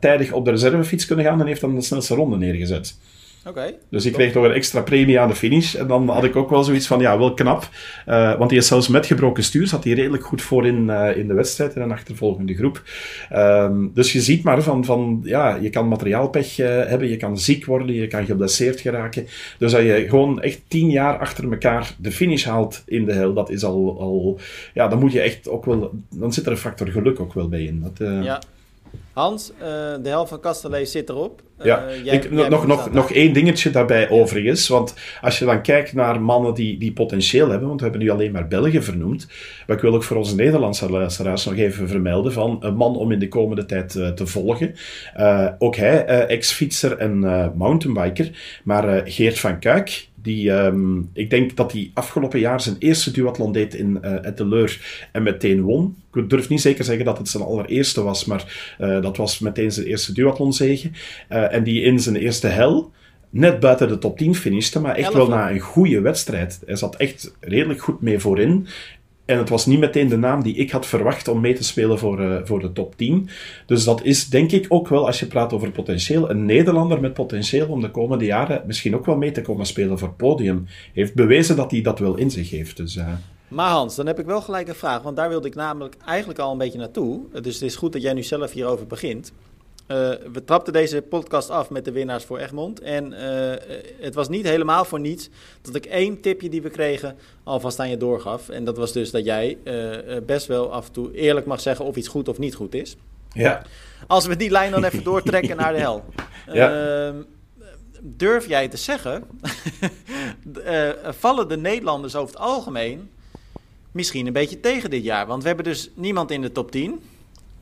tijdig 0.00 0.32
op 0.32 0.44
de 0.44 0.50
reservefiets 0.50 1.06
kunnen 1.06 1.24
gaan 1.24 1.40
en 1.40 1.46
heeft 1.46 1.60
dan 1.60 1.74
de 1.74 1.82
snelste 1.82 2.14
ronde 2.14 2.36
neergezet. 2.36 2.98
Okay, 3.46 3.78
dus 3.90 4.06
ik 4.06 4.12
kreeg 4.12 4.34
nog 4.34 4.44
een 4.44 4.52
extra 4.52 4.80
premie 4.80 5.20
aan 5.20 5.28
de 5.28 5.34
finish. 5.34 5.74
En 5.74 5.86
dan 5.86 6.08
had 6.08 6.24
ik 6.24 6.36
ook 6.36 6.50
wel 6.50 6.64
zoiets 6.64 6.86
van, 6.86 7.00
ja, 7.00 7.18
wel 7.18 7.34
knap. 7.34 7.68
Uh, 8.06 8.38
want 8.38 8.50
die 8.50 8.58
is 8.58 8.66
zelfs 8.66 8.88
met 8.88 9.06
gebroken 9.06 9.44
stuur, 9.44 9.66
zat 9.66 9.84
hij 9.84 9.92
redelijk 9.92 10.24
goed 10.24 10.42
voor 10.42 10.66
in, 10.66 10.86
uh, 10.86 11.16
in 11.16 11.28
de 11.28 11.34
wedstrijd, 11.34 11.74
in 11.74 11.82
een 11.82 11.92
achtervolgende 11.92 12.54
groep. 12.54 12.82
Um, 13.32 13.90
dus 13.94 14.12
je 14.12 14.20
ziet 14.20 14.42
maar 14.42 14.62
van, 14.62 14.84
van 14.84 15.20
ja, 15.24 15.54
je 15.60 15.70
kan 15.70 15.88
materiaalpech 15.88 16.58
uh, 16.58 16.66
hebben, 16.66 17.08
je 17.08 17.16
kan 17.16 17.38
ziek 17.38 17.64
worden, 17.64 17.94
je 17.94 18.06
kan 18.06 18.24
geblesseerd 18.24 18.80
geraken. 18.80 19.26
Dus 19.58 19.72
dat 19.72 19.82
je 19.82 20.04
gewoon 20.08 20.42
echt 20.42 20.60
tien 20.68 20.90
jaar 20.90 21.18
achter 21.18 21.50
elkaar 21.50 21.94
de 21.98 22.12
finish 22.12 22.44
haalt 22.44 22.82
in 22.86 23.04
de 23.04 23.12
hel, 23.12 23.32
dat 23.34 23.50
is 23.50 23.64
al, 23.64 24.00
al 24.00 24.40
ja, 24.74 24.88
dan 24.88 24.98
moet 24.98 25.12
je 25.12 25.20
echt 25.20 25.48
ook 25.48 25.64
wel, 25.64 25.90
dan 26.14 26.32
zit 26.32 26.46
er 26.46 26.52
een 26.52 26.58
factor 26.58 26.88
geluk 26.88 27.20
ook 27.20 27.34
wel 27.34 27.48
bij 27.48 27.62
in. 27.62 27.80
Dat, 27.82 28.08
ja. 28.24 28.40
Hans, 29.12 29.52
uh, 29.52 29.58
de 30.02 30.08
helft 30.08 30.30
van 30.30 30.40
Castellet 30.40 30.88
zit 30.88 31.08
erop. 31.08 31.42
Uh, 31.58 31.66
ja, 31.66 31.84
jij, 32.02 32.14
ik, 32.14 32.32
jij 32.32 32.48
nog, 32.48 32.66
nog, 32.66 32.92
nog 32.92 33.12
één 33.12 33.32
dingetje 33.32 33.70
daarbij 33.70 34.10
overigens. 34.10 34.68
Want 34.68 34.94
als 35.20 35.38
je 35.38 35.44
dan 35.44 35.62
kijkt 35.62 35.92
naar 35.92 36.20
mannen 36.20 36.54
die, 36.54 36.78
die 36.78 36.92
potentieel 36.92 37.48
hebben, 37.48 37.68
want 37.68 37.80
we 37.80 37.86
hebben 37.86 38.04
nu 38.04 38.10
alleen 38.10 38.32
maar 38.32 38.48
Belgen 38.48 38.84
vernoemd. 38.84 39.26
Maar 39.66 39.76
ik 39.76 39.82
wil 39.82 39.94
ook 39.94 40.02
voor 40.02 40.16
onze 40.16 40.34
Nederlandse 40.34 40.90
luisteraars 40.90 41.44
nog 41.44 41.56
even 41.56 41.88
vermelden 41.88 42.32
van 42.32 42.56
een 42.60 42.74
man 42.74 42.96
om 42.96 43.12
in 43.12 43.18
de 43.18 43.28
komende 43.28 43.66
tijd 43.66 43.94
uh, 43.94 44.08
te 44.08 44.26
volgen. 44.26 44.74
ook 45.58 45.76
hij, 45.76 46.04
ex-fietser 46.26 46.96
en 46.96 47.18
mountainbiker. 47.56 48.30
Maar 48.64 49.02
Geert 49.04 49.38
van 49.38 49.58
Kuik, 49.58 50.08
die, 50.22 50.50
um, 50.50 51.10
ik 51.12 51.30
denk 51.30 51.56
dat 51.56 51.72
hij 51.72 51.90
afgelopen 51.94 52.38
jaar 52.38 52.60
zijn 52.60 52.76
eerste 52.78 53.10
duathlon 53.10 53.52
deed 53.52 53.74
in 53.74 53.98
uh, 54.04 54.26
Etteleur 54.26 55.08
en 55.12 55.22
meteen 55.22 55.62
won. 55.62 55.96
Ik 56.12 56.30
durf 56.30 56.48
niet 56.48 56.60
zeker 56.60 56.84
zeggen 56.84 57.04
dat 57.04 57.18
het 57.18 57.28
zijn 57.28 57.42
allereerste 57.42 58.02
was, 58.02 58.24
maar 58.24 58.74
uh, 58.80 59.02
dat 59.02 59.16
was 59.16 59.38
meteen 59.38 59.72
zijn 59.72 59.86
eerste 59.86 60.12
duathlonzege. 60.12 60.90
Uh, 61.30 61.54
en 61.54 61.64
die 61.64 61.82
in 61.82 62.00
zijn 62.00 62.16
eerste 62.16 62.46
hel 62.46 62.92
net 63.30 63.60
buiten 63.60 63.88
de 63.88 63.98
top 63.98 64.18
10 64.18 64.34
finishte, 64.34 64.80
maar 64.80 64.94
echt 64.94 65.12
wel 65.12 65.28
na 65.28 65.50
een 65.50 65.60
goede 65.60 66.00
wedstrijd. 66.00 66.62
Hij 66.66 66.76
zat 66.76 66.96
echt 66.96 67.34
redelijk 67.40 67.80
goed 67.80 68.00
mee 68.00 68.18
voorin. 68.18 68.66
En 69.30 69.38
het 69.38 69.48
was 69.48 69.66
niet 69.66 69.78
meteen 69.78 70.08
de 70.08 70.16
naam 70.16 70.42
die 70.42 70.54
ik 70.54 70.70
had 70.70 70.86
verwacht 70.86 71.28
om 71.28 71.40
mee 71.40 71.54
te 71.54 71.64
spelen 71.64 71.98
voor, 71.98 72.20
uh, 72.20 72.36
voor 72.44 72.60
de 72.60 72.72
top 72.72 72.96
10. 72.96 73.28
Dus 73.66 73.84
dat 73.84 74.02
is 74.02 74.28
denk 74.28 74.52
ik 74.52 74.66
ook 74.68 74.88
wel, 74.88 75.06
als 75.06 75.20
je 75.20 75.26
praat 75.26 75.52
over 75.52 75.70
potentieel, 75.70 76.30
een 76.30 76.44
Nederlander 76.44 77.00
met 77.00 77.14
potentieel 77.14 77.66
om 77.66 77.80
de 77.80 77.90
komende 77.90 78.24
jaren 78.24 78.62
misschien 78.66 78.94
ook 78.94 79.06
wel 79.06 79.16
mee 79.16 79.30
te 79.30 79.42
komen 79.42 79.66
spelen 79.66 79.98
voor 79.98 80.12
podium. 80.12 80.66
Heeft 80.92 81.14
bewezen 81.14 81.56
dat 81.56 81.70
hij 81.70 81.80
dat 81.80 81.98
wel 81.98 82.16
in 82.16 82.30
zich 82.30 82.50
heeft. 82.50 82.76
Dus, 82.76 82.96
uh... 82.96 83.08
Maar 83.48 83.70
Hans, 83.70 83.96
dan 83.96 84.06
heb 84.06 84.18
ik 84.18 84.26
wel 84.26 84.40
gelijk 84.40 84.68
een 84.68 84.74
vraag, 84.74 85.02
want 85.02 85.16
daar 85.16 85.28
wilde 85.28 85.48
ik 85.48 85.54
namelijk 85.54 85.96
eigenlijk 86.06 86.38
al 86.38 86.52
een 86.52 86.58
beetje 86.58 86.78
naartoe. 86.78 87.20
Dus 87.42 87.54
het 87.54 87.62
is 87.62 87.76
goed 87.76 87.92
dat 87.92 88.02
jij 88.02 88.12
nu 88.12 88.22
zelf 88.22 88.52
hierover 88.52 88.86
begint. 88.86 89.32
Uh, 89.90 89.96
we 90.32 90.44
trapten 90.44 90.72
deze 90.72 91.02
podcast 91.02 91.50
af 91.50 91.70
met 91.70 91.84
de 91.84 91.92
winnaars 91.92 92.24
voor 92.24 92.38
Egmond. 92.38 92.80
En 92.80 93.12
uh, 93.12 93.18
het 94.00 94.14
was 94.14 94.28
niet 94.28 94.44
helemaal 94.44 94.84
voor 94.84 95.00
niets 95.00 95.28
dat 95.62 95.74
ik 95.74 95.86
één 95.86 96.20
tipje 96.20 96.48
die 96.48 96.62
we 96.62 96.70
kregen 96.70 97.16
alvast 97.44 97.78
aan 97.78 97.90
je 97.90 97.96
doorgaf. 97.96 98.48
En 98.48 98.64
dat 98.64 98.76
was 98.76 98.92
dus 98.92 99.10
dat 99.10 99.24
jij 99.24 99.58
uh, 99.64 100.16
best 100.26 100.46
wel 100.46 100.72
af 100.72 100.86
en 100.86 100.92
toe 100.92 101.12
eerlijk 101.12 101.46
mag 101.46 101.60
zeggen 101.60 101.84
of 101.84 101.96
iets 101.96 102.08
goed 102.08 102.28
of 102.28 102.38
niet 102.38 102.54
goed 102.54 102.74
is. 102.74 102.96
Ja. 103.32 103.62
Als 104.06 104.26
we 104.26 104.36
die 104.36 104.50
lijn 104.50 104.70
dan 104.70 104.84
even 104.84 105.04
doortrekken 105.04 105.56
naar 105.56 105.72
de 105.72 105.78
hel. 105.78 106.04
Ja. 106.52 107.06
Ehm, 107.06 107.16
durf 108.00 108.48
jij 108.48 108.68
te 108.68 108.76
zeggen, 108.76 109.24
vallen 111.22 111.48
de 111.48 111.56
Nederlanders 111.56 112.16
over 112.16 112.34
het 112.34 112.42
algemeen 112.44 113.10
misschien 113.92 114.26
een 114.26 114.32
beetje 114.32 114.60
tegen 114.60 114.90
dit 114.90 115.04
jaar? 115.04 115.26
Want 115.26 115.42
we 115.42 115.48
hebben 115.48 115.66
dus 115.66 115.90
niemand 115.94 116.30
in 116.30 116.42
de 116.42 116.52
top 116.52 116.70
10. 116.70 117.00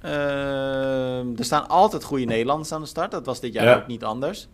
Uh, 0.05 1.39
er 1.39 1.45
staan 1.45 1.69
altijd 1.69 2.05
goede 2.05 2.25
Nederlanders 2.25 2.73
aan 2.73 2.81
de 2.81 2.87
start. 2.87 3.11
Dat 3.11 3.27
was 3.27 3.41
dit 3.41 3.53
jaar 3.53 3.65
ja. 3.65 3.77
ook 3.77 3.87
niet 3.87 4.05
anders. 4.05 4.49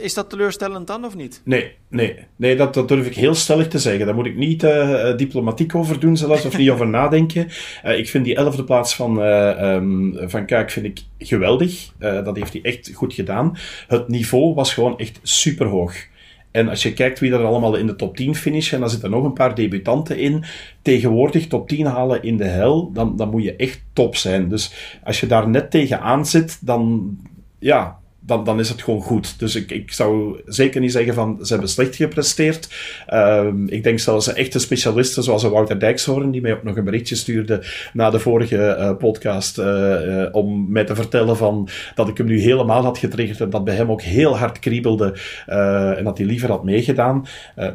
is 0.00 0.14
dat 0.14 0.30
teleurstellend 0.30 0.86
dan 0.86 1.04
of 1.04 1.14
niet? 1.14 1.40
Nee, 1.44 1.72
nee, 1.88 2.16
nee 2.36 2.56
dat, 2.56 2.74
dat 2.74 2.88
durf 2.88 3.06
ik 3.06 3.14
heel 3.14 3.34
stellig 3.34 3.68
te 3.68 3.78
zeggen. 3.78 4.06
Daar 4.06 4.14
moet 4.14 4.26
ik 4.26 4.36
niet 4.36 4.62
uh, 4.62 5.16
diplomatiek 5.16 5.74
over 5.74 6.00
doen 6.00 6.16
zelfs, 6.16 6.44
of 6.44 6.58
niet 6.58 6.70
over 6.70 6.88
nadenken. 6.88 7.48
Ik 7.82 8.08
vind 8.08 8.24
die 8.24 8.36
elfde 8.36 8.64
plaats 8.64 8.94
van, 8.94 9.18
um, 9.18 10.18
van 10.28 10.46
Kuik 10.46 10.70
vind 10.70 10.86
ik 10.86 11.00
geweldig. 11.18 11.92
dat 11.98 12.36
heeft 12.36 12.52
hij 12.52 12.62
echt 12.62 12.90
goed 12.94 13.14
gedaan. 13.14 13.56
Het 13.86 14.08
niveau 14.08 14.54
was 14.54 14.74
gewoon 14.74 14.98
echt 14.98 15.20
superhoog. 15.22 15.94
En 16.56 16.68
als 16.68 16.82
je 16.82 16.92
kijkt 16.92 17.18
wie 17.18 17.32
er 17.32 17.44
allemaal 17.44 17.76
in 17.76 17.86
de 17.86 17.96
top 17.96 18.16
10 18.16 18.34
finishen, 18.34 18.74
en 18.74 18.80
dan 18.80 18.90
zitten 18.90 19.10
nog 19.10 19.24
een 19.24 19.32
paar 19.32 19.54
debutanten 19.54 20.18
in, 20.18 20.44
tegenwoordig 20.82 21.46
top 21.46 21.68
10 21.68 21.86
halen 21.86 22.22
in 22.22 22.36
de 22.36 22.44
hel, 22.44 22.92
dan, 22.92 23.16
dan 23.16 23.30
moet 23.30 23.42
je 23.42 23.56
echt 23.56 23.84
top 23.92 24.16
zijn. 24.16 24.48
Dus 24.48 24.98
als 25.04 25.20
je 25.20 25.26
daar 25.26 25.48
net 25.48 25.70
tegenaan 25.70 26.26
zit, 26.26 26.66
dan, 26.66 27.10
ja, 27.58 27.98
dan, 28.26 28.44
dan 28.44 28.60
is 28.60 28.68
het 28.68 28.82
gewoon 28.82 29.02
goed. 29.02 29.38
Dus 29.38 29.54
ik, 29.54 29.70
ik 29.70 29.92
zou 29.92 30.40
zeker 30.46 30.80
niet 30.80 30.92
zeggen 30.92 31.14
van 31.14 31.38
ze 31.42 31.52
hebben 31.52 31.70
slecht 31.70 31.96
gepresteerd. 31.96 32.68
Um, 33.14 33.68
ik 33.68 33.82
denk 33.82 33.98
zelfs 33.98 34.32
echte 34.32 34.58
specialisten 34.58 35.22
zoals 35.22 35.42
Wouter 35.42 35.78
Dijkshoorn, 35.78 36.30
die 36.30 36.40
mij 36.40 36.52
ook 36.52 36.62
nog 36.62 36.76
een 36.76 36.84
berichtje 36.84 37.14
stuurde 37.14 37.62
na 37.92 38.10
de 38.10 38.18
vorige 38.18 38.56
uh, 38.56 38.96
podcast, 38.96 39.58
uh, 39.58 39.66
uh, 39.66 40.28
om 40.32 40.72
mij 40.72 40.84
te 40.84 40.94
vertellen 40.94 41.36
van 41.36 41.68
dat 41.94 42.08
ik 42.08 42.18
hem 42.18 42.26
nu 42.26 42.40
helemaal 42.40 42.82
had 42.82 42.98
getriggerd 42.98 43.40
en 43.40 43.50
dat 43.50 43.64
bij 43.64 43.74
hem 43.74 43.90
ook 43.90 44.02
heel 44.02 44.38
hard 44.38 44.58
kriebelde 44.58 45.18
en 45.96 46.04
dat 46.04 46.18
hij 46.18 46.26
liever 46.26 46.48
had 46.48 46.64
meegedaan. 46.64 47.26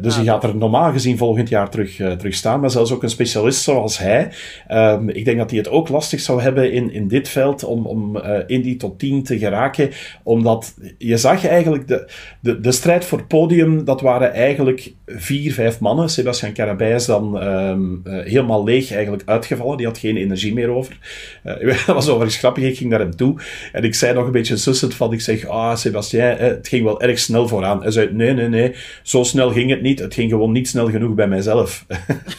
dus 0.02 0.16
hij 0.16 0.26
gaat 0.26 0.44
er 0.44 0.56
normaal 0.56 0.92
gezien 0.92 1.18
volgend 1.18 1.50
jaar 1.50 1.70
terug, 1.70 1.96
terug 1.96 2.34
staan. 2.34 2.60
Maar 2.60 2.72
zelfs 2.72 2.92
ook 2.92 3.04
een 3.04 3.10
specialist 3.10 3.62
zoals 3.62 3.98
hij. 3.98 4.32
Um, 4.72 5.10
ik 5.10 5.26
denk 5.26 5.38
dat 5.38 5.50
hij 5.50 5.60
het 5.60 5.70
ook 5.70 5.90
lastig 5.90 6.20
zou 6.20 6.42
hebben 6.42 6.72
in, 6.72 6.92
in 6.92 7.08
dit 7.08 7.30
veld 7.30 7.64
om, 7.64 7.86
om 7.86 8.18
in 8.48 8.62
die 8.62 8.78
top 8.78 9.00
10 9.00 9.24
te 9.24 9.38
geraken. 9.38 9.90
Om 10.24 10.41
omdat 10.42 10.74
je 10.98 11.18
zag 11.18 11.48
eigenlijk 11.48 11.88
de, 11.88 12.10
de, 12.40 12.60
de 12.60 12.72
strijd 12.72 13.06
voor 13.06 13.18
het 13.18 13.28
podium, 13.28 13.86
dat 13.86 14.02
waren 14.02 14.34
eigenlijk 14.34 14.94
vier, 15.06 15.54
vijf 15.54 15.80
mannen. 15.80 16.10
Sebastian 16.10 16.54
Carabijs 16.54 17.06
dan 17.06 17.44
um, 17.48 18.02
uh, 18.04 18.24
helemaal 18.24 18.64
leeg 18.64 18.92
eigenlijk 18.92 19.24
uitgevallen. 19.26 19.78
Die 19.78 19.86
had 19.86 19.98
geen 19.98 20.18
energie 20.18 20.54
meer 20.54 20.70
over. 20.70 20.98
Uh, 21.46 21.86
dat 21.86 21.96
was 21.96 22.08
overigens 22.08 22.38
grappig. 22.38 22.64
Ik 22.64 22.78
ging 22.78 22.90
naar 22.90 23.00
hem 23.00 23.16
toe 23.16 23.40
en 23.72 23.84
ik 23.84 23.96
zei 23.96 24.14
nog 24.14 24.26
een 24.26 24.32
beetje 24.32 24.58
sussend 24.58 24.94
van, 24.96 25.14
ik 25.14 25.22
zeg, 25.22 25.48
ah, 25.48 25.76
Sebastian, 25.76 26.38
het 26.38 26.68
ging 26.68 26.84
wel 26.84 27.02
erg 27.02 27.20
snel 27.20 27.48
vooraan. 27.48 27.82
Hij 27.82 27.92
zei, 27.92 28.10
nee, 28.14 28.34
nee, 28.34 28.48
nee, 28.48 28.76
zo 29.04 29.24
snel 29.24 29.52
ging 29.52 29.70
het 29.70 29.82
niet. 29.82 30.00
Het 30.00 30.14
ging 30.14 30.30
gewoon 30.30 30.52
niet 30.52 30.68
snel 30.68 30.90
genoeg 30.90 31.14
bij 31.14 31.28
mijzelf. 31.28 31.86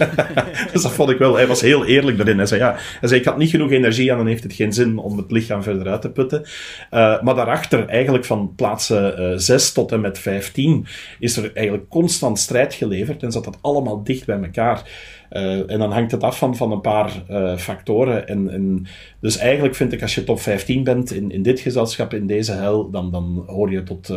dus 0.72 0.82
dat 0.82 0.92
vond 0.92 1.10
ik 1.10 1.18
wel, 1.18 1.36
hij 1.36 1.46
was 1.46 1.60
heel 1.60 1.86
eerlijk 1.86 2.18
erin. 2.18 2.36
Hij 2.36 2.46
zei, 2.46 2.60
ja, 2.60 2.76
hij 3.00 3.08
zei, 3.08 3.20
ik 3.20 3.26
had 3.26 3.38
niet 3.38 3.50
genoeg 3.50 3.70
energie 3.70 4.10
en 4.10 4.16
dan 4.16 4.26
heeft 4.26 4.42
het 4.42 4.52
geen 4.52 4.72
zin 4.72 4.98
om 4.98 5.16
het 5.16 5.30
lichaam 5.30 5.62
verder 5.62 5.88
uit 5.88 6.00
te 6.00 6.10
putten. 6.10 6.42
Uh, 6.42 7.22
maar 7.22 7.34
daarachter, 7.34 7.88
eigenlijk 7.92 8.24
van 8.24 8.54
plaatsen 8.54 9.32
uh, 9.32 9.38
6 9.38 9.72
tot 9.72 9.92
en 9.92 10.00
met 10.00 10.18
15, 10.18 10.86
is 11.18 11.36
er 11.36 11.50
eigenlijk 11.54 11.88
constant 11.88 12.38
strijd 12.38 12.74
geleverd 12.74 13.22
en 13.22 13.32
zat 13.32 13.44
dat 13.44 13.58
allemaal 13.60 14.02
dicht 14.02 14.26
bij 14.26 14.42
elkaar. 14.42 14.90
Uh, 15.30 15.70
en 15.70 15.78
dan 15.78 15.92
hangt 15.92 16.12
het 16.12 16.22
af 16.22 16.38
van, 16.38 16.56
van 16.56 16.72
een 16.72 16.80
paar 16.80 17.22
uh, 17.30 17.56
factoren. 17.56 18.28
En, 18.28 18.50
en, 18.50 18.86
dus 19.20 19.36
eigenlijk 19.36 19.74
vind 19.74 19.92
ik, 19.92 20.02
als 20.02 20.14
je 20.14 20.24
top 20.24 20.40
15 20.40 20.84
bent 20.84 21.12
in, 21.12 21.30
in 21.30 21.42
dit 21.42 21.60
gezelschap, 21.60 22.14
in 22.14 22.26
deze 22.26 22.52
hel, 22.52 22.90
dan, 22.90 23.10
dan 23.10 23.44
hoor 23.46 23.70
je 23.70 23.82
tot, 23.82 24.12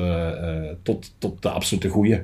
tot, 0.84 1.14
tot 1.18 1.42
de 1.42 1.50
absolute 1.50 1.88
goeie. 1.88 2.22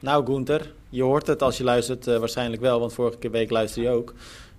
Nou, 0.00 0.26
Gunther, 0.26 0.72
je 0.88 1.02
hoort 1.02 1.26
het 1.26 1.42
als 1.42 1.56
je 1.56 1.64
luistert 1.64 2.04
waarschijnlijk 2.04 2.62
wel, 2.62 2.80
want 2.80 2.92
vorige 2.92 3.30
week 3.30 3.50
luisterde 3.50 3.88
je 3.88 3.94
ook. 3.94 4.14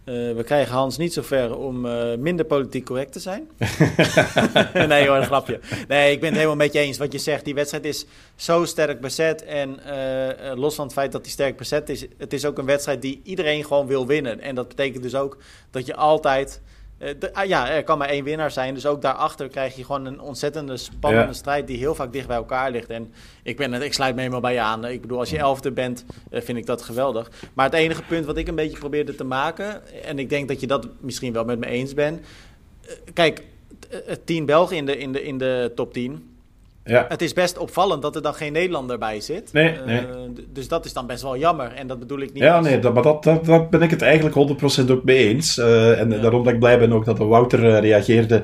Uh, 0.10 0.36
we 0.36 0.44
krijgen 0.44 0.74
Hans 0.74 0.98
niet 0.98 1.14
zo 1.14 1.22
ver 1.22 1.58
om 1.58 1.86
uh, 1.86 2.16
minder 2.16 2.46
politiek 2.46 2.86
correct 2.86 3.12
te 3.12 3.20
zijn. 3.20 3.50
nee 4.88 5.08
hoor, 5.08 5.18
een 5.18 5.24
grapje. 5.24 5.60
Nee, 5.88 6.12
ik 6.12 6.20
ben 6.20 6.30
het 6.30 6.38
helemaal 6.38 6.56
met 6.56 6.74
je 6.74 6.80
eens. 6.80 6.98
Wat 6.98 7.12
je 7.12 7.18
zegt, 7.18 7.46
die 7.46 7.54
wedstrijd 7.54 7.86
is 7.86 8.06
zo 8.36 8.66
sterk 8.66 9.02
bezet. 9.02 9.44
En 9.44 9.80
uh, 9.88 10.52
los 10.56 10.76
van 10.76 10.86
het 10.86 10.94
feit 10.94 11.12
dat 11.12 11.24
die 11.24 11.32
sterk 11.32 11.58
bezet 11.58 11.90
is, 11.90 12.06
het 12.18 12.34
is 12.34 12.46
ook 12.46 12.58
een 12.58 12.66
wedstrijd 12.66 13.02
die 13.02 13.22
iedereen 13.24 13.66
gewoon 13.66 13.88
wil 13.88 14.08
winnen. 14.08 14.40
En 14.40 14.56
dat 14.56 14.68
betekent 14.68 15.04
dus 15.04 15.16
ook 15.16 15.38
dat 15.72 15.86
je 15.86 15.96
altijd 15.96 16.62
de, 16.98 17.34
ah, 17.34 17.46
ja, 17.46 17.70
er 17.70 17.84
kan 17.84 17.98
maar 17.98 18.10
één 18.10 18.24
winnaar 18.24 18.52
zijn. 18.52 18.74
Dus 18.74 18.86
ook 18.86 19.02
daarachter 19.02 19.48
krijg 19.48 19.76
je 19.76 19.86
gewoon 19.86 20.06
een 20.06 20.20
ontzettende 20.20 20.78
spannende 20.78 21.34
strijd 21.34 21.68
die 21.68 21.78
heel 21.78 21.96
vaak 21.96 22.14
dicht 22.14 22.28
bij 22.28 22.38
elkaar 22.38 22.72
ligt. 22.72 22.90
En 22.90 23.14
ik, 23.44 23.58
ben, 23.58 23.74
ik 23.74 23.94
sluit 23.94 24.14
me 24.14 24.20
helemaal 24.20 24.42
bij 24.42 24.54
je 24.54 24.60
aan. 24.60 24.86
Ik 24.86 25.02
bedoel, 25.02 25.20
als 25.20 25.30
je 25.30 25.38
elfde 25.38 25.72
bent, 25.72 26.06
uh, 26.32 26.42
vind 26.42 26.58
ik 26.58 26.66
dat 26.66 26.82
geweldig. 26.82 27.32
Maar 27.54 27.66
het 27.66 27.74
enige 27.74 28.04
punt 28.04 28.26
wat 28.26 28.38
ik 28.38 28.48
een 28.48 28.56
beetje 28.56 28.78
probeerde 28.78 29.16
te 29.16 29.24
maken, 29.24 30.04
en 30.04 30.20
ik 30.20 30.30
denk 30.30 30.48
dat 30.48 30.60
je 30.60 30.68
dat 30.68 30.88
misschien 31.00 31.34
wel 31.34 31.46
met 31.46 31.60
me 31.60 31.66
eens 31.66 31.94
bent. 31.94 32.20
Uh, 32.20 32.92
kijk, 33.14 33.44
tien 34.24 34.46
Belgen 34.46 34.78
in 34.78 34.86
de, 34.86 34.98
in, 34.98 35.12
de, 35.12 35.24
in 35.24 35.38
de 35.38 35.72
top 35.76 35.94
10. 35.94 36.37
Ja. 36.88 37.06
Het 37.10 37.22
is 37.22 37.34
best 37.34 37.58
opvallend 37.58 38.02
dat 38.02 38.16
er 38.16 38.22
dan 38.22 38.34
geen 38.34 38.54
Nederlander 38.54 38.98
bij 38.98 39.22
zit. 39.22 39.54
Nee, 39.54 39.74
uh, 39.74 39.86
nee. 39.86 40.06
Dus 40.54 40.68
dat 40.68 40.86
is 40.86 40.94
dan 40.94 41.08
best 41.08 41.22
wel 41.22 41.38
jammer. 41.38 41.72
En 41.76 41.88
dat 41.88 42.00
bedoel 42.00 42.20
ik 42.20 42.34
niet. 42.34 42.44
Ja, 42.44 42.60
nee, 42.60 42.80
dat, 42.80 42.94
maar 42.94 43.04
dat, 43.04 43.24
dat, 43.24 43.46
dat, 43.46 43.70
ben 43.70 43.82
ik 43.82 43.90
het 43.90 44.02
eigenlijk 44.02 44.36
100% 44.88 44.92
ook 44.92 45.04
mee 45.04 45.28
eens. 45.28 45.58
Uh, 45.58 46.00
en 46.00 46.12
ja. 46.12 46.18
daarom 46.18 46.44
dat 46.44 46.54
ik 46.54 46.60
blij 46.60 46.80
ben 46.80 46.94
ook 46.94 47.06
dat 47.06 47.18
de 47.18 47.24
Wouter 47.24 47.64
uh, 47.64 47.80
reageerde 47.80 48.42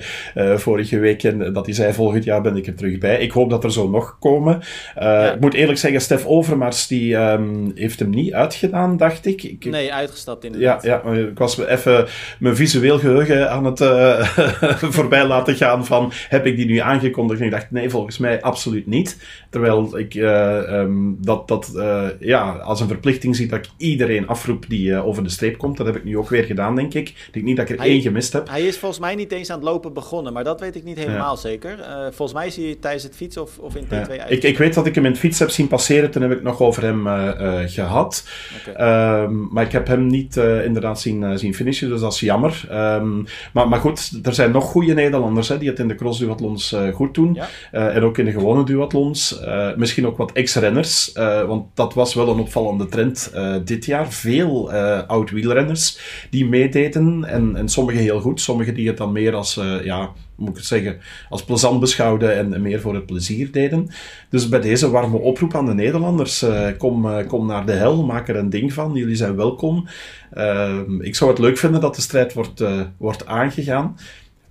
vorige 0.55 0.99
week. 0.99 1.23
En 1.23 1.53
dat 1.53 1.65
hij 1.65 1.75
zei: 1.75 1.93
volgend 1.93 2.23
jaar 2.23 2.41
ben 2.41 2.57
ik 2.57 2.67
er 2.67 2.75
terug 2.75 2.97
bij. 2.97 3.19
Ik 3.19 3.31
hoop 3.31 3.49
dat 3.49 3.63
er 3.63 3.71
zo 3.71 3.89
nog 3.89 4.17
komen. 4.19 4.61
Ja. 4.95 5.33
Ik 5.33 5.39
moet 5.39 5.53
eerlijk 5.53 5.79
zeggen, 5.79 6.01
Stef 6.01 6.25
Overmars 6.25 6.87
die, 6.87 7.15
um, 7.15 7.71
heeft 7.75 7.99
hem 7.99 8.09
niet 8.09 8.33
uitgedaan, 8.33 8.97
dacht 8.97 9.25
ik. 9.25 9.43
ik 9.43 9.65
nee, 9.65 9.93
uitgestapt 9.93 10.43
inderdaad. 10.43 10.83
Ja, 10.83 11.01
ja, 11.05 11.11
ik 11.11 11.37
was 11.37 11.57
even 11.57 12.07
mijn 12.39 12.55
visueel 12.55 12.99
geheugen 12.99 13.51
aan 13.51 13.65
het 13.65 13.79
voorbij 14.97 15.25
laten 15.25 15.55
gaan 15.55 15.85
van: 15.85 16.11
heb 16.29 16.45
ik 16.45 16.55
die 16.55 16.65
nu 16.65 16.77
aangekondigd? 16.77 17.39
En 17.39 17.45
ik 17.45 17.51
dacht: 17.51 17.71
nee, 17.71 17.89
volgens 17.89 18.17
mij 18.17 18.32
absoluut 18.41 18.87
niet. 18.87 19.17
Terwijl 19.49 19.97
ik 19.97 20.13
uh, 20.13 20.79
um, 20.79 21.17
dat, 21.21 21.47
dat 21.47 21.71
uh, 21.75 22.07
ja, 22.19 22.51
als 22.51 22.81
een 22.81 22.87
verplichting 22.87 23.35
zie 23.35 23.47
dat 23.47 23.59
ik 23.59 23.71
iedereen 23.77 24.27
afroep 24.27 24.65
die 24.67 24.89
uh, 24.89 25.07
over 25.07 25.23
de 25.23 25.29
streep 25.29 25.57
komt. 25.57 25.77
Dat 25.77 25.85
heb 25.85 25.95
ik 25.95 26.03
nu 26.03 26.17
ook 26.17 26.29
weer 26.29 26.43
gedaan, 26.43 26.75
denk 26.75 26.93
ik. 26.93 27.09
Ik 27.09 27.29
denk 27.31 27.45
niet 27.45 27.57
dat 27.57 27.69
ik 27.69 27.75
er 27.75 27.81
hij, 27.81 27.91
één 27.91 28.01
gemist 28.01 28.33
heb. 28.33 28.49
Hij 28.49 28.67
is 28.67 28.77
volgens 28.77 29.01
mij 29.01 29.15
niet 29.15 29.31
eens 29.31 29.49
aan 29.49 29.59
het 29.59 29.65
lopen 29.65 29.93
begonnen, 29.93 30.33
maar 30.33 30.43
dat 30.43 30.59
weet 30.59 30.75
ik 30.75 30.83
niet 30.83 30.97
helemaal 30.97 31.35
ja. 31.35 31.41
zeker. 31.41 31.77
volgens 32.11 32.33
mij 32.33 32.47
is 32.47 32.55
hij 32.55 32.77
tijdens 32.79 33.03
het 33.03 33.15
fietsen 33.15 33.41
of, 33.41 33.57
of 33.57 33.75
in 33.75 33.85
T2 33.85 33.89
ja. 33.89 34.05
uit. 34.07 34.31
Ik, 34.31 34.43
ik 34.43 34.57
weet 34.57 34.73
dat 34.73 34.85
ik 34.85 34.95
hem 34.95 35.05
in 35.05 35.11
het 35.11 35.19
fiets 35.19 35.39
heb 35.39 35.49
zien 35.49 35.67
passeren, 35.67 36.11
toen 36.11 36.21
heb 36.21 36.31
ik 36.31 36.43
nog 36.43 36.61
over 36.61 36.83
hem 36.83 37.05
gehad. 37.67 38.27
Okay. 38.67 39.23
Um, 39.23 39.47
maar 39.51 39.65
ik 39.65 39.71
heb 39.71 39.87
hem 39.87 40.07
niet 40.07 40.35
inderdaad 40.35 40.99
zien, 40.99 41.39
zien 41.39 41.55
finishen, 41.55 41.89
dus 41.89 41.99
dat 41.99 42.13
is 42.13 42.19
jammer. 42.19 42.67
Um, 42.71 43.25
maar, 43.53 43.67
maar 43.69 43.79
goed, 43.79 44.19
er 44.23 44.33
zijn 44.33 44.51
nog 44.51 44.63
goede 44.63 44.93
Nederlanders 44.93 45.47
hè, 45.47 45.57
die 45.57 45.69
het 45.69 45.79
in 45.79 45.87
de 45.87 45.95
crossduathlons 45.95 46.75
goed 46.93 47.13
doen. 47.13 47.33
Ja. 47.33 47.47
en 47.89 48.03
ook 48.03 48.17
de 48.25 48.31
gewone 48.31 48.65
duathlons. 48.65 49.39
Uh, 49.41 49.75
misschien 49.75 50.07
ook 50.07 50.17
wat 50.17 50.31
ex-renners, 50.31 51.15
uh, 51.15 51.43
want 51.43 51.65
dat 51.73 51.93
was 51.93 52.13
wel 52.13 52.29
een 52.29 52.39
opvallende 52.39 52.85
trend 52.85 53.31
uh, 53.35 53.55
dit 53.65 53.85
jaar. 53.85 54.11
Veel 54.11 54.71
oud-wielrenners 55.07 55.99
die 56.29 56.45
meededen 56.45 57.23
en, 57.23 57.55
en 57.55 57.69
sommigen 57.69 58.01
heel 58.01 58.19
goed, 58.19 58.41
sommigen 58.41 58.73
die 58.73 58.87
het 58.87 58.97
dan 58.97 59.11
meer 59.11 59.35
als, 59.35 59.59
ja, 59.83 60.09
moet 60.35 60.49
ik 60.49 60.55
het 60.55 60.65
zeggen, 60.65 60.97
als 61.29 61.43
plezant 61.43 61.79
beschouwden 61.79 62.35
en, 62.35 62.61
meer 62.61 62.81
voor 62.81 62.93
het 62.93 63.05
plezier 63.05 63.51
deden. 63.51 63.89
Dus 64.29 64.49
bij 64.49 64.61
deze 64.61 64.89
warme 64.89 65.17
oproep 65.17 65.55
aan 65.55 65.65
de 65.65 65.73
Nederlanders, 65.73 66.45
kom, 66.77 67.25
kom 67.27 67.45
naar 67.45 67.65
de 67.65 67.71
hel, 67.71 68.05
maak 68.05 68.27
er 68.27 68.35
een 68.35 68.49
ding 68.49 68.73
van, 68.73 68.93
jullie 68.93 69.15
zijn 69.15 69.35
welkom. 69.35 69.87
ik 70.99 71.15
zou 71.15 71.29
het 71.29 71.39
leuk 71.39 71.57
vinden 71.57 71.81
dat 71.81 71.95
de 71.95 72.01
strijd 72.01 72.33
wordt, 72.33 72.63
wordt 72.97 73.25
aangegaan. 73.25 73.95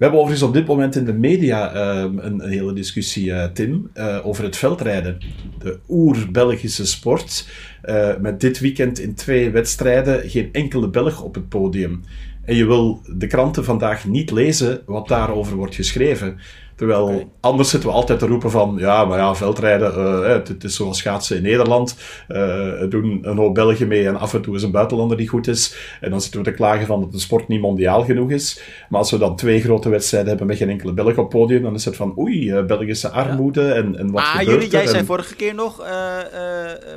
We 0.03 0.09
hebben 0.09 0.27
overigens 0.27 0.51
op 0.51 0.57
dit 0.57 0.67
moment 0.67 0.97
in 0.97 1.05
de 1.05 1.13
media 1.13 1.75
uh, 1.75 2.13
een, 2.17 2.41
hele 2.41 2.73
discussie, 2.73 3.27
uh, 3.27 3.45
Tim, 3.45 3.91
uh, 3.95 4.27
over 4.27 4.45
het 4.45 4.57
veldrijden. 4.57 5.19
De 5.59 5.79
oer-Belgische 5.89 6.87
sport. 6.87 7.49
Eh, 7.83 8.17
met 8.21 8.41
dit 8.41 8.61
weekend 8.61 8.99
in 8.99 9.15
twee 9.15 9.51
wedstrijden 9.51 10.31
geen 10.31 10.49
enkele 10.53 10.89
Belg 10.89 11.23
op 11.23 11.35
het 11.35 11.49
podium. 11.49 12.03
En 12.45 12.57
je 12.57 12.67
wil 12.67 13.01
de 13.17 13.27
kranten 13.27 13.65
vandaag 13.65 14.07
niet 14.07 14.31
lezen 14.31 14.83
wat 14.87 15.09
daarover 15.09 15.57
wordt 15.57 15.75
geschreven. 15.75 16.39
Terwijl 16.83 17.05
okay. 17.05 17.29
anders 17.41 17.71
zitten 17.71 17.89
we 17.89 17.95
altijd 17.95 18.19
te 18.19 18.27
roepen 18.27 18.51
van, 18.51 18.75
ja, 18.79 19.05
maar 19.05 19.19
ja, 19.19 19.35
veldrijden, 19.35 19.99
uh, 19.99 20.27
het, 20.27 20.49
het, 20.49 20.65
is 20.65 20.77
zoals 20.77 20.99
schaatsen 20.99 21.37
in 21.37 21.43
Nederland. 21.43 21.97
Uh, 22.29 22.89
doen 22.89 23.19
een 23.23 23.37
hoop 23.37 23.55
Belgen 23.55 23.89
mee 23.89 24.07
en 24.07 24.17
af 24.17 24.35
en 24.35 24.43
toe 24.43 24.55
is 24.55 24.63
een 24.63 24.71
buitenlander 24.71 25.17
die 25.17 25.29
goed 25.29 25.47
is. 25.47 25.77
En 26.01 26.11
dan 26.11 26.21
zitten 26.21 26.43
we 26.43 26.51
te 26.51 26.55
klagen 26.57 26.87
van 26.87 27.01
dat 27.01 27.13
de 27.13 27.19
sport 27.19 27.49
niet 27.49 27.61
mondiaal 27.61 28.05
genoeg 28.05 28.31
is. 28.31 28.63
Maar 28.89 28.99
als 28.99 29.11
we 29.11 29.19
dan 29.19 29.37
twee 29.37 29.61
grote 29.61 29.89
wedstrijden 29.89 30.29
hebben 30.29 30.47
met 30.47 30.57
geen 30.57 30.69
enkele 30.69 30.93
Belg 30.93 31.17
op 31.17 31.31
podium, 31.31 31.63
dan 31.63 31.75
is 31.75 31.85
het 31.85 31.97
van, 31.97 32.19
oei, 32.19 32.53
uh, 32.53 32.65
Belgische 32.65 33.09
armoede 33.09 33.63
ja. 33.63 33.73
en, 33.73 33.99
en 33.99 34.11
wat 34.11 34.23
ah, 34.23 34.41
jullie, 34.41 34.69
jij 34.69 34.83
en... 34.83 34.89
zei 34.89 35.05
vorige 35.05 35.35
keer 35.35 35.55
nog, 35.55 35.87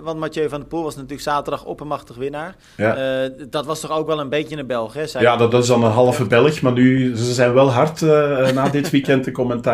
want 0.04 0.20
Mathieu 0.20 0.50
van 0.50 0.60
der 0.60 0.68
Poel 0.68 0.84
was 0.84 0.96
natuurlijk 0.96 1.22
zaterdag 1.22 1.66
oppermachtig 1.66 2.16
winnaar. 2.16 2.56
Ja. 2.78 3.30
dat 3.50 3.66
was 3.66 3.80
toch 3.80 3.92
ook 3.92 4.08
wel 4.08 4.20
een 4.20 4.30
beetje 4.30 4.58
een 4.58 4.68
Belg, 4.68 4.94
hè? 4.94 5.20
Ja, 5.20 5.38
dat, 5.38 5.52
dat 5.52 5.62
is 5.62 5.68
dan 5.68 5.84
een 5.84 5.92
halve 5.92 6.26
Belg, 6.26 6.62
maar 6.62 6.74
nu, 6.74 7.16
ze 7.16 7.34
zijn 7.34 7.54
wel 7.54 7.72
hard 7.72 8.02
na 8.54 8.70
dit 8.70 8.90
weekend 8.90 9.24
de 9.24 9.32
commentaar 9.42 9.74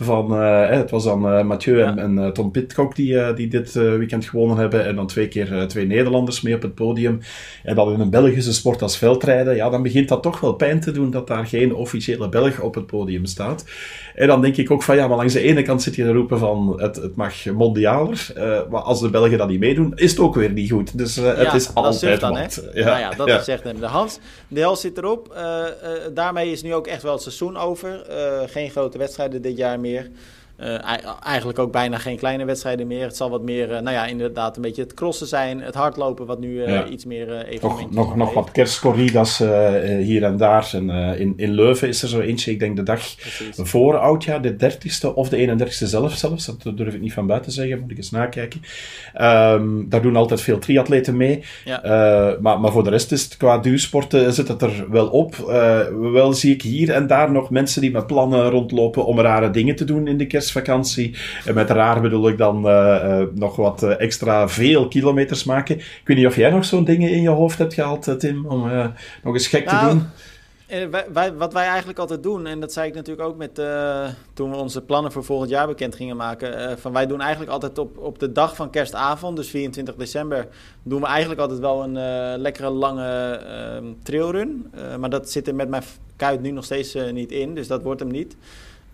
van, 0.00 0.32
uh, 0.32 0.68
het 0.68 0.90
was 0.90 1.04
dan 1.04 1.26
uh, 1.26 1.42
Mathieu 1.42 1.82
en, 1.82 1.98
en 1.98 2.32
Tom 2.32 2.50
Pitcock 2.50 2.96
die, 2.96 3.34
die 3.34 3.48
dit 3.48 3.72
weekend 3.72 4.24
gewonnen 4.24 4.56
hebben. 4.56 4.86
En 4.86 4.96
dan 4.96 5.06
twee 5.06 5.28
keer 5.28 5.64
twee 5.68 5.86
Nederlanders 5.86 6.40
mee 6.40 6.54
op 6.54 6.62
het 6.62 6.74
podium. 6.74 7.20
En 7.64 7.74
dan 7.74 7.92
in 7.92 8.00
een 8.00 8.10
Belgische 8.10 8.52
sport 8.52 8.82
als 8.82 8.98
veldrijden, 8.98 9.56
ja, 9.56 9.70
dan 9.70 9.82
begint 9.82 10.08
dat 10.08 10.22
toch 10.22 10.40
wel 10.40 10.52
pijn 10.52 10.80
te 10.80 10.92
doen 10.92 11.10
dat 11.10 11.26
daar 11.26 11.46
geen 11.46 11.74
officiële 11.74 12.28
Belg 12.28 12.60
op 12.60 12.74
het 12.74 12.86
podium 12.86 13.26
staat. 13.26 13.64
En 14.14 14.26
dan 14.26 14.40
denk 14.40 14.56
ik 14.56 14.70
ook 14.70 14.82
van, 14.82 14.96
ja, 14.96 15.08
maar 15.08 15.16
langs 15.16 15.32
de 15.32 15.40
ene 15.40 15.62
kant 15.62 15.82
zit 15.82 15.94
je 15.94 16.02
te 16.02 16.12
roepen 16.12 16.38
van, 16.38 16.80
het, 16.80 16.96
het 16.96 17.16
mag 17.16 17.44
mondialer. 17.44 18.32
maar 18.70 18.80
als 18.80 19.00
de 19.00 19.10
Belgen 19.10 19.38
dat 19.38 19.48
niet 19.48 19.60
meedoen, 19.60 19.92
is 19.94 20.10
het 20.10 20.20
ook 20.20 20.34
weer 20.34 20.52
niet 20.52 20.70
goed. 20.70 20.98
Dus 20.98 21.16
het 21.16 21.54
is 21.54 21.74
altijd 21.74 22.20
dan, 22.20 22.32
wat. 22.32 22.70
Ja, 22.74 22.84
nou 22.84 22.98
ja, 22.98 23.10
dat 23.10 23.28
is 23.28 23.44
zegt 23.44 23.64
hem. 23.64 23.80
De 23.80 23.86
Hans, 23.86 24.18
de 24.48 24.60
hel 24.60 24.76
zit 24.76 24.98
erop. 24.98 25.36
daarmee 26.14 26.50
is 26.50 26.62
nu 26.62 26.74
ook 26.74 26.86
echt 26.86 27.02
wel 27.02 27.12
het 27.12 27.22
seizoen 27.22 27.56
over. 27.56 28.06
geen 28.46 28.70
grote 28.70 28.98
wedstrijden 29.10 29.42
dit 29.42 29.56
jaar 29.56 29.80
meer. 29.80 30.10
Uh, 30.62 30.96
eigenlijk 31.22 31.58
ook 31.58 31.72
bijna 31.72 31.98
geen 31.98 32.16
kleine 32.16 32.44
wedstrijden 32.44 32.86
meer. 32.86 33.02
Het 33.02 33.16
zal 33.16 33.30
wat 33.30 33.42
meer, 33.42 33.70
uh, 33.70 33.80
nou 33.80 33.90
ja, 33.90 34.06
inderdaad 34.06 34.56
een 34.56 34.62
beetje 34.62 34.82
het 34.82 34.94
crossen 34.94 35.26
zijn. 35.26 35.60
Het 35.60 35.74
hardlopen, 35.74 36.26
wat 36.26 36.40
nu 36.40 36.66
uh, 36.66 36.80
iets 36.90 37.04
meer 37.04 37.44
even. 37.44 37.68
Nog, 37.68 37.90
nog, 37.90 38.16
nog 38.16 38.34
wat 38.34 38.50
kerstcorridas 38.50 39.38
hier 39.98 40.22
en 40.22 40.36
daar. 40.36 40.70
En, 40.72 40.90
in, 41.18 41.32
in 41.36 41.50
Leuven 41.50 41.88
is 41.88 42.02
er 42.02 42.08
zo 42.08 42.20
eentje, 42.20 42.50
ik 42.50 42.58
denk 42.58 42.76
de 42.76 42.82
dag 42.82 43.14
Precies. 43.16 43.56
voor 43.56 43.98
oudjaar, 43.98 44.42
de 44.42 44.52
30ste 44.52 45.14
of 45.14 45.28
de 45.28 45.48
31ste 45.48 45.86
zelf 45.86 46.12
zelfs. 46.12 46.46
Dat 46.46 46.76
durf 46.76 46.94
ik 46.94 47.00
niet 47.00 47.12
van 47.12 47.26
buiten 47.26 47.52
zeggen, 47.52 47.80
moet 47.80 47.90
ik 47.90 47.96
eens 47.96 48.10
nakijken. 48.10 48.60
Um, 49.20 49.88
daar 49.88 50.02
doen 50.02 50.16
altijd 50.16 50.40
veel 50.40 50.58
triatleten 50.58 51.16
mee. 51.16 51.44
Ja. 51.64 51.80
maar, 52.40 52.60
maar 52.60 52.72
voor 52.72 52.84
de 52.84 52.90
rest 52.90 53.12
is 53.12 53.22
het 53.22 53.36
qua 53.36 53.58
duursporten 53.58 54.32
zit 54.32 54.48
het 54.48 54.62
er 54.62 54.86
wel 54.90 55.08
op. 55.08 55.36
wel 56.12 56.32
zie 56.32 56.54
ik 56.54 56.62
hier 56.62 56.90
en 56.90 57.06
daar 57.06 57.32
nog 57.32 57.50
mensen 57.50 57.80
die 57.80 57.90
met 57.90 58.06
plannen 58.06 58.50
rondlopen 58.50 59.04
om 59.04 59.20
rare 59.20 59.50
dingen 59.50 59.76
te 59.76 59.84
doen 59.84 60.06
in 60.06 60.16
de 60.16 60.26
kerst 60.26 60.48
vakantie 60.52 61.16
En 61.44 61.54
met 61.54 61.70
raar 61.70 62.00
bedoel 62.00 62.28
ik 62.28 62.38
dan 62.38 62.66
uh, 62.66 63.22
nog 63.34 63.56
wat 63.56 63.82
uh, 63.82 64.00
extra 64.00 64.48
veel 64.48 64.88
kilometers 64.88 65.44
maken. 65.44 65.76
Ik 65.76 66.02
weet 66.04 66.16
niet 66.16 66.26
of 66.26 66.36
jij 66.36 66.50
nog 66.50 66.64
zo'n 66.64 66.84
dingen 66.84 67.10
in 67.10 67.22
je 67.22 67.28
hoofd 67.28 67.58
hebt 67.58 67.74
gehad, 67.74 68.14
Tim, 68.18 68.46
om 68.46 68.70
nog 69.22 69.34
eens 69.34 69.46
gek 69.46 69.68
te 69.68 69.74
nou, 69.74 69.90
doen. 69.90 70.06
Wij, 70.90 71.06
wij, 71.12 71.34
wat 71.34 71.52
wij 71.52 71.66
eigenlijk 71.66 71.98
altijd 71.98 72.22
doen, 72.22 72.46
en 72.46 72.60
dat 72.60 72.72
zei 72.72 72.88
ik 72.88 72.94
natuurlijk 72.94 73.28
ook 73.28 73.36
met, 73.36 73.54
toen 74.32 74.50
we 74.50 74.56
onze 74.56 74.80
plannen 74.82 75.12
voor 75.12 75.24
volgend 75.24 75.50
jaar 75.50 75.66
bekend 75.66 75.94
gingen 75.94 76.16
maken. 76.16 76.78
van 76.78 76.92
wij 76.92 77.06
doen 77.06 77.20
eigenlijk 77.20 77.50
altijd 77.50 77.78
op, 77.78 77.98
op 77.98 78.18
de 78.18 78.32
dag 78.32 78.56
van 78.56 78.70
kerstavond, 78.70 79.36
dus 79.36 79.50
24 79.50 79.94
december, 79.94 80.46
doen 80.82 81.00
we 81.00 81.06
eigenlijk 81.06 81.40
altijd 81.40 81.60
wel 81.60 81.82
een 81.82 82.38
lekkere 82.40 82.70
lange 82.70 83.32
ehm, 83.32 83.84
trailrun. 84.02 84.72
maar 84.98 85.10
dat 85.10 85.30
zit 85.30 85.48
er 85.48 85.54
met 85.54 85.68
mijn 85.68 85.82
kuit 86.16 86.40
nu 86.40 86.50
nog 86.50 86.64
steeds 86.64 86.96
niet 87.12 87.32
in, 87.32 87.54
dus 87.54 87.66
dat 87.66 87.82
wordt 87.82 88.00
hem 88.00 88.10
niet. 88.10 88.36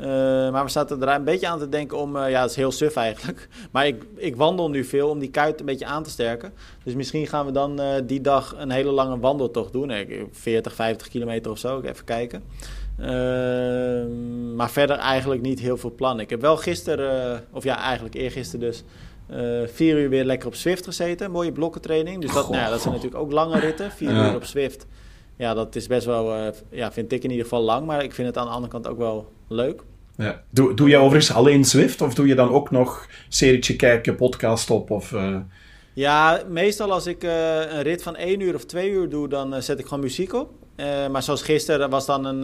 Uh, 0.01 0.07
maar 0.51 0.65
we 0.65 0.71
zaten 0.71 1.03
er 1.03 1.15
een 1.15 1.25
beetje 1.25 1.49
aan 1.49 1.59
te 1.59 1.69
denken 1.69 1.99
om, 1.99 2.17
uh, 2.17 2.31
ja, 2.31 2.41
dat 2.41 2.51
is 2.51 2.57
heel 2.57 2.73
suf 2.73 2.97
eigenlijk. 2.97 3.49
Maar 3.73 3.87
ik, 3.87 4.05
ik 4.17 4.37
wandel 4.37 4.71
nu 4.71 4.85
veel 4.85 5.09
om 5.09 5.19
die 5.19 5.31
kuit 5.31 5.61
een 5.61 5.67
beetje 5.67 5.87
aan 5.87 6.03
te 6.03 6.11
sterken. 6.11 6.53
Dus 6.85 6.95
misschien 6.95 7.27
gaan 7.27 7.47
we 7.47 7.53
dan 7.53 7.81
uh, 7.81 7.89
die 8.05 8.21
dag 8.21 8.55
een 8.59 8.71
hele 8.71 8.91
lange 8.91 9.19
wandeltocht 9.19 9.73
doen. 9.73 9.93
40, 10.33 10.75
50 10.75 11.09
kilometer 11.09 11.51
of 11.51 11.59
zo, 11.59 11.81
even 11.81 12.05
kijken. 12.05 12.43
Ehm, 12.99 14.55
maar 14.55 14.71
verder 14.71 14.97
eigenlijk 14.97 15.43
niet 15.43 15.61
heel 15.61 15.77
veel 15.77 15.93
plannen. 15.95 16.25
Ik 16.25 16.31
heb 16.31 16.41
wel 16.41 16.57
gisteren, 16.57 17.45
of 17.51 17.65
ja, 17.65 17.79
eigenlijk 17.79 18.15
eergisteren 18.15 18.67
dus, 18.67 18.85
vier 19.73 19.99
uur 19.99 20.09
weer 20.09 20.25
lekker 20.25 20.49
op 20.49 20.55
Swift 20.55 20.85
gezeten. 20.85 21.31
Mooie 21.31 21.53
blokkentraining. 21.53 22.21
Dus 22.21 22.33
dat, 22.33 22.49
nou 22.49 22.63
ja, 22.63 22.71
dat 22.71 22.81
zijn 22.81 22.95
natuurlijk 22.95 23.23
ook 23.23 23.33
lange 23.33 23.59
ritten. 23.59 23.91
Vier 23.91 24.11
uur 24.11 24.35
op 24.35 24.45
Swift. 24.45 24.87
Ja, 25.37 25.55
dat 25.55 25.77
is 25.77 25.87
best 25.87 26.07
wel, 26.07 26.53
ja, 26.70 26.92
vind 26.92 27.12
ik 27.12 27.25
in 27.25 27.31
ieder 27.31 27.44
geval 27.44 27.62
lang. 27.62 27.87
Maar 27.87 28.05
ik 28.05 28.12
vind 28.12 28.29
het 28.29 28.37
aan 28.37 28.46
de 28.46 28.53
andere 28.53 28.72
kant 28.72 28.88
ook 28.88 28.99
wel 28.99 29.33
leuk. 29.49 29.83
Ja. 30.16 30.42
Doe, 30.51 30.75
doe 30.75 30.88
jij 30.88 30.99
overigens 30.99 31.33
alleen 31.33 31.64
Zwift 31.64 32.01
of 32.01 32.14
doe 32.14 32.27
je 32.27 32.35
dan 32.35 32.51
ook 32.51 32.70
nog 32.70 33.07
serietje 33.29 33.77
kijken, 33.77 34.16
podcast 34.16 34.70
op? 34.70 34.90
Of, 34.90 35.12
uh... 35.12 35.37
Ja, 35.92 36.42
meestal 36.49 36.92
als 36.92 37.07
ik 37.07 37.25
uh, 37.25 37.31
een 37.59 37.83
rit 37.83 38.03
van 38.03 38.16
één 38.16 38.40
uur 38.40 38.55
of 38.55 38.64
twee 38.64 38.90
uur 38.90 39.09
doe, 39.09 39.29
dan 39.29 39.62
zet 39.62 39.79
ik 39.79 39.87
gewoon 39.87 40.03
muziek 40.03 40.33
op. 40.33 40.51
maar 41.11 41.22
zoals 41.22 41.42
gisteren 41.42 41.90
was 41.90 42.07
dan 42.07 42.25
een, 42.25 42.42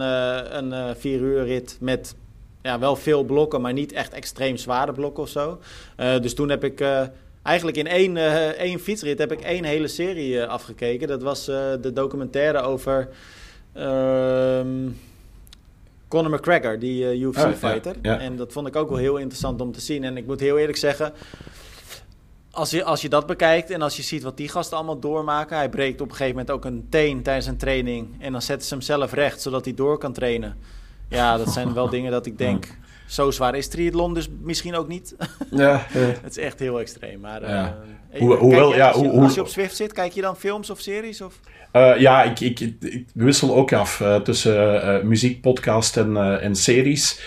een 0.57 0.95
vier 0.95 1.19
uur 1.19 1.43
rit 1.45 1.77
met 1.79 2.15
ja, 2.61 2.79
wel 2.79 2.95
veel 2.95 3.23
blokken, 3.23 3.61
maar 3.61 3.73
niet 3.73 3.91
echt 3.91 4.13
extreem 4.13 4.57
zware 4.57 4.91
blokken 4.91 5.23
of 5.23 5.29
zo. 5.29 5.59
dus 5.95 6.33
toen 6.33 6.49
heb 6.49 6.63
ik 6.63 6.83
eigenlijk 7.43 7.77
in 7.77 7.87
één, 7.87 8.17
één 8.57 8.79
fietsrit 8.79 9.19
heb 9.19 9.31
ik 9.31 9.41
één 9.41 9.63
hele 9.63 9.87
serie 9.87 10.43
afgekeken. 10.43 11.07
Dat 11.07 11.21
was 11.21 11.45
de 11.45 11.91
documentaire 11.93 12.61
over... 12.61 13.09
Ehm, 13.73 14.89
Conor 16.13 16.31
McGregor, 16.31 16.79
die 16.79 17.09
eh, 17.09 17.21
UFC-fighter. 17.21 17.95
En 18.01 18.35
dat 18.35 18.51
vond 18.51 18.67
ik 18.67 18.75
ook 18.75 18.89
wel 18.89 18.97
heel 18.97 19.17
interessant 19.17 19.61
om 19.61 19.71
te 19.71 19.81
zien. 19.81 20.03
En 20.03 20.17
ik 20.17 20.25
moet 20.25 20.39
heel 20.39 20.57
eerlijk 20.57 20.77
zeggen, 20.77 21.13
als 22.51 22.69
je, 22.69 22.83
als 22.83 23.01
je 23.01 23.09
dat 23.09 23.25
bekijkt 23.25 23.69
en 23.69 23.81
als 23.81 23.95
je 23.95 24.01
ziet 24.01 24.23
wat 24.23 24.37
die 24.37 24.49
gasten 24.49 24.77
allemaal 24.77 24.99
doormaken. 24.99 25.57
Hij 25.57 25.69
breekt 25.69 26.01
op 26.01 26.09
een 26.09 26.15
gegeven 26.15 26.35
moment 26.35 26.51
ook 26.51 26.65
een 26.65 26.87
teen 26.89 27.23
tijdens 27.23 27.45
een 27.45 27.57
training. 27.57 28.15
En 28.19 28.31
dan 28.31 28.41
zetten 28.41 28.67
ze 28.67 28.73
hem 28.73 28.83
zelf 28.83 29.13
recht, 29.13 29.41
zodat 29.41 29.65
hij 29.65 29.73
door 29.73 29.97
kan 29.97 30.13
trainen. 30.13 30.57
Ja, 31.09 31.37
dat 31.37 31.49
zijn 31.49 31.73
wel 31.73 31.89
dingen 31.95 32.11
dat 32.11 32.25
ik 32.25 32.37
denk... 32.37 32.67
Zo 33.13 33.31
zwaar 33.31 33.55
is 33.55 33.67
triathlon 33.67 34.13
dus 34.13 34.27
misschien 34.41 34.75
ook 34.75 34.87
niet. 34.87 35.15
Ja, 35.51 35.85
het 36.21 36.37
is 36.37 36.37
echt 36.37 36.59
heel 36.59 36.79
extreem. 36.79 37.19
Maar, 37.19 37.41
ja. 37.41 37.77
Uh, 38.13 38.19
hoe, 38.19 38.35
hoewel, 38.35 38.75
ja, 38.75 38.89
als, 38.89 39.01
je, 39.01 39.11
als 39.11 39.33
je 39.33 39.41
op 39.41 39.47
Zwift 39.47 39.75
zit, 39.75 39.93
kijk 39.93 40.11
je 40.11 40.21
dan 40.21 40.37
films 40.37 40.69
of 40.69 40.79
series? 40.79 41.21
Of? 41.21 41.39
Uh, 41.73 41.99
ja, 41.99 42.23
ik, 42.23 42.39
ik, 42.39 42.59
ik, 42.79 43.05
wissel 43.13 43.55
ook 43.55 43.73
af 43.73 43.99
uh, 43.99 44.15
tussen 44.15 44.75
uh, 44.75 45.01
muziek, 45.03 45.41
podcast 45.41 45.97
en, 45.97 46.41
en 46.41 46.55
series. 46.55 47.21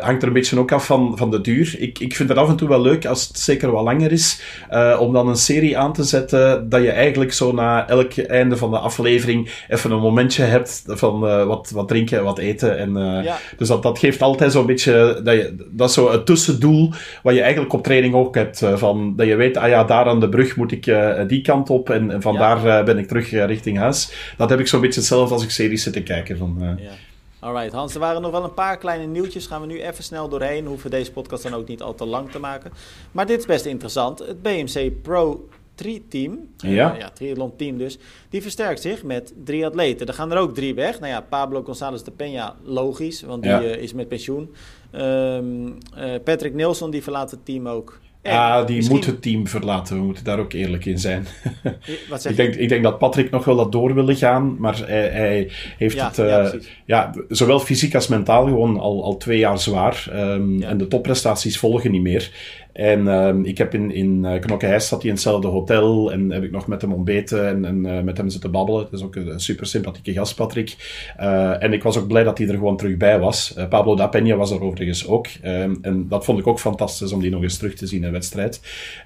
hangt 0.00 0.22
er 0.22 0.28
een 0.28 0.34
beetje 0.34 0.58
ook 0.58 0.72
af 0.72 0.86
van, 0.86 1.12
van 1.16 1.30
de 1.30 1.40
duur. 1.40 1.74
Ik, 1.78 1.98
ik 1.98 2.16
vind 2.16 2.28
het 2.28 2.38
af 2.38 2.48
en 2.48 2.56
toe 2.56 2.68
wel 2.68 2.80
leuk, 2.80 3.06
als 3.06 3.28
het 3.28 3.38
zeker 3.38 3.70
wat 3.70 3.84
langer 3.84 4.12
is, 4.12 4.42
om 4.98 5.12
dan 5.12 5.28
een 5.28 5.36
serie 5.36 5.78
aan 5.78 5.92
te 5.92 6.02
zetten 6.02 6.68
dat 6.68 6.82
je 6.82 6.90
eigenlijk 6.90 7.32
zo 7.32 7.52
na 7.52 7.88
elk 7.88 8.12
einde 8.12 8.56
van 8.56 8.70
de 8.70 8.78
aflevering 8.78 9.50
even 9.68 9.90
een 9.90 10.00
momentje 10.00 10.42
hebt 10.42 10.82
van 10.86 11.20
wat, 11.46 11.70
wat 11.70 11.88
drinken 11.88 12.18
en 12.18 12.24
wat 12.24 12.38
eten. 12.38 12.78
En, 12.78 12.92
ja. 13.22 13.38
Dus 13.56 13.68
dat, 13.68 13.82
dat 13.82 13.98
geeft 13.98 14.22
altijd 14.22 14.52
zo'n 14.52 14.66
beetje, 14.66 15.20
dat, 15.24 15.34
je, 15.34 15.66
dat 15.70 15.88
is 15.88 15.94
zo 15.94 16.10
het 16.10 16.26
tussendoel 16.26 16.92
wat 17.22 17.34
je 17.34 17.40
eigenlijk 17.40 17.72
op 17.72 17.82
training 17.82 18.14
ook 18.14 18.34
hebt. 18.34 18.62
van, 18.74 19.16
dat 19.16 19.26
je 19.26 19.36
weet, 19.36 19.56
ah 19.56 19.68
ja, 19.68 19.84
daar 19.84 20.06
aan 20.06 20.20
de 20.20 20.28
brug 20.28 20.56
moet 20.56 20.72
ik 20.72 20.94
die 21.26 21.42
kant 21.42 21.70
op 21.70 21.90
en, 21.90 22.10
en 22.10 22.22
vandaar 22.22 22.66
ja. 22.66 22.82
ben 22.82 22.98
ik 22.98 23.08
terug 23.08 23.30
richting 23.30 23.78
dat 24.36 24.50
heb 24.50 24.58
ik 24.58 24.66
zo'n 24.66 24.80
beetje 24.80 25.00
hetzelfde 25.00 25.34
als 25.34 25.42
ik 25.42 25.50
series 25.50 25.82
zit 25.82 25.92
te 25.92 26.02
kijken. 26.02 26.38
Van, 26.38 26.56
uh... 26.60 26.84
ja. 26.84 26.92
Alright, 27.40 27.72
Hans, 27.72 27.94
er 27.94 28.00
waren 28.00 28.22
nog 28.22 28.30
wel 28.30 28.44
een 28.44 28.54
paar 28.54 28.78
kleine 28.78 29.06
nieuwtjes. 29.06 29.46
Gaan 29.46 29.60
we 29.60 29.66
nu 29.66 29.82
even 29.82 30.04
snel 30.04 30.28
doorheen. 30.28 30.66
Hoeven 30.66 30.90
deze 30.90 31.12
podcast 31.12 31.42
dan 31.42 31.54
ook 31.54 31.68
niet 31.68 31.82
al 31.82 31.94
te 31.94 32.06
lang 32.06 32.30
te 32.30 32.38
maken. 32.38 32.72
Maar 33.12 33.26
dit 33.26 33.38
is 33.38 33.46
best 33.46 33.64
interessant. 33.64 34.18
Het 34.18 34.42
BMC 34.42 35.02
Pro 35.02 35.48
3 35.74 36.04
team, 36.08 36.48
ja. 36.56 36.92
Uh, 36.92 36.98
ja, 36.98 37.10
triathlon 37.10 37.56
team 37.56 37.78
dus, 37.78 37.98
die 38.28 38.42
versterkt 38.42 38.80
zich 38.80 39.02
met 39.02 39.32
drie 39.44 39.66
atleten. 39.66 40.06
Er 40.06 40.14
gaan 40.14 40.32
er 40.32 40.38
ook 40.38 40.54
drie 40.54 40.74
weg. 40.74 41.00
Nou 41.00 41.12
ja, 41.12 41.20
Pablo 41.20 41.62
González 41.62 42.02
de 42.02 42.12
Peña, 42.12 42.64
logisch, 42.64 43.22
want 43.22 43.42
die 43.42 43.52
uh, 43.52 43.76
is 43.76 43.92
met 43.92 44.08
pensioen. 44.08 44.54
Um, 44.94 45.78
Patrick 46.24 46.54
Nilsson, 46.54 46.90
die 46.90 47.02
verlaat 47.02 47.30
het 47.30 47.44
team 47.44 47.68
ook. 47.68 48.00
Ja, 48.22 48.64
die 48.64 48.88
moet 48.88 49.06
het 49.06 49.22
team 49.22 49.46
verlaten. 49.46 49.96
We 49.96 50.02
moeten 50.02 50.24
daar 50.24 50.38
ook 50.38 50.52
eerlijk 50.52 50.84
in 50.84 50.98
zijn. 50.98 51.26
Wat 52.08 52.20
zeg 52.22 52.32
ik, 52.32 52.36
denk, 52.36 52.54
ik 52.54 52.68
denk 52.68 52.82
dat 52.82 52.98
Patrick 52.98 53.30
nog 53.30 53.44
wel 53.44 53.56
dat 53.56 53.72
door 53.72 53.94
wilde 53.94 54.16
gaan, 54.16 54.56
maar 54.58 54.82
hij, 54.86 55.08
hij 55.08 55.50
heeft 55.78 56.00
het 56.02 56.18
uh, 56.18 56.48
ja, 56.84 57.14
zowel 57.28 57.60
fysiek 57.60 57.94
als 57.94 58.08
mentaal 58.08 58.44
gewoon 58.44 58.78
al, 58.78 59.04
al 59.04 59.16
twee 59.16 59.38
jaar 59.38 59.58
zwaar. 59.58 60.06
Um, 60.14 60.62
en 60.62 60.78
de 60.78 60.88
topprestaties 60.88 61.58
volgen 61.58 61.90
niet 61.90 62.02
meer. 62.02 62.30
En 62.72 63.00
uh, 63.00 63.34
ik 63.42 63.58
heb 63.58 63.74
in, 63.74 63.90
in 63.90 64.40
Knokke 64.40 64.80
zat 64.80 65.00
hij 65.00 65.08
in 65.08 65.14
hetzelfde 65.14 65.48
hotel 65.48 66.12
en 66.12 66.30
heb 66.30 66.42
ik 66.42 66.50
nog 66.50 66.66
met 66.66 66.80
hem 66.82 66.92
ontbeten 66.92 67.48
en, 67.48 67.64
en 67.64 67.84
uh, 67.84 68.00
met 68.00 68.16
hem 68.16 68.28
zitten 68.28 68.50
babbelen. 68.50 68.82
Dat 68.82 68.92
is 68.92 69.02
ook 69.02 69.16
een, 69.16 69.40
super 69.40 69.66
sympathieke 69.66 70.12
gast, 70.12 70.34
Patrick. 70.34 70.76
Uh, 71.20 71.62
en 71.62 71.72
ik 71.72 71.82
was 71.82 71.98
ook 71.98 72.06
blij 72.06 72.24
dat 72.24 72.38
hij 72.38 72.48
er 72.48 72.54
gewoon 72.54 72.76
terug 72.76 72.96
bij 72.96 73.18
was. 73.18 73.54
Pablo 73.68 73.94
da 73.94 74.10
Peña 74.16 74.36
was 74.36 74.50
er 74.50 74.62
overigens 74.62 75.06
ook. 75.06 75.26
Um, 75.44 75.78
en 75.82 76.08
dat 76.08 76.24
vond 76.24 76.38
ik 76.38 76.46
ook 76.46 76.60
fantastisch 76.60 77.12
om 77.12 77.20
die 77.20 77.30
nog 77.30 77.42
eens 77.42 77.56
terug 77.56 77.74
te 77.74 77.86
zien 77.86 78.04
in 78.04 78.12
wedstrijd. 78.12 78.60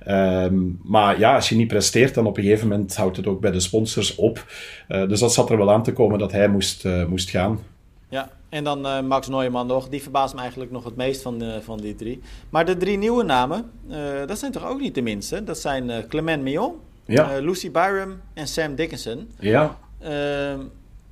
Um, 0.08 0.78
maar 0.82 1.18
ja, 1.18 1.34
als 1.34 1.48
je 1.48 1.56
niet 1.56 1.68
presteert, 1.68 2.14
dan 2.14 2.26
op 2.26 2.36
een 2.36 2.42
gegeven 2.42 2.68
moment 2.68 2.96
houdt 2.96 3.16
het 3.16 3.26
ook 3.26 3.40
bij 3.40 3.50
de 3.50 3.60
sponsors 3.60 4.14
op. 4.14 4.46
dus 4.88 5.20
dat 5.20 5.32
zat 5.32 5.50
er 5.50 5.56
wel 5.56 5.72
aan 5.72 5.82
te 5.82 5.92
komen 5.92 6.18
dat 6.18 6.32
hij 6.32 6.48
moest, 6.48 6.84
moest 7.08 7.30
gaan. 7.30 7.58
Ja, 8.08 8.30
en 8.48 8.64
dan 8.64 8.86
uh, 8.86 9.00
Max 9.00 9.28
Neumann 9.28 9.66
nog. 9.66 9.88
Die 9.88 10.02
verbaast 10.02 10.34
me 10.34 10.40
eigenlijk 10.40 10.70
nog 10.70 10.84
het 10.84 10.96
meest 10.96 11.22
van, 11.22 11.42
uh, 11.42 11.56
van 11.60 11.78
die 11.78 11.94
drie. 11.94 12.20
Maar 12.50 12.64
de 12.64 12.76
drie 12.76 12.98
nieuwe 12.98 13.22
namen, 13.22 13.70
uh, 13.88 14.26
dat 14.26 14.38
zijn 14.38 14.52
toch 14.52 14.66
ook 14.66 14.80
niet 14.80 14.94
de 14.94 15.02
minste? 15.02 15.44
Dat 15.44 15.58
zijn 15.58 16.08
Clement 16.08 16.42
Mion, 16.42 16.74
ja. 17.04 17.38
Lucy 17.40 17.70
Byram 17.70 18.20
en 18.34 18.48
Sam 18.48 18.74
Dickinson. 18.74 19.30
Ja. 19.38 19.78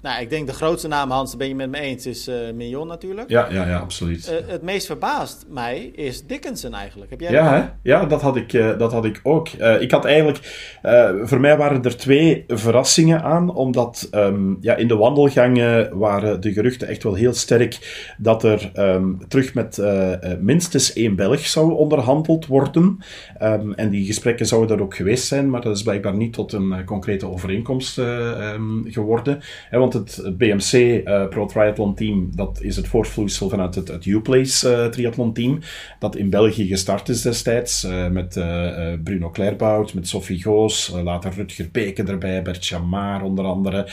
Ehm, 0.03 0.13
Nou, 0.13 0.23
ik 0.23 0.31
denk 0.31 0.47
de 0.47 0.53
grootste 0.53 0.89
naam, 0.89 1.11
Hans, 1.11 1.31
daar 1.31 1.39
ben 1.39 1.49
je 1.49 1.55
met 1.55 1.71
me 1.71 1.81
eens, 1.81 2.07
is 2.07 2.29
uh, 2.29 2.35
Mignon 2.55 2.87
natuurlijk. 2.87 3.31
Ja, 3.31 3.49
ja, 3.51 3.67
ja 3.67 3.79
absoluut. 3.79 4.33
Uh, 4.33 4.51
het 4.53 4.63
meest 4.63 4.87
verbaast 4.87 5.45
mij 5.49 5.91
is 5.95 6.27
Dickinson 6.27 6.75
eigenlijk. 6.75 7.11
Heb 7.11 7.21
jij 7.21 7.33
ja, 7.33 7.57
dat, 7.57 7.71
ja 7.83 8.05
dat, 8.05 8.23
had 8.23 8.37
ik, 8.37 8.53
uh, 8.53 8.79
dat 8.79 8.93
had 8.93 9.05
ik 9.05 9.21
ook. 9.23 9.49
ik 9.81 9.91
had 9.91 10.05
eigenlijk, 10.05 10.39
voor 11.23 11.41
mij 11.41 11.57
waren 11.57 11.83
er 11.83 11.97
twee 11.97 12.45
verrassingen 12.49 13.23
aan, 13.23 13.55
omdat 13.55 14.09
um, 14.15 14.59
ja, 14.61 14.77
in 14.77 14.89
de 14.89 14.97
wandelgangen 14.97 15.99
waren 15.99 16.41
de 16.41 16.53
geruchten 16.53 16.89
echt 16.89 17.03
wel 17.03 17.15
heel 17.15 17.35
sterk 17.35 18.15
dat 18.19 18.45
er 18.45 18.71
um, 18.75 19.19
terug 19.29 19.55
met 19.55 19.83
minstens 20.41 20.93
één 20.93 21.17
Belg 21.17 21.47
zou 21.47 21.73
onderhandeld 21.73 22.47
worden. 22.47 22.99
Um, 23.43 23.75
en 23.75 23.91
die 23.91 24.07
gesprekken 24.07 24.47
zouden 24.47 24.77
er 24.77 24.83
ook 24.83 24.95
geweest 24.95 25.27
zijn, 25.27 25.51
maar 25.51 25.61
dat 25.61 25.77
is 25.77 25.83
blijkbaar 25.83 26.17
niet 26.17 26.33
tot 26.33 26.53
een 26.53 26.85
concrete 26.85 27.29
overeenkomst 27.29 28.01
geworden. 28.85 29.41
want 29.71 29.92
het 29.93 30.23
BMC 30.39 30.73
uh, 30.73 31.29
Pro 31.29 31.47
Triathlon 31.47 31.95
Team, 31.95 32.31
dat 32.35 32.59
is 32.61 32.77
het 32.77 32.89
voortvloeisel 32.89 33.49
vanuit 33.49 33.75
het, 33.75 33.89
het 33.89 34.07
U-Place 34.07 34.71
uh, 34.71 34.87
triathlon 34.87 35.33
team, 35.33 35.59
dat 35.99 36.17
in 36.17 36.31
België 36.31 36.67
gestart 36.67 37.09
is 37.09 37.23
destijds, 37.23 37.85
uh, 37.85 38.09
met 38.09 38.41
Bruno 39.05 39.31
Clairbout, 39.31 39.95
met 39.95 40.09
Sophie 40.09 40.43
Goos, 40.43 40.95
later 41.03 41.33
Rutger 41.37 41.69
Peken 41.69 42.09
erbij, 42.09 42.43
Bert 42.43 42.65
Chamar 42.65 43.23
onder 43.23 43.45
andere, 43.45 43.89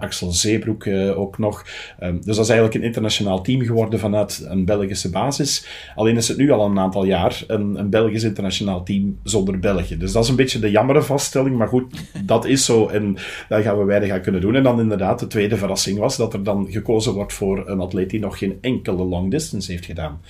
Axel 0.00 0.30
Zeebroek 0.30 0.86
ook 1.14 1.38
nog. 1.38 1.64
Um, 2.02 2.14
dus 2.14 2.36
dat 2.36 2.44
is 2.44 2.50
eigenlijk 2.50 2.74
een 2.74 2.86
internationaal 2.86 3.42
team 3.42 3.60
geworden 3.60 3.98
vanuit 3.98 4.46
een 4.48 4.64
Belgische 4.64 5.10
basis. 5.10 5.66
Alleen 5.94 6.16
is 6.16 6.28
het 6.28 6.36
nu 6.36 6.50
al 6.50 6.64
een 6.64 6.78
aantal 6.78 7.04
jaar 7.04 7.44
een, 7.46 7.78
een 7.78 7.90
Belgisch 7.90 8.22
internationaal 8.22 8.82
team 8.82 9.18
zonder 9.22 9.58
België. 9.58 9.96
Dus 9.96 10.12
dat 10.12 10.22
is 10.22 10.28
een 10.28 10.36
beetje 10.36 10.58
de 10.58 10.70
jammere 10.70 11.02
vaststelling, 11.02 11.56
maar 11.56 11.68
goed, 11.68 11.94
dat 12.24 12.44
is 12.44 12.64
zo 12.64 12.86
en 12.88 13.16
daar 13.48 13.62
gaan 13.62 13.78
we 13.78 13.84
weinig 13.84 14.10
aan 14.10 14.20
kunnen 14.20 14.40
doen. 14.40 14.54
En 14.54 14.62
dan 14.62 14.80
inderdaad, 14.80 15.20
het 15.20 15.32
tweede 15.36 15.56
verrassing 15.56 15.98
was 15.98 16.16
dat 16.16 16.32
er 16.32 16.42
dan 16.42 16.66
gekozen 16.70 17.12
wordt 17.12 17.32
voor 17.32 17.68
een 17.68 17.80
atleet 17.80 18.10
die 18.10 18.20
nog 18.20 18.38
geen 18.38 18.58
enkele 18.60 19.04
long 19.04 19.30
distance 19.30 19.70
heeft 19.70 19.84
gedaan. 19.84 20.20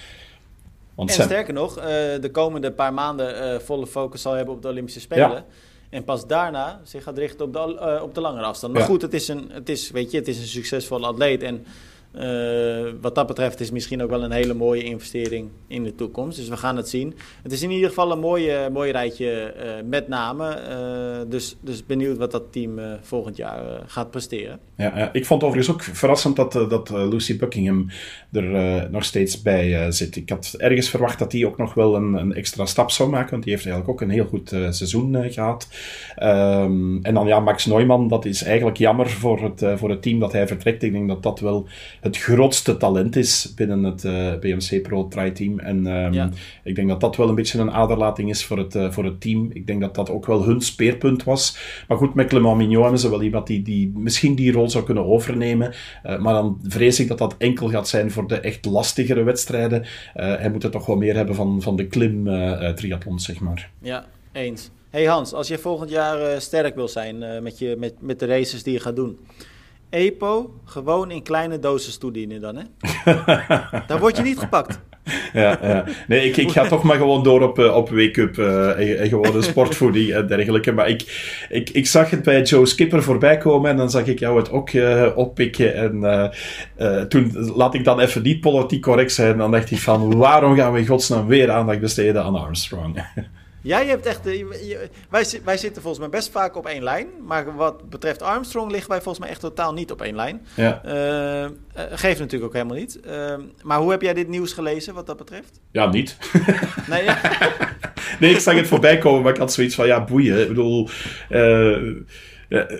Want 0.94 1.16
en 1.16 1.22
sterker 1.22 1.54
nog, 1.54 1.78
uh, 1.78 1.84
de 2.20 2.28
komende 2.32 2.72
paar 2.72 2.94
maanden 2.94 3.52
uh, 3.52 3.58
volle 3.58 3.86
focus 3.86 4.22
zal 4.22 4.32
hebben 4.32 4.54
op 4.54 4.62
de 4.62 4.68
Olympische 4.68 5.00
Spelen. 5.00 5.30
Ja. 5.30 5.44
En 5.90 6.04
pas 6.04 6.26
daarna 6.26 6.80
zich 6.84 7.02
gaat 7.02 7.18
richten 7.18 7.46
op 7.46 7.52
de, 7.52 7.94
uh, 7.96 8.02
op 8.02 8.14
de 8.14 8.20
langere 8.20 8.44
afstand. 8.44 8.72
Maar 8.72 8.82
ja. 8.82 8.88
goed, 8.88 9.02
het 9.02 9.14
is, 9.14 9.28
een, 9.28 9.50
het, 9.52 9.68
is, 9.68 9.90
weet 9.90 10.10
je, 10.10 10.18
het 10.18 10.28
is 10.28 10.38
een 10.38 10.46
succesvolle 10.46 11.06
atleet. 11.06 11.42
En 11.42 11.64
uh, 12.20 12.92
wat 13.00 13.14
dat 13.14 13.26
betreft 13.26 13.60
is 13.60 13.70
misschien 13.70 14.02
ook 14.02 14.10
wel 14.10 14.24
een 14.24 14.30
hele 14.30 14.54
mooie 14.54 14.82
investering 14.82 15.48
in 15.66 15.84
de 15.84 15.94
toekomst. 15.94 16.38
Dus 16.38 16.48
we 16.48 16.56
gaan 16.56 16.76
het 16.76 16.88
zien. 16.88 17.14
Het 17.42 17.52
is 17.52 17.62
in 17.62 17.70
ieder 17.70 17.88
geval 17.88 18.12
een 18.12 18.18
mooie, 18.18 18.70
mooi 18.72 18.92
rijtje 18.92 19.54
uh, 19.56 19.88
met 19.88 20.08
namen. 20.08 20.58
Uh, 20.70 21.30
dus, 21.30 21.56
dus 21.60 21.86
benieuwd 21.86 22.16
wat 22.16 22.30
dat 22.30 22.52
team 22.52 22.80
volgend 23.00 23.36
jaar 23.36 23.82
gaat 23.86 24.10
presteren. 24.10 24.58
Ja, 24.76 25.12
ik 25.12 25.26
vond 25.26 25.42
overigens 25.42 25.74
ook 25.74 25.82
verrassend 25.82 26.36
dat, 26.36 26.52
dat 26.52 26.90
Lucy 26.90 27.36
Buckingham 27.36 27.90
er 28.32 28.90
nog 28.90 29.04
steeds 29.04 29.42
bij 29.42 29.92
zit. 29.92 30.16
Ik 30.16 30.28
had 30.28 30.54
ergens 30.58 30.88
verwacht 30.88 31.18
dat 31.18 31.32
hij 31.32 31.44
ook 31.44 31.58
nog 31.58 31.74
wel 31.74 31.96
een, 31.96 32.14
een, 32.14 32.34
extra 32.34 32.66
stap 32.66 32.90
zou 32.90 33.08
maken. 33.08 33.30
Want 33.30 33.42
die 33.42 33.52
heeft 33.52 33.66
eigenlijk 33.66 33.94
ook 33.94 34.08
een 34.08 34.14
heel 34.14 34.26
goed 34.26 34.48
seizoen 34.48 35.32
gehad. 35.32 35.68
Um, 36.22 36.98
en 37.02 37.14
dan 37.14 37.26
ja, 37.26 37.40
Max 37.40 37.66
Neumann, 37.66 38.08
dat 38.08 38.24
is 38.24 38.42
eigenlijk 38.42 38.76
jammer 38.76 39.10
voor 39.10 39.42
het, 39.42 39.78
voor 39.78 39.90
het 39.90 40.02
team 40.02 40.20
dat 40.20 40.32
hij 40.32 40.46
vertrekt. 40.46 40.82
Ik 40.82 40.92
denk 40.92 41.08
dat 41.08 41.22
dat 41.22 41.40
wel 41.40 41.66
het 42.06 42.16
grootste 42.16 42.76
talent 42.76 43.16
is 43.16 43.52
binnen 43.54 43.82
het 43.82 44.04
uh, 44.04 44.32
eh, 44.32 44.40
BMC 44.40 44.82
Pro 44.82 45.08
Tri 45.08 45.32
Team. 45.32 45.58
En 45.58 45.86
um, 45.86 46.32
ik 46.64 46.74
denk 46.74 46.88
dat 46.88 47.00
dat 47.00 47.16
wel 47.16 47.28
een 47.28 47.34
beetje 47.34 47.58
een 47.58 47.72
aderlating 47.72 48.30
is 48.30 48.44
voor 48.44 48.58
het, 48.58 48.74
uh, 48.74 48.90
voor 48.90 49.04
het 49.04 49.20
team. 49.20 49.50
Ik 49.52 49.66
denk 49.66 49.80
dat 49.80 49.94
dat 49.94 50.10
ook 50.10 50.26
wel 50.26 50.44
hun 50.44 50.60
speerpunt 50.60 51.24
was. 51.24 51.58
Maar 51.88 51.96
goed, 51.96 52.14
met 52.14 52.28
Clement 52.28 52.56
Mignon 52.56 52.82
hebben 52.82 53.00
ze 53.00 53.10
wel 53.10 53.22
iemand 53.22 53.46
die, 53.46 53.62
die 53.62 53.92
misschien 53.94 54.34
die 54.34 54.52
rol 54.52 54.70
zou 54.70 54.84
kunnen 54.84 55.04
overnemen. 55.04 55.74
Uh, 56.06 56.18
maar 56.18 56.32
dan 56.34 56.60
vrees 56.62 57.00
ik 57.00 57.08
dat 57.08 57.18
dat 57.18 57.34
enkel 57.38 57.68
gaat 57.68 57.88
zijn 57.88 58.10
voor 58.10 58.28
de 58.28 58.40
echt 58.40 58.64
lastigere 58.64 59.22
wedstrijden. 59.22 59.86
hij 60.14 60.50
moet 60.50 60.62
het 60.62 60.72
toch 60.72 60.86
wel 60.86 60.96
meer 60.96 61.14
hebben 61.14 61.34
van, 61.34 61.62
van 61.62 61.76
de 61.76 61.86
klim 61.86 62.24
triathlon, 62.74 63.20
zeg 63.20 63.40
maar. 63.40 63.70
Ja, 63.82 64.06
eens. 64.32 64.70
Hey 64.90 65.04
Hans, 65.04 65.32
als 65.32 65.48
je 65.48 65.58
volgend 65.58 65.90
jaar 65.90 66.40
sterk 66.40 66.74
wil 66.74 66.88
zijn 66.88 67.42
met, 67.42 67.58
je, 67.58 67.76
met, 67.78 67.94
met 68.00 68.18
de 68.18 68.26
races 68.26 68.62
die 68.62 68.72
je 68.72 68.80
gaat 68.80 68.96
doen. 68.96 69.18
EPO 69.90 70.54
gewoon 70.64 71.10
in 71.10 71.22
kleine 71.22 71.58
doses 71.58 71.98
toedienen 71.98 72.40
dan, 72.40 72.56
hè? 72.56 72.64
dan 73.86 73.98
word 73.98 74.16
je 74.16 74.22
niet 74.22 74.38
gepakt. 74.38 74.80
Ja, 75.32 75.58
ja. 75.62 75.84
Nee, 76.08 76.28
ik, 76.28 76.36
ik 76.36 76.50
ga 76.50 76.66
toch 76.66 76.82
maar 76.82 76.96
gewoon 76.96 77.22
door 77.22 77.42
op, 77.42 77.58
uh, 77.58 77.76
op 77.76 77.90
wake-up 77.90 78.36
uh, 78.38 79.00
en, 79.00 79.08
gewoon 79.08 79.36
een 79.36 79.42
sportfoodie 79.42 80.14
en 80.14 80.26
dergelijke. 80.26 80.72
Maar 80.72 80.88
ik, 80.88 81.02
ik, 81.48 81.70
ik 81.70 81.86
zag 81.86 82.10
het 82.10 82.22
bij 82.22 82.42
Joe 82.42 82.66
Skipper 82.66 83.02
voorbij 83.02 83.38
komen 83.38 83.70
en 83.70 83.76
dan 83.76 83.90
zag 83.90 84.06
ik 84.06 84.18
jou 84.18 84.38
het 84.38 84.50
ook 84.50 84.72
uh, 84.72 85.06
oppikken. 85.14 85.74
En 85.74 86.30
toen, 87.08 87.32
laat 87.56 87.74
ik 87.74 87.84
dan 87.84 88.00
even 88.00 88.22
niet 88.22 88.40
politiek 88.40 88.82
correct 88.82 89.12
zijn, 89.12 89.38
dan 89.38 89.50
dacht 89.50 89.70
ik 89.70 89.78
van 89.78 90.16
waarom 90.16 90.56
gaan 90.56 90.72
we 90.72 90.78
in 90.78 90.86
godsnaam 90.86 91.26
weer 91.26 91.50
aandacht 91.50 91.80
besteden 91.80 92.24
aan 92.24 92.34
Armstrong? 92.34 93.04
Jij 93.66 93.86
hebt 93.86 94.06
echt. 94.06 94.20
wij, 95.10 95.26
wij 95.44 95.56
zitten 95.56 95.82
volgens 95.82 95.98
mij 95.98 96.08
best 96.08 96.30
vaak 96.30 96.56
op 96.56 96.66
één 96.66 96.82
lijn. 96.82 97.06
Maar 97.26 97.56
wat 97.56 97.90
betreft 97.90 98.22
Armstrong 98.22 98.70
liggen 98.70 98.90
wij 98.90 99.00
volgens 99.00 99.18
mij 99.18 99.28
echt 99.28 99.40
totaal 99.40 99.72
niet 99.72 99.90
op 99.90 100.02
één 100.02 100.16
lijn. 100.16 100.46
Ja. 100.54 100.82
Uh, 100.84 101.50
geeft 101.90 102.18
natuurlijk 102.18 102.44
ook 102.44 102.52
helemaal 102.52 102.76
niet. 102.76 102.98
Uh, 103.06 103.34
maar 103.62 103.78
hoe 103.78 103.90
heb 103.90 104.02
jij 104.02 104.14
dit 104.14 104.28
nieuws 104.28 104.52
gelezen 104.52 104.94
wat 104.94 105.06
dat 105.06 105.16
betreft? 105.16 105.60
Ja, 105.70 105.86
niet. 105.86 106.16
Nee, 106.88 107.04
ja. 107.04 107.20
nee 108.20 108.30
ik 108.30 108.40
zag 108.40 108.54
het 108.54 108.66
voorbij 108.66 108.98
komen, 108.98 109.22
maar 109.22 109.32
ik 109.32 109.38
had 109.38 109.52
zoiets 109.52 109.74
van 109.74 109.86
ja, 109.86 110.04
boeien. 110.04 110.40
Ik 110.40 110.48
bedoel. 110.48 110.88
Uh, 111.30 111.94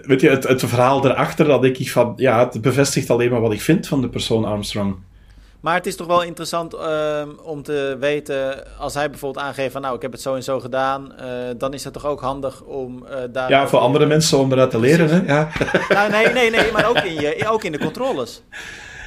weet 0.03 0.21
je, 0.21 0.29
het, 0.29 0.49
het 0.49 0.65
verhaal 0.65 1.07
erachter, 1.07 1.47
dat 1.47 1.65
ik 1.65 1.91
van, 1.91 2.13
ja, 2.17 2.49
het 2.49 2.63
bevestigt 2.63 3.11
alleen 3.11 3.31
maar 3.31 3.41
wat 3.41 3.53
ik 3.53 3.61
vind 3.61 3.89
van 3.89 4.01
de 4.01 4.09
persoon 4.09 4.45
Armstrong. 4.45 4.97
Maar 5.61 5.75
het 5.75 5.87
is 5.87 5.97
toch 5.97 6.07
wel 6.07 6.23
interessant 6.23 6.75
uh, 6.75 7.23
om 7.43 7.63
te 7.63 7.97
weten, 8.01 8.65
als 8.79 8.95
hij 8.95 9.11
bijvoorbeeld 9.11 9.45
aangeeft 9.45 9.73
van 9.73 9.83
nou, 9.83 9.97
ik 9.97 10.03
heb 10.03 10.13
het 10.13 10.21
zo 10.21 10.35
en 10.35 10.43
zo 10.43 10.61
gedaan, 10.61 11.13
uh, 11.21 11.27
dan 11.59 11.75
is 11.75 11.85
het 11.85 11.93
toch 11.93 12.07
ook 12.07 12.21
handig 12.21 12.63
om 12.63 13.05
uh, 13.11 13.17
daar... 13.33 13.51
Ja, 13.51 13.69
voor 13.69 13.79
andere 13.79 14.07
mensen 14.07 14.39
om 14.39 14.53
eruit 14.53 14.71
te 14.71 14.81
leren, 14.81 15.09
hè? 15.09 15.35
Ja. 15.35 15.49
Nou, 15.89 16.11
nee, 16.11 16.33
nee, 16.33 16.51
nee, 16.51 16.73
maar 16.73 16.89
ook 16.89 16.99
in, 16.99 17.21
je, 17.21 17.49
ook 17.49 17.65
in 17.65 17.73
de 17.73 17.79
controles. 17.79 18.43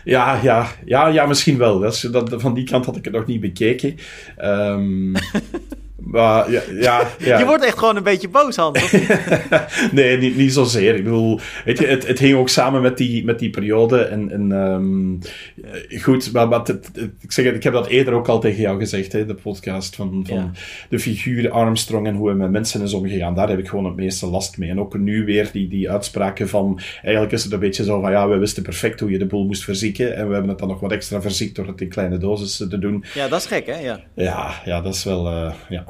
Ja, 0.03 0.39
ja, 0.41 0.67
ja, 0.85 1.07
ja, 1.07 1.25
misschien 1.25 1.57
wel. 1.57 1.79
Dat 1.79 1.93
is, 1.93 2.01
dat, 2.01 2.33
van 2.37 2.53
die 2.53 2.63
kant 2.63 2.85
had 2.85 2.95
ik 2.95 3.05
het 3.05 3.13
nog 3.13 3.25
niet 3.25 3.41
bekeken. 3.41 3.95
Um, 4.37 5.13
Maar, 6.11 6.51
ja, 6.51 6.61
ja, 6.79 7.07
ja. 7.17 7.39
Je 7.39 7.45
wordt 7.45 7.63
echt 7.63 7.77
gewoon 7.77 7.95
een 7.95 8.03
beetje 8.03 8.29
boos, 8.29 8.55
Hans. 8.55 8.91
nee, 9.91 10.17
niet, 10.17 10.35
niet 10.35 10.53
zozeer. 10.53 10.95
Ik 10.95 11.03
bedoel, 11.03 11.39
weet 11.65 11.79
je, 11.79 11.85
het, 11.85 12.07
het 12.07 12.19
hing 12.19 12.37
ook 12.37 12.49
samen 12.49 12.81
met 12.81 12.97
die, 12.97 13.25
met 13.25 13.39
die 13.39 13.49
periode. 13.49 14.01
En, 14.01 14.31
en 14.31 14.51
um, 14.51 15.19
goed, 16.01 16.31
maar, 16.31 16.47
maar 16.47 16.59
het, 16.59 16.91
ik, 17.21 17.31
zeg, 17.31 17.45
ik 17.45 17.63
heb 17.63 17.73
dat 17.73 17.87
eerder 17.87 18.13
ook 18.13 18.27
al 18.27 18.39
tegen 18.39 18.61
jou 18.61 18.79
gezegd, 18.79 19.11
hè, 19.11 19.25
de 19.25 19.33
podcast 19.33 19.95
van, 19.95 20.23
van 20.27 20.37
ja. 20.37 20.51
de 20.89 20.99
figuur 20.99 21.49
Armstrong 21.51 22.07
en 22.07 22.15
hoe 22.15 22.27
hij 22.27 22.37
met 22.37 22.51
mensen 22.51 22.81
is 22.81 22.93
omgegaan. 22.93 23.35
Daar 23.35 23.49
heb 23.49 23.59
ik 23.59 23.67
gewoon 23.67 23.85
het 23.85 23.95
meeste 23.95 24.27
last 24.27 24.57
mee. 24.57 24.69
En 24.69 24.79
ook 24.79 24.97
nu 24.97 25.25
weer 25.25 25.49
die, 25.51 25.67
die 25.67 25.91
uitspraken 25.91 26.49
van, 26.49 26.79
eigenlijk 27.01 27.31
is 27.33 27.43
het 27.43 27.53
een 27.53 27.59
beetje 27.59 27.83
zo 27.83 28.01
van, 28.01 28.11
ja, 28.11 28.27
we 28.27 28.37
wisten 28.37 28.63
perfect 28.63 28.99
hoe 28.99 29.11
je 29.11 29.17
de 29.17 29.25
boel 29.25 29.45
moest 29.45 29.63
verzieken. 29.63 30.15
En 30.15 30.27
we 30.27 30.31
hebben 30.33 30.49
het 30.49 30.59
dan 30.59 30.67
nog 30.67 30.79
wat 30.79 30.91
extra 30.91 31.21
verziekt 31.21 31.55
door 31.55 31.67
het 31.67 31.81
in 31.81 31.89
kleine 31.89 32.17
doses 32.17 32.57
te 32.57 32.79
doen. 32.79 33.03
Ja, 33.13 33.27
dat 33.27 33.39
is 33.39 33.45
gek, 33.45 33.65
hè? 33.65 33.79
Ja, 33.79 33.99
ja, 34.13 34.61
ja 34.65 34.81
dat 34.81 34.93
is 34.93 35.03
wel, 35.03 35.27
uh, 35.27 35.53
ja. 35.69 35.85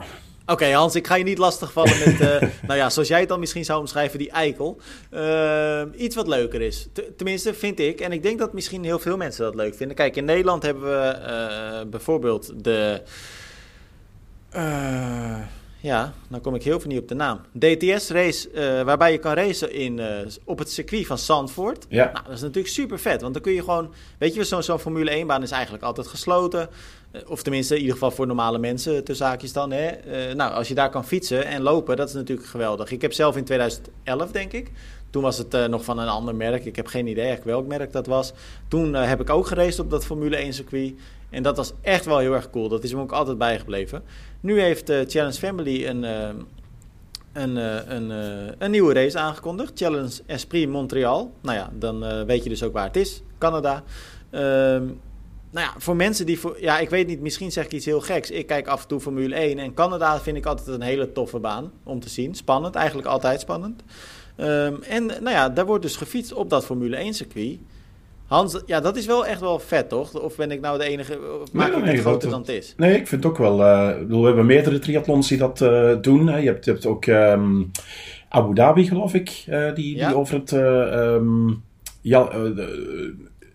Oké, 0.50 0.74
Hans, 0.74 0.96
ik 0.96 1.08
ga 1.08 1.16
je 1.16 1.24
niet 1.24 1.38
lastigvallen 1.38 2.00
met, 2.00 2.22
uh, 2.22 2.50
nou 2.68 2.80
ja, 2.80 2.90
zoals 2.90 3.08
jij 3.08 3.20
het 3.20 3.30
dan 3.30 3.40
misschien 3.40 3.66
zou 3.66 3.80
omschrijven, 3.80 4.20
die 4.20 4.32
eikel. 4.32 4.80
Uh, 5.12 5.82
iets 5.96 6.16
wat 6.16 6.28
leuker 6.28 6.62
is. 6.62 6.88
tenminste, 7.18 7.54
vind 7.54 7.80
ik. 7.80 8.00
En 8.00 8.12
ik 8.12 8.24
denk 8.24 8.40
dat 8.40 8.54
misschien 8.54 8.84
heel 8.84 9.00
veel 9.00 9.18
mensen 9.18 9.44
dat 9.44 9.56
leuk 9.56 9.76
vinden. 9.76 9.96
Kijk, 9.96 10.16
in 10.16 10.26
Nederland 10.26 10.64
hebben 10.64 10.84
we 10.84 11.20
uh, 11.20 11.90
bijvoorbeeld 11.90 12.64
de. 12.64 13.02
ja, 15.80 16.14
dan 16.28 16.42
kom 16.42 16.56
ik 16.56 16.64
heel 16.64 16.80
veel 16.80 16.90
niet 16.90 17.02
op 17.02 17.08
de 17.08 17.16
naam. 17.16 17.42
DTS-race, 17.60 18.50
waarbij 18.86 19.12
je 19.12 19.18
kan 19.18 19.34
racen 19.34 19.74
in, 19.74 20.02
op 20.44 20.60
het 20.60 20.72
circuit 20.72 21.08
van 21.08 21.18
Zandvoort. 21.18 21.86
Ja. 21.90 22.12
Nou, 22.14 22.26
dat 22.26 22.36
is 22.36 22.42
natuurlijk 22.42 22.74
super 22.74 23.00
vet, 23.00 23.22
want 23.22 23.34
dan 23.34 23.44
kun 23.44 23.54
je 23.54 23.64
gewoon... 23.64 23.94
Weet 24.18 24.34
je, 24.34 24.44
zo'n 24.44 24.64
zo 24.64 24.78
Formule 24.78 25.24
1-baan 25.24 25.44
is 25.44 25.52
eigenlijk 25.52 25.84
altijd 25.84 26.08
gesloten. 26.08 26.70
Eh, 27.12 27.22
of 27.28 27.42
tenminste, 27.44 27.74
in 27.74 27.80
ieder 27.80 27.94
geval 27.94 28.12
voor 28.12 28.28
normale 28.28 28.58
mensen, 28.58 29.04
te 29.04 29.16
zaakjes 29.16 29.54
dan. 29.54 29.72
Hè? 29.72 29.90
Uh, 30.30 30.36
nou, 30.36 30.54
als 30.54 30.68
je 30.68 30.76
daar 30.76 30.90
kan 30.90 31.06
fietsen 31.06 31.46
en 31.46 31.62
lopen, 31.62 31.98
dat 31.98 32.08
is 32.08 32.14
natuurlijk 32.14 32.48
geweldig. 32.48 32.92
Ik 32.92 33.02
heb 33.02 33.14
zelf 33.14 33.38
in 33.38 33.44
2011, 33.44 34.32
denk 34.32 34.52
ik, 34.52 34.72
toen 35.10 35.24
was 35.24 35.38
het 35.38 35.54
uh, 35.54 35.66
nog 35.66 35.84
van 35.84 36.00
een 36.00 36.08
ander 36.08 36.36
merk. 36.36 36.66
Ik 36.66 36.76
heb 36.76 36.88
geen 36.88 37.08
idee 37.08 37.38
welk 37.44 37.68
merk 37.68 37.92
dat 37.92 38.06
was. 38.06 38.34
Toen 38.68 38.94
heb 38.94 39.22
ik 39.22 39.30
ook 39.30 39.48
geraced 39.48 39.80
op 39.80 39.90
dat 39.90 40.06
Formule 40.06 40.36
1 40.36 40.54
circuit. 40.54 40.94
En 41.30 41.44
dat 41.44 41.58
was 41.58 41.74
echt 41.82 42.06
wel 42.06 42.18
heel 42.18 42.34
erg 42.34 42.50
cool. 42.50 42.70
Dat 42.70 42.84
is 42.84 42.94
me 42.94 43.00
ook 43.00 43.12
altijd 43.12 43.38
bijgebleven. 43.38 44.04
Nu 44.40 44.62
heeft 44.62 44.86
Challenge 44.86 45.32
Family 45.34 45.88
een, 45.88 46.04
een, 47.34 47.56
een, 47.96 48.10
een 48.58 48.72
nieuwe 48.72 48.94
race 48.94 49.20
aangekondigd. 49.20 49.72
Challenge 49.76 50.12
Esprit 50.26 50.70
Montreal. 50.70 51.32
Nou 51.42 51.58
ja, 51.58 51.70
dan 51.74 52.26
weet 52.26 52.44
je 52.44 52.50
dus 52.50 52.64
ook 52.64 52.74
waar 52.74 52.86
het 52.86 52.96
is. 52.96 53.22
Canada. 53.38 53.84
Ehm, 54.30 54.84
nou 55.52 55.66
ja, 55.66 55.74
voor 55.78 55.96
mensen 55.96 56.26
die... 56.26 56.40
Voor, 56.40 56.58
ja, 56.60 56.80
ik 56.80 56.90
weet 56.90 57.08
niet, 57.08 57.22
misschien 57.22 57.52
zeg 57.52 57.66
ik 57.66 57.72
iets 57.72 57.86
heel 57.86 58.02
geks. 58.02 58.32
Ik 58.32 58.48
kijk 58.48 58.68
af 58.68 58.82
en 58.82 58.88
toe 58.88 59.00
Formule 59.00 59.36
1 59.36 59.60
en 59.60 59.74
Canada 59.74 60.20
vind 60.20 60.38
ik 60.38 60.46
altijd 60.46 60.68
een 60.68 60.82
hele 60.82 61.12
toffe 61.12 61.40
baan 61.40 61.72
om 61.84 62.00
te 62.00 62.10
zien. 62.10 62.36
Spannend, 62.36 62.76
eigenlijk 62.76 63.08
altijd 63.08 63.42
spannend. 63.42 63.84
Ehm, 64.36 64.76
en 64.82 65.06
nou 65.06 65.30
ja, 65.30 65.50
daar 65.50 65.66
wordt 65.66 65.84
dus 65.84 65.96
gefietst 65.96 66.34
op 66.34 66.50
dat 66.50 66.66
Formule 66.66 66.96
1 66.96 67.14
circuit. 67.14 67.58
Hans, 68.28 68.62
ja, 68.66 68.80
dat 68.80 68.96
is 68.96 69.06
wel 69.06 69.26
echt 69.26 69.40
wel 69.40 69.60
vet, 69.60 69.90
toch? 69.90 70.20
Of 70.20 70.36
ben 70.36 70.52
ik 70.52 70.62
nou 70.62 70.78
de 70.78 70.84
enige, 70.84 71.20
of 71.42 71.52
maak 71.52 71.74
ik 71.74 71.84
het 71.84 72.00
groter 72.00 72.30
dan 72.30 72.40
het 72.40 72.50
is? 72.50 72.74
Nee, 72.78 72.96
ik 72.96 73.08
vind 73.08 73.24
het 73.24 73.32
ook 73.32 73.38
wel... 73.38 73.60
Uh, 73.60 73.92
we 74.08 74.18
hebben 74.18 74.46
meerdere 74.46 74.80
triathlons 74.80 75.28
die 75.28 75.38
dat 75.38 75.62
uh, 75.62 75.96
doen. 76.02 76.28
Hè. 76.28 76.38
Je, 76.38 76.46
hebt, 76.46 76.66
je 76.66 76.72
hebt 76.72 76.86
ook 76.86 77.06
um, 77.06 77.72
Abu 78.30 78.54
Dhabi, 78.54 78.88
geloof 78.88 79.14
ik, 79.14 79.46
uh, 79.50 79.76
die, 79.76 79.96
ja? 79.96 80.08
die 80.08 80.18
over 80.18 80.36
het... 80.36 80.52
Um, 80.52 81.64
ja, 82.02 82.30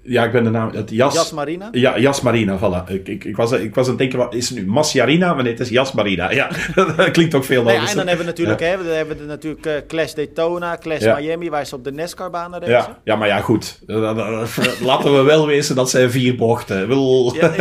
ja, 0.07 0.25
ik 0.25 0.33
ben 0.33 0.45
de 0.45 0.51
naam... 0.51 0.71
Het 0.73 0.91
Jas, 0.91 1.15
Jasmarina? 1.15 1.69
Ja, 1.73 1.99
Jasmarina, 1.99 2.59
voilà. 2.59 2.93
Ik, 2.93 3.09
ik, 3.09 3.25
ik, 3.25 3.37
was, 3.37 3.53
ik 3.53 3.75
was 3.75 3.85
aan 3.85 3.91
het 3.91 3.99
denken, 3.99 4.19
wat 4.19 4.35
is 4.35 4.49
het 4.49 4.59
nu? 4.59 4.67
Masjarina? 4.67 5.35
Maar 5.35 5.43
nee, 5.43 5.53
het 5.53 5.61
is 5.61 5.69
Jasmarina. 5.69 6.31
Ja, 6.31 6.51
dat 6.97 7.11
klinkt 7.11 7.35
ook 7.35 7.45
veel 7.45 7.63
nee, 7.63 7.77
En 7.77 7.97
dan 7.97 8.07
hebben 8.07 8.19
we 8.19 8.25
natuurlijk, 8.25 8.61
ja. 8.61 8.67
hè, 8.67 8.83
we 8.83 8.89
hebben 8.89 9.19
we 9.19 9.25
natuurlijk 9.25 9.67
uh, 9.67 9.73
Clash 9.87 10.13
Daytona, 10.13 10.77
Clash 10.81 11.03
ja. 11.03 11.19
Miami, 11.19 11.51
waar 11.51 11.67
ze 11.67 11.75
op 11.75 11.85
de 11.85 11.93
NASCAR-banen 11.93 12.61
racen. 12.61 12.75
Ja. 12.75 12.99
ja, 13.05 13.17
maar 13.17 13.29
ja, 13.29 13.41
goed. 13.41 13.81
Laten 14.91 15.17
we 15.17 15.23
wel 15.23 15.47
wezen, 15.47 15.77
dat 15.77 15.91
zijn 15.91 16.11
vier 16.11 16.37
bochten. 16.37 16.89
Wil... 16.89 17.35
Ja, 17.35 17.55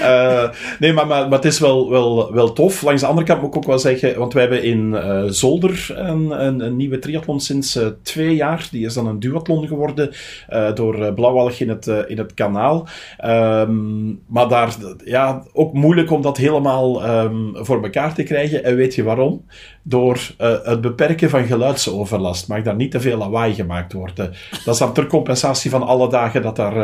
uh, 0.00 0.50
nee, 0.80 0.92
maar, 0.92 1.06
maar, 1.06 1.28
maar 1.28 1.38
het 1.38 1.44
is 1.44 1.58
wel, 1.58 1.90
wel, 1.90 2.32
wel 2.32 2.52
tof. 2.52 2.82
Langs 2.82 3.00
de 3.00 3.06
andere 3.06 3.26
kant 3.26 3.40
moet 3.40 3.50
ik 3.50 3.56
ook 3.56 3.66
wel 3.66 3.78
zeggen, 3.78 4.18
want 4.18 4.32
wij 4.32 4.42
hebben 4.42 4.62
in 4.62 4.92
uh, 4.92 5.22
Zolder 5.26 5.86
een, 5.94 6.44
een, 6.44 6.60
een, 6.60 6.76
nieuwe 6.76 6.98
triathlon 6.98 7.40
sinds 7.40 7.78
twee 8.02 8.34
jaar. 8.34 8.68
Die 8.70 8.86
is 8.86 8.94
dan 8.94 9.06
een 9.06 9.20
duathlon 9.20 9.66
geworden. 9.66 10.12
Uh, 10.50 10.74
door 10.74 10.98
uh, 10.98 11.14
Blauwalg 11.14 11.52
in 11.52 11.68
het, 11.68 11.86
uh, 11.86 11.98
in 12.06 12.18
het 12.18 12.34
kanaal. 12.34 12.88
Um, 13.24 14.20
maar 14.26 14.48
daar, 14.48 14.74
ja, 15.04 15.42
ook 15.52 15.72
moeilijk 15.72 16.10
om 16.10 16.22
dat 16.22 16.36
helemaal 16.36 17.08
um, 17.08 17.50
voor 17.54 17.82
elkaar 17.82 18.14
te 18.14 18.22
krijgen. 18.22 18.64
En 18.64 18.76
weet 18.76 18.94
je 18.94 19.02
waarom? 19.02 19.44
Door 19.82 20.20
het 20.38 20.80
beperken 20.80 21.30
van 21.30 21.44
geluidsoverlast. 21.44 22.48
Mag 22.48 22.62
daar 22.62 22.74
niet 22.74 22.90
te 22.90 23.00
veel 23.00 23.18
lawaai 23.18 23.54
gemaakt 23.54 23.92
worden. 23.92 24.34
Dat 24.64 24.74
is 24.74 24.80
dan 24.80 24.92
ter 24.92 25.06
compensatie 25.06 25.70
van 25.70 25.82
alle 25.82 26.08
dagen 26.08 26.42
dat 26.42 26.56
daar 26.56 26.76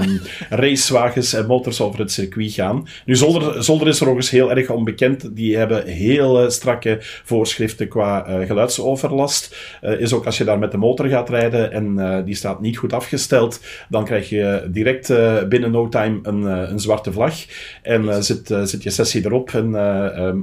um, 0.00 0.20
racewagens 0.50 1.32
en 1.32 1.46
motors 1.46 1.80
over 1.80 1.98
het 1.98 2.12
circuit 2.12 2.52
gaan. 2.52 2.86
Nu, 3.04 3.16
Zolder, 3.16 3.62
Zolder 3.62 3.88
is 3.88 4.00
er 4.00 4.08
ook 4.08 4.16
eens 4.16 4.30
heel 4.30 4.50
erg 4.50 4.70
onbekend. 4.70 5.36
Die 5.36 5.56
hebben 5.56 5.86
heel 5.86 6.50
strakke 6.50 6.96
voorschriften 7.00 7.88
qua 7.88 8.44
geluidsoverlast. 8.46 9.56
is 9.80 10.12
ook 10.12 10.26
als 10.26 10.38
je 10.38 10.44
daar 10.44 10.58
met 10.58 10.70
de 10.70 10.78
motor 10.78 11.06
gaat 11.06 11.30
rijden 11.30 11.72
en 11.72 12.24
die 12.24 12.34
staat 12.34 12.60
niet 12.60 12.76
goed 12.76 12.87
afgesteld, 12.92 13.60
dan 13.88 14.04
krijg 14.04 14.28
je 14.28 14.68
direct 14.70 15.10
uh, 15.10 15.42
binnen 15.44 15.70
no 15.70 15.88
time 15.88 16.18
een, 16.22 16.40
uh, 16.42 16.70
een 16.70 16.80
zwarte 16.80 17.12
vlag. 17.12 17.34
En 17.82 18.04
uh, 18.04 18.16
zit, 18.18 18.54
zit 18.62 18.82
je 18.82 18.90
sessie 18.90 19.24
erop 19.24 19.50
en 19.50 19.70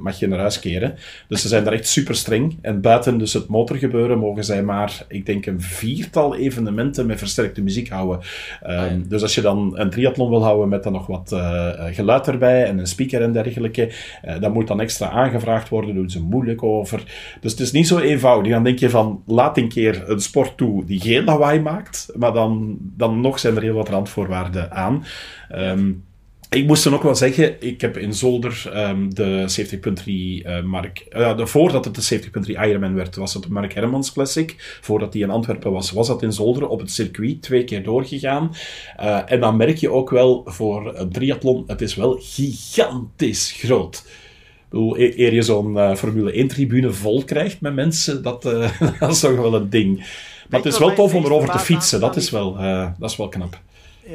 mag 0.01 0.19
je 0.19 0.27
naar 0.27 0.39
huis 0.39 0.59
keren. 0.59 0.95
Dus 1.27 1.41
ze 1.41 1.47
zijn 1.47 1.63
daar 1.63 1.73
echt 1.73 1.87
super 1.87 2.15
streng. 2.15 2.57
En 2.61 2.81
buiten 2.81 3.17
dus 3.17 3.33
het 3.33 3.47
motorgebeuren 3.47 4.19
mogen 4.19 4.43
zij 4.43 4.63
maar, 4.63 5.05
ik 5.07 5.25
denk, 5.25 5.45
een 5.45 5.61
viertal 5.61 6.35
evenementen 6.35 7.05
met 7.05 7.17
versterkte 7.17 7.61
muziek 7.61 7.89
houden. 7.89 8.19
Ehm, 8.61 9.01
dus 9.07 9.21
als 9.21 9.35
je 9.35 9.41
dan 9.41 9.71
een 9.79 9.89
triathlon 9.89 10.29
wil 10.29 10.43
houden 10.43 10.69
met 10.69 10.83
dan 10.83 10.93
nog 10.93 11.07
wat 11.07 11.35
geluid 11.91 12.27
erbij 12.27 12.65
en 12.65 12.79
een 12.79 12.87
speaker 12.87 13.21
en 13.21 13.31
dergelijke, 13.31 13.91
dan 14.39 14.51
moet 14.51 14.67
dan 14.67 14.81
extra 14.81 15.09
aangevraagd 15.09 15.69
worden, 15.69 15.95
doen 15.95 16.09
ze 16.09 16.21
moeilijk 16.21 16.63
over. 16.63 17.03
Dus 17.41 17.51
het 17.51 17.59
is 17.59 17.71
niet 17.71 17.87
zo 17.87 17.97
eenvoudig. 17.97 18.51
Dan 18.51 18.63
denk 18.63 18.79
je 18.79 18.89
van, 18.89 19.23
laat 19.25 19.57
een 19.57 19.69
keer 19.69 20.03
een 20.09 20.19
sport 20.19 20.57
toe 20.57 20.85
die 20.85 20.99
geen 20.99 21.23
lawaai 21.23 21.59
maakt, 21.59 22.09
maar 22.15 22.33
dan, 22.35 22.77
dan 22.79 23.21
nog 23.21 23.39
zijn 23.39 23.55
er 23.55 23.61
heel 23.61 23.73
wat 23.73 23.89
randvoorwaarden 23.89 24.71
aan. 24.71 25.05
Um, 25.55 26.03
ik 26.49 26.67
moest 26.67 26.83
dan 26.83 26.93
ook 26.93 27.03
wel 27.03 27.15
zeggen, 27.15 27.55
ik 27.59 27.81
heb 27.81 27.97
in 27.97 28.13
Zolder 28.13 28.71
um, 28.75 29.15
de 29.15 29.45
70.3 29.79 30.03
uh, 30.05 30.63
Mark... 30.63 31.05
Uh, 31.09 31.37
de, 31.37 31.47
voordat 31.47 31.85
het 31.85 31.95
de 31.95 32.19
70.3 32.45 32.49
Ironman 32.49 32.93
werd, 32.93 33.15
was 33.15 33.33
het 33.33 33.43
de 33.43 33.51
Mark 33.51 33.73
Hermans 33.73 34.11
Classic. 34.11 34.79
Voordat 34.81 35.11
die 35.11 35.23
in 35.23 35.29
Antwerpen 35.29 35.71
was, 35.71 35.91
was 35.91 36.07
dat 36.07 36.23
in 36.23 36.33
Zolder 36.33 36.67
op 36.67 36.79
het 36.79 36.91
circuit. 36.91 37.41
Twee 37.41 37.63
keer 37.63 37.83
doorgegaan. 37.83 38.55
Uh, 38.99 39.31
en 39.31 39.39
dan 39.39 39.57
merk 39.57 39.77
je 39.77 39.91
ook 39.91 40.09
wel 40.09 40.41
voor 40.45 40.95
een 40.95 41.09
triathlon, 41.09 41.63
het 41.67 41.81
is 41.81 41.95
wel 41.95 42.17
gigantisch 42.21 43.51
groot. 43.51 44.07
Hoe 44.69 45.03
e-, 45.03 45.13
eer 45.15 45.33
je 45.33 45.41
zo'n 45.41 45.73
uh, 45.73 45.95
Formule 45.95 46.43
1-tribune 46.43 46.91
vol 46.91 47.23
krijgt 47.23 47.61
met 47.61 47.73
mensen, 47.73 48.23
dat, 48.23 48.45
uh, 48.45 48.79
dat 48.99 49.11
is 49.11 49.19
toch 49.19 49.35
wel 49.35 49.55
een 49.55 49.69
ding. 49.69 50.05
Maar 50.49 50.59
het 50.59 50.73
is 50.73 50.79
wel 50.79 50.93
tof 50.93 51.13
om 51.13 51.25
erover 51.25 51.49
te 51.49 51.59
fietsen. 51.59 51.99
Dat 51.99 52.15
is, 52.15 52.29
wel, 52.29 52.57
uh, 52.59 52.87
dat 52.97 53.09
is 53.09 53.15
wel 53.15 53.29
knap. 53.29 53.59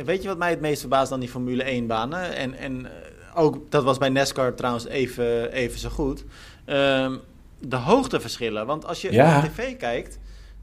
Weet 0.05 0.23
je 0.23 0.29
wat 0.29 0.39
mij 0.39 0.51
het 0.51 0.61
meest 0.61 0.81
verbaast 0.81 1.13
aan 1.13 1.21
die 1.21 1.29
Formule 1.29 1.83
1-banen? 1.83 2.37
En, 2.37 2.55
en 2.55 2.87
eh, 2.87 3.43
ook, 3.43 3.71
dat 3.71 3.85
was 3.85 3.99
bij 3.99 4.09
NASCAR 4.09 4.55
trouwens 4.55 4.87
even, 4.87 5.53
even 5.53 5.79
zo 5.79 5.89
goed. 5.89 6.25
Um, 6.67 7.21
de 7.59 7.77
hoogteverschillen. 7.77 8.67
Want 8.67 8.87
als 8.87 9.01
je 9.01 9.13
ja. 9.13 9.27
naar 9.27 9.51
tv 9.51 9.77
kijkt... 9.77 10.19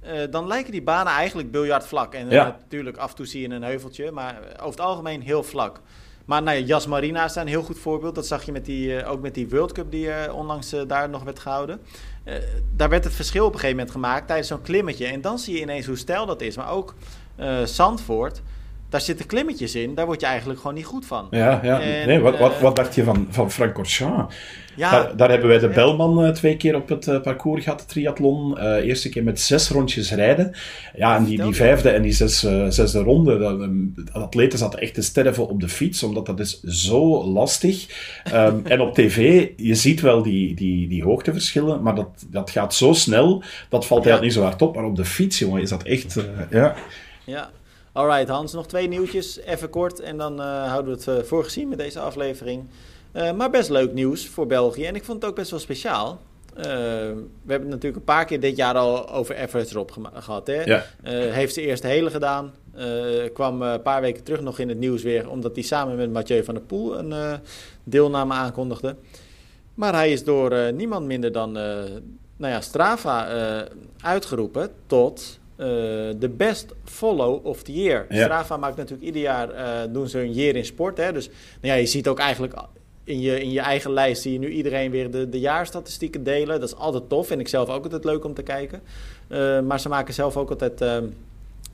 Uh, 0.05 0.13
dan 0.29 0.47
lijken 0.47 0.71
die 0.71 0.81
banen 0.81 1.13
eigenlijk 1.13 1.51
biljartvlak. 1.51 2.13
En 2.13 2.29
ja. 2.29 2.45
natuurlijk 2.45 2.97
af 2.97 3.09
en 3.09 3.15
toe 3.15 3.25
zie 3.25 3.41
je 3.41 3.55
een 3.55 3.63
heuveltje, 3.63 4.11
maar 4.11 4.37
over 4.51 4.69
het 4.69 4.79
algemeen 4.79 5.21
heel 5.21 5.43
vlak. 5.43 5.81
Maar 6.25 6.43
nou 6.43 6.57
ja, 6.57 6.65
Jas 6.65 6.87
Marina 6.87 7.25
is 7.25 7.35
een 7.35 7.47
heel 7.47 7.63
goed 7.63 7.79
voorbeeld. 7.79 8.15
Dat 8.15 8.27
zag 8.27 8.43
je 8.43 8.51
met 8.51 8.65
die, 8.65 8.87
uh, 8.87 9.11
ook 9.11 9.21
met 9.21 9.33
die 9.33 9.49
World 9.49 9.71
Cup 9.71 9.91
die 9.91 10.33
onlangs 10.33 10.75
daar 10.87 11.09
nog 11.09 11.23
werd 11.23 11.39
gehouden. 11.39 11.79
Uh, 12.27 12.33
daar 12.75 12.89
werd 12.89 13.03
het 13.03 13.13
verschil 13.13 13.45
op 13.45 13.53
een 13.53 13.59
gegeven 13.59 13.77
moment 13.77 13.95
gemaakt 13.95 14.27
tijdens 14.27 14.47
zo'n 14.47 14.61
klimmetje. 14.61 15.05
En 15.05 15.21
dan 15.21 15.39
zie 15.39 15.55
je 15.55 15.61
ineens 15.61 15.85
hoe 15.85 15.95
stijl 15.95 16.25
dat 16.25 16.41
is. 16.41 16.55
Maar 16.55 16.71
ook 16.71 16.95
uh, 17.39 17.63
Zandvoort, 17.63 18.41
daar 18.89 19.01
zitten 19.01 19.25
klimmetjes 19.25 19.75
in. 19.75 19.95
Daar 19.95 20.05
word 20.05 20.21
je 20.21 20.25
eigenlijk 20.25 20.59
gewoon 20.59 20.75
niet 20.75 20.85
goed 20.85 21.05
van. 21.05 21.27
Ja, 21.31 21.59
ja. 21.63 21.81
En, 21.81 22.07
nee, 22.07 22.19
wat, 22.19 22.39
wat, 22.39 22.59
wat 22.59 22.75
dacht 22.75 22.95
je 22.95 23.03
van, 23.03 23.27
van 23.29 23.51
Frank 23.51 23.73
Corchamp? 23.73 24.31
Ja, 24.75 24.91
daar, 24.91 25.17
daar, 25.17 25.29
hebben 25.29 25.47
wij 25.47 25.59
de 25.59 25.67
Belman 25.67 26.25
uh, 26.25 26.29
twee 26.29 26.57
keer 26.57 26.75
op 26.75 26.89
het 26.89 27.07
uh, 27.07 27.21
parcours 27.21 27.63
gehad, 27.63 27.79
de 27.79 27.85
triathlon. 27.85 28.57
Uh, 28.57 28.75
eerste 28.75 29.09
keer 29.09 29.23
met 29.23 29.39
zes 29.39 29.69
rondjes 29.69 30.11
rijden. 30.11 30.55
Ja, 30.95 31.15
en 31.15 31.23
die, 31.23 31.41
die 31.41 31.53
vijfde 31.53 31.89
en 31.89 32.01
die 32.01 32.11
zes, 32.11 32.39
zesde 32.69 32.99
ronde, 32.99 33.37
dat, 33.37 33.59
de 34.05 34.11
atleten 34.11 34.59
zaten 34.59 34.79
echt 34.79 34.93
te 34.93 35.01
sterven 35.01 35.47
op 35.47 35.61
de 35.61 35.69
fiets, 35.69 36.03
omdat 36.03 36.25
dat 36.25 36.39
is 36.39 36.61
zo 36.61 37.25
lastig. 37.25 37.87
Um, 38.33 38.61
en 38.73 38.81
op 38.81 38.93
tv, 38.93 39.47
je 39.55 39.75
ziet 39.75 40.01
wel 40.01 40.23
die, 40.23 40.55
die, 40.55 40.87
die 40.87 41.03
hoogteverschillen, 41.03 41.81
maar 41.81 41.95
dat, 41.95 42.25
dat 42.27 42.49
gaat 42.49 42.73
zo 42.73 42.93
snel, 42.93 43.43
dat 43.69 43.85
valt 43.85 44.05
eigenlijk 44.05 44.21
niet 44.21 44.43
zo 44.43 44.49
hard 44.49 44.61
op. 44.61 44.75
Maar 44.75 44.85
op 44.85 44.95
de 44.95 45.05
fiets, 45.05 45.39
jongen, 45.39 45.61
is 45.61 45.69
dat 45.69 45.83
echt... 45.83 46.15
ja. 46.49 46.75
ja. 47.25 47.49
Alright 47.97 48.29
Hans, 48.29 48.53
nog 48.53 48.67
twee 48.67 48.87
nieuwtjes, 48.87 49.39
even 49.39 49.69
kort. 49.69 49.99
En 49.99 50.17
dan 50.17 50.39
houden 50.39 50.97
we 50.97 51.11
het 51.11 51.27
voor 51.27 51.43
gezien 51.43 51.67
met 51.67 51.77
deze 51.77 51.99
aflevering. 51.99 52.65
Uh, 53.13 53.31
maar 53.31 53.49
best 53.49 53.69
leuk 53.69 53.93
nieuws 53.93 54.27
voor 54.27 54.47
België. 54.47 54.85
En 54.85 54.95
ik 54.95 55.03
vond 55.03 55.21
het 55.21 55.29
ook 55.29 55.35
best 55.35 55.51
wel 55.51 55.59
speciaal. 55.59 56.21
Uh, 56.57 56.63
we 56.63 57.47
hebben 57.47 57.61
het 57.61 57.69
natuurlijk 57.69 57.95
een 57.95 58.03
paar 58.03 58.25
keer 58.25 58.39
dit 58.39 58.55
jaar 58.55 58.75
al 58.75 59.09
over 59.09 59.35
Everest 59.35 59.71
erop 59.71 59.91
gehad. 60.13 60.47
Hè? 60.47 60.61
Ja. 60.63 60.85
Uh, 61.03 61.33
heeft 61.33 61.55
de 61.55 61.61
eerste 61.61 61.87
hele 61.87 62.09
gedaan. 62.09 62.53
kwam 63.33 63.61
een 63.61 63.81
paar 63.81 64.01
weken 64.01 64.23
terug 64.23 64.41
nog 64.41 64.59
in 64.59 64.69
het 64.69 64.77
nieuws 64.77 65.03
weer. 65.03 65.29
Omdat 65.29 65.55
hij 65.55 65.63
samen 65.63 65.95
met 65.95 66.11
Mathieu 66.11 66.43
van 66.43 66.53
der 66.53 66.63
Poel 66.63 66.97
een 66.97 67.39
deelname 67.83 68.33
aankondigde. 68.33 68.95
Maar 69.73 69.93
hij 69.93 70.11
is 70.11 70.23
door 70.23 70.73
niemand 70.73 71.05
minder 71.05 71.31
dan 71.31 71.51
nou 72.37 72.53
ja, 72.53 72.61
Strava 72.61 73.27
uitgeroepen 74.01 74.71
tot 74.85 75.39
de 75.57 76.29
best 76.37 76.73
follow 76.83 77.45
of 77.45 77.63
the 77.63 77.73
year. 77.73 78.05
Ja. 78.09 78.23
Strava 78.23 78.57
maakt 78.57 78.77
natuurlijk 78.77 79.05
ieder 79.05 79.21
jaar 79.21 79.49
doen 79.91 80.07
ze 80.07 80.19
een 80.19 80.33
year 80.33 80.55
in 80.55 80.65
sport. 80.65 80.97
Hè? 80.97 81.13
Dus 81.13 81.27
nou 81.27 81.73
ja, 81.73 81.73
je 81.73 81.85
ziet 81.85 82.07
ook 82.07 82.19
eigenlijk 82.19 82.53
in 83.07 83.21
je, 83.21 83.41
in 83.41 83.51
je 83.51 83.59
eigen 83.59 83.91
lijst 83.91 84.21
zie 84.21 84.33
je 84.33 84.39
nu 84.39 84.49
iedereen 84.49 84.91
weer 84.91 85.11
de, 85.11 85.29
de 85.29 85.39
jaarstatistieken 85.39 86.23
delen. 86.23 86.59
Dat 86.59 86.69
is 86.69 86.75
altijd 86.75 87.09
tof. 87.09 87.27
Vind 87.27 87.39
ik 87.39 87.47
zelf 87.47 87.69
ook 87.69 87.83
altijd 87.83 88.03
leuk 88.03 88.25
om 88.25 88.33
te 88.33 88.43
kijken. 88.43 88.81
Uh, 89.29 89.59
maar 89.59 89.79
ze 89.79 89.89
maken 89.89 90.13
zelf 90.13 90.37
ook 90.37 90.49
altijd 90.49 90.81
uh, 90.81 90.87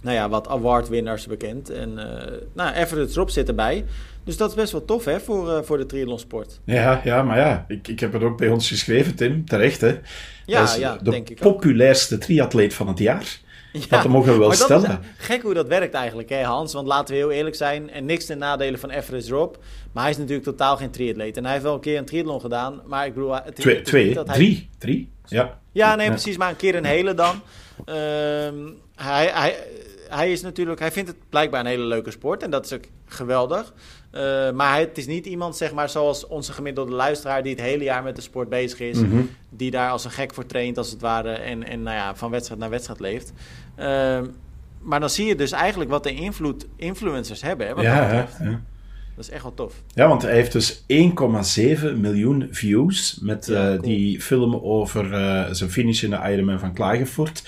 nou 0.01 0.15
ja, 0.15 0.29
wat 0.29 0.47
awardwinners 0.47 1.27
bekend. 1.27 1.69
En 1.69 1.89
uh, 1.89 2.37
nou, 2.53 2.73
Everett 2.73 3.13
Drop 3.13 3.29
zit 3.29 3.47
erbij. 3.47 3.85
Dus 4.23 4.37
dat 4.37 4.49
is 4.49 4.55
best 4.55 4.71
wel 4.71 4.85
tof 4.85 5.05
hè, 5.05 5.19
voor, 5.19 5.65
voor 5.65 5.77
de 5.77 5.85
triathlonsport. 5.85 6.59
Ja, 6.63 7.01
ja, 7.03 7.23
maar 7.23 7.37
ja, 7.37 7.65
ik, 7.67 7.87
ik 7.87 7.99
heb 7.99 8.13
het 8.13 8.21
ook 8.21 8.37
bij 8.37 8.49
ons 8.49 8.67
geschreven, 8.67 9.15
Tim. 9.15 9.45
Terecht, 9.45 9.81
hè. 9.81 9.99
Ja, 10.45 10.75
ja, 10.77 10.97
de 10.97 11.09
denk 11.09 11.29
ik 11.29 11.39
populairste 11.39 12.17
triatleet 12.17 12.73
van 12.73 12.87
het 12.87 12.99
jaar. 12.99 13.39
Ja, 13.73 14.01
dat 14.01 14.07
mogen 14.07 14.33
we 14.33 14.39
wel 14.39 14.51
stellen. 14.51 14.99
gek 15.17 15.41
hoe 15.41 15.53
dat 15.53 15.67
werkt 15.67 15.93
eigenlijk, 15.93 16.29
hè, 16.29 16.43
Hans. 16.43 16.73
Want 16.73 16.87
laten 16.87 17.13
we 17.13 17.19
heel 17.19 17.31
eerlijk 17.31 17.55
zijn. 17.55 17.89
En 17.89 18.05
niks 18.05 18.25
ten 18.25 18.37
nadelen 18.37 18.79
van 18.79 18.89
Everest 18.89 19.29
Rob. 19.29 19.55
Maar 19.91 20.03
hij 20.03 20.11
is 20.11 20.17
natuurlijk 20.17 20.43
totaal 20.43 20.77
geen 20.77 20.91
triatleet. 20.91 21.37
En 21.37 21.43
hij 21.43 21.51
heeft 21.51 21.63
wel 21.63 21.73
een 21.73 21.79
keer 21.79 21.97
een 21.97 22.05
triathlon 22.05 22.41
gedaan. 22.41 22.81
Maar 22.85 23.05
ik 23.05 23.13
bedoel... 23.13 23.33
Het, 23.33 23.55
twee, 23.55 23.81
twee 23.81 24.13
hij... 24.13 24.23
drie. 24.23 24.69
Drie, 24.77 25.11
ja. 25.25 25.59
Ja, 25.71 25.95
nee, 25.95 26.09
precies. 26.09 26.37
Maar 26.37 26.49
een 26.49 26.55
keer 26.55 26.75
een 26.75 26.85
hele 26.85 27.13
dan. 27.13 27.41
Um, 27.85 28.77
hij, 28.95 29.25
hij, 29.33 29.55
hij 30.09 30.31
is 30.31 30.41
natuurlijk... 30.41 30.79
Hij 30.79 30.91
vindt 30.91 31.09
het 31.09 31.17
blijkbaar 31.29 31.59
een 31.59 31.65
hele 31.65 31.83
leuke 31.83 32.11
sport. 32.11 32.43
En 32.43 32.49
dat 32.49 32.65
is 32.65 32.73
ook 32.73 32.83
geweldig. 33.05 33.73
Uh, 34.15 34.51
maar 34.51 34.79
het 34.79 34.97
is 34.97 35.07
niet 35.07 35.25
iemand, 35.25 35.57
zeg 35.57 35.73
maar, 35.73 35.89
zoals 35.89 36.27
onze 36.27 36.53
gemiddelde 36.53 36.91
luisteraar... 36.91 37.43
die 37.43 37.51
het 37.51 37.61
hele 37.61 37.83
jaar 37.83 38.03
met 38.03 38.15
de 38.15 38.21
sport 38.21 38.49
bezig 38.49 38.79
is. 38.79 38.97
Mm 38.97 39.09
-hmm. 39.09 39.29
Die 39.49 39.71
daar 39.71 39.89
als 39.89 40.05
een 40.05 40.11
gek 40.11 40.33
voor 40.33 40.45
traint, 40.45 40.77
als 40.77 40.91
het 40.91 41.01
ware. 41.01 41.31
En, 41.31 41.67
en 41.67 41.83
nou 41.83 41.95
ja, 41.95 42.15
van 42.15 42.31
wedstrijd 42.31 42.59
naar 42.59 42.69
wedstrijd 42.69 42.99
leeft. 42.99 43.33
Uh, 43.79 44.19
maar 44.83 44.99
dan 44.99 45.09
zie 45.09 45.25
je 45.25 45.35
dus 45.35 45.51
eigenlijk 45.51 45.89
wat 45.89 46.03
de 46.03 46.13
invloed 46.13 46.67
influencers 46.75 47.41
hebben. 47.41 47.67
Hè, 47.67 47.73
wat 47.73 47.83
ja, 47.83 48.27
Dat 49.15 49.25
is 49.25 49.29
echt 49.29 49.43
wel 49.43 49.53
tof. 49.53 49.73
Ja, 49.93 50.07
want 50.07 50.21
hij 50.21 50.33
heeft 50.33 50.51
dus 50.51 50.81
1,7 50.81 50.85
miljoen 51.95 52.47
views 52.51 53.19
met 53.21 53.45
Ja, 53.45 53.73
eh, 53.73 53.81
die 53.81 54.21
film 54.21 54.55
over 54.55 55.13
eh, 55.13 55.51
zijn 55.51 55.69
finish 55.69 56.03
in 56.03 56.09
de 56.09 56.29
Ironman 56.31 56.59
van 56.59 56.73
Klagenvoort. 56.73 57.43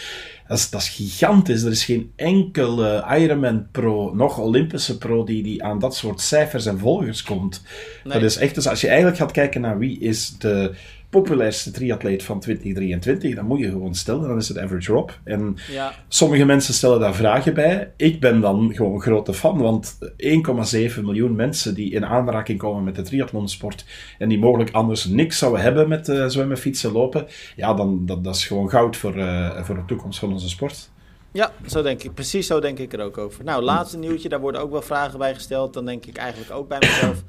Dat 0.48 0.58
is, 0.58 0.70
dat 0.70 0.82
is 0.82 0.90
gigantisch. 0.90 1.64
Er 1.64 1.72
is 1.72 1.86
geen 1.86 2.12
enkele 2.16 3.06
Ironman 3.18 3.68
pro, 3.72 4.14
nog 4.14 4.38
Olympische 4.38 4.98
pro, 4.98 5.24
die, 5.24 5.44
die 5.44 5.64
aan 5.64 5.80
dat 5.80 5.96
soort 5.96 6.22
cijfers 6.22 6.66
en 6.66 6.80
volgers 6.80 7.24
komt. 7.24 7.64
Nee. 8.04 8.14
Dat 8.14 8.24
is 8.24 8.38
echt, 8.38 8.56
dus 8.56 8.68
als 8.68 8.82
je 8.82 8.88
eigenlijk 8.88 9.18
gaat 9.18 9.32
kijken 9.32 9.62
naar 9.62 9.78
wie 9.78 10.00
is 10.00 10.38
de 10.38 10.76
populairste 11.10 11.72
triatleet 11.72 12.24
van 12.24 12.40
2023, 12.40 13.36
dan 13.36 13.46
moet 13.46 13.60
je 13.60 13.70
gewoon 13.70 13.96
stellen, 13.96 14.28
dan 14.28 14.38
is 14.38 14.48
het 14.48 14.58
Average 14.58 14.92
Rob. 14.92 15.10
En 15.24 15.58
Ja, 15.72 15.94
Sommige 16.08 16.46
mensen 16.46 16.74
stellen 16.74 17.00
daar 17.00 17.16
vragen 17.16 17.54
bij. 17.54 17.92
Ik 17.98 18.20
ben 18.20 18.42
dan 18.42 18.72
gewoon 18.76 18.94
een 18.94 19.02
grote 19.02 19.34
fan, 19.34 19.58
want 19.58 19.98
1,7 20.18 21.02
miljoen 21.02 21.36
mensen 21.36 21.76
die 21.76 21.92
in 21.92 22.06
aanraking 22.06 22.60
komen 22.60 22.84
met 22.84 22.96
de 22.96 23.02
triathlonsport 23.02 23.86
en 24.18 24.30
die 24.30 24.40
mogelijk 24.40 24.72
anders 24.72 25.06
niks 25.06 25.38
zouden 25.38 25.62
hebben 25.62 25.88
met 25.88 26.10
eh, 26.10 26.26
zwemmen, 26.26 26.58
fietsen, 26.58 26.92
lopen, 26.92 27.28
ja, 27.56 27.74
dan 27.74 28.06
dat, 28.06 28.24
dat 28.24 28.36
is 28.36 28.48
gewoon 28.48 28.70
goud 28.70 28.98
voor, 28.98 29.18
eh, 29.18 29.64
voor 29.64 29.76
de 29.76 29.86
toekomst 29.86 30.20
van 30.20 30.32
onze 30.32 30.50
sport. 30.50 30.90
ja 31.32 31.52
zo 31.68 31.82
denk 31.82 32.04
ik. 32.04 32.14
Precies 32.14 32.48
zo 32.48 32.60
denk 32.60 32.80
ik 32.80 32.94
er 32.94 33.02
ook 33.02 33.18
over. 33.18 33.44
Nou, 33.44 33.64
laatste 33.64 33.98
nieuwtje, 33.98 34.30
daar 34.30 34.40
worden 34.40 34.62
ook 34.62 34.72
wel 34.72 34.82
vragen 34.82 35.20
bij 35.20 35.34
gesteld. 35.34 35.74
Dan 35.74 35.86
denk 35.86 36.06
ik 36.06 36.18
eigenlijk 36.18 36.52
ook 36.52 36.68
bij 36.68 36.80
mezelf. 36.80 37.24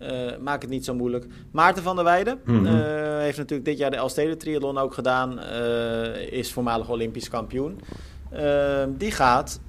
Eh, 0.00 0.10
maak 0.40 0.60
het 0.62 0.70
niet 0.70 0.84
zo 0.84 0.94
moeilijk. 0.94 1.26
Maarten 1.52 1.82
van 1.82 1.96
der 1.96 2.04
Weijden 2.04 2.40
Mhm. 2.44 2.66
eh, 2.66 3.18
heeft 3.18 3.38
natuurlijk 3.38 3.68
dit 3.68 3.78
jaar 3.78 3.90
de 3.90 3.96
Elstede 3.96 4.36
Triathlon 4.36 4.78
ook 4.78 4.94
gedaan. 4.94 5.38
eh, 5.40 6.32
is 6.32 6.52
voormalig 6.52 6.88
Olympisch 6.88 7.28
kampioen. 7.28 7.80
Eh, 8.30 8.84
die 8.88 9.10
gaat. 9.10 9.60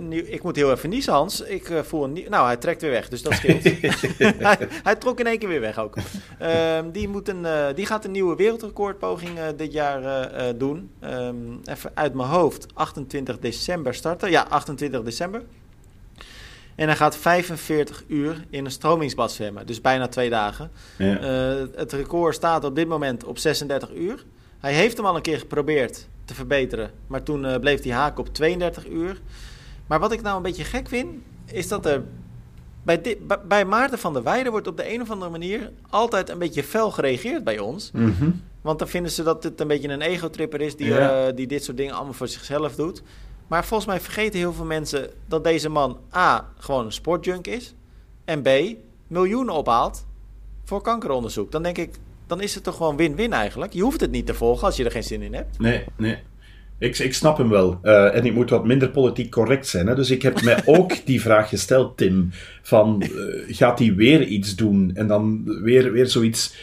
nieuw, 0.00 0.22
ik 0.26 0.42
moet 0.42 0.56
heel 0.56 0.70
even 0.70 0.88
niezen, 0.88 1.12
Hans. 1.12 1.40
Ik 1.40 1.70
voel 1.82 2.04
een. 2.04 2.24
Nou, 2.28 2.46
hij 2.46 2.56
trekt 2.56 2.82
weer 2.82 2.90
weg, 2.90 3.08
dus 3.08 3.22
dat 3.22 3.32
scheelt. 3.34 3.62
hij, 4.46 4.58
hij 4.82 4.96
trok 4.96 5.20
in 5.20 5.26
één 5.26 5.38
keer 5.38 5.48
weer 5.48 5.60
weg 5.60 5.78
ook. 5.78 5.96
Ehm, 6.38 6.90
die, 6.90 7.08
moet 7.08 7.28
een, 7.28 7.46
die 7.74 7.86
gaat 7.86 8.04
een 8.04 8.10
nieuwe 8.10 8.36
wereldrecordpoging 8.36 9.30
dit 9.56 9.72
jaar 9.72 10.20
doen. 10.58 10.90
Ehm, 11.00 11.34
even 11.64 11.90
uit 11.94 12.14
mijn 12.14 12.28
hoofd. 12.28 12.66
28 12.74 13.38
december 13.38 13.94
starten. 13.94 14.30
Ja, 14.30 14.46
28 14.48 15.02
december. 15.02 15.42
En 16.76 16.86
hij 16.86 16.96
gaat 16.96 17.16
45 17.16 18.04
uur 18.06 18.44
in 18.50 18.64
een 18.64 18.70
stromingsbad 18.70 19.32
zwemmen. 19.32 19.66
Dus 19.66 19.80
bijna 19.80 20.08
twee 20.08 20.30
dagen. 20.30 20.70
Ja. 20.98 21.18
Eh, 21.18 21.64
het 21.74 21.92
record 21.92 22.34
staat 22.34 22.64
op 22.64 22.74
dit 22.74 22.88
moment 22.88 23.24
op 23.24 23.38
36 23.38 23.94
uur. 23.94 24.24
Hij 24.58 24.72
heeft 24.74 24.96
hem 24.96 25.06
al 25.06 25.16
een 25.16 25.22
keer 25.22 25.38
geprobeerd 25.38 26.08
te 26.24 26.34
verbeteren. 26.34 26.90
Maar 27.06 27.22
toen 27.22 27.44
eh, 27.44 27.58
bleef 27.60 27.82
hij 27.82 27.92
haken 27.92 28.18
op 28.26 28.34
32 28.34 28.88
uur. 28.88 29.20
Maar 29.86 30.00
wat 30.00 30.12
ik 30.12 30.22
nou 30.22 30.36
een 30.36 30.42
beetje 30.42 30.64
gek 30.64 30.88
vind, 30.88 31.08
is 31.44 31.68
dat 31.68 31.86
er 31.86 32.02
bij, 32.82 33.16
bij- 33.48 33.64
Maarten 33.64 33.98
van 33.98 34.12
der 34.12 34.22
Weijden 34.22 34.52
wordt 34.52 34.66
op 34.66 34.76
de 34.76 34.92
een 34.94 35.00
of 35.02 35.10
andere 35.10 35.30
manier 35.30 35.70
altijd 35.90 36.28
een 36.30 36.38
beetje 36.38 36.62
fel 36.62 36.90
gereageerd 36.90 37.44
bij 37.44 37.58
ons. 37.58 37.90
Mhm. 37.92 38.30
Want 38.60 38.78
dan 38.78 38.88
vinden 38.88 39.12
ze 39.12 39.22
dat 39.22 39.42
het 39.42 39.60
een 39.60 39.66
beetje 39.68 39.88
een 39.88 40.00
egotripper 40.02 40.60
is 40.60 40.76
die, 40.76 40.86
Ja. 40.86 41.26
eh, 41.26 41.36
die 41.36 41.46
dit 41.46 41.64
soort 41.64 41.76
dingen 41.76 41.94
allemaal 41.94 42.12
voor 42.12 42.28
zichzelf 42.28 42.74
doet. 42.74 43.02
Maar 43.46 43.64
volgens 43.64 43.88
mij 43.88 44.00
vergeten 44.00 44.38
heel 44.38 44.52
veel 44.52 44.64
mensen 44.64 45.10
dat 45.26 45.44
deze 45.44 45.68
man 45.68 45.98
A. 46.14 46.48
gewoon 46.58 46.84
een 46.84 46.92
sportjunk 46.92 47.46
is. 47.46 47.74
En 48.24 48.42
B. 48.42 48.48
miljoenen 49.06 49.54
ophaalt 49.54 50.06
voor 50.64 50.82
kankeronderzoek. 50.82 51.52
Dan 51.52 51.62
denk 51.62 51.78
ik, 51.78 51.90
dan 52.26 52.40
is 52.40 52.54
het 52.54 52.64
toch 52.64 52.76
gewoon 52.76 52.96
win-win 52.96 53.32
eigenlijk. 53.32 53.72
Je 53.72 53.82
hoeft 53.82 54.00
het 54.00 54.10
niet 54.10 54.26
te 54.26 54.34
volgen 54.34 54.66
als 54.66 54.76
je 54.76 54.84
er 54.84 54.90
geen 54.90 55.02
zin 55.02 55.22
in 55.22 55.34
hebt. 55.34 55.58
Nee, 55.58 55.84
nee. 55.96 56.18
Ik, 56.78 56.98
ik 56.98 57.14
snap 57.14 57.38
hem 57.38 57.48
wel. 57.48 57.78
Eh, 57.82 58.14
en 58.14 58.24
ik 58.24 58.34
moet 58.34 58.50
wat 58.50 58.66
minder 58.66 58.90
politiek 58.90 59.30
correct 59.30 59.66
zijn. 59.66 59.86
Hè? 59.86 59.94
Dus 59.94 60.10
ik 60.10 60.22
heb 60.22 60.42
mij 60.42 60.62
ook 60.64 60.92
die 61.06 61.20
vraag 61.20 61.48
gesteld, 61.48 61.96
Tim. 61.96 62.30
Van, 62.62 63.02
eh, 63.02 63.08
gaat 63.56 63.78
hij 63.78 63.94
weer 63.94 64.22
iets 64.22 64.56
doen? 64.56 64.90
En 64.94 65.06
dan 65.06 65.44
weer, 65.62 65.92
weer 65.92 66.06
zoiets 66.06 66.54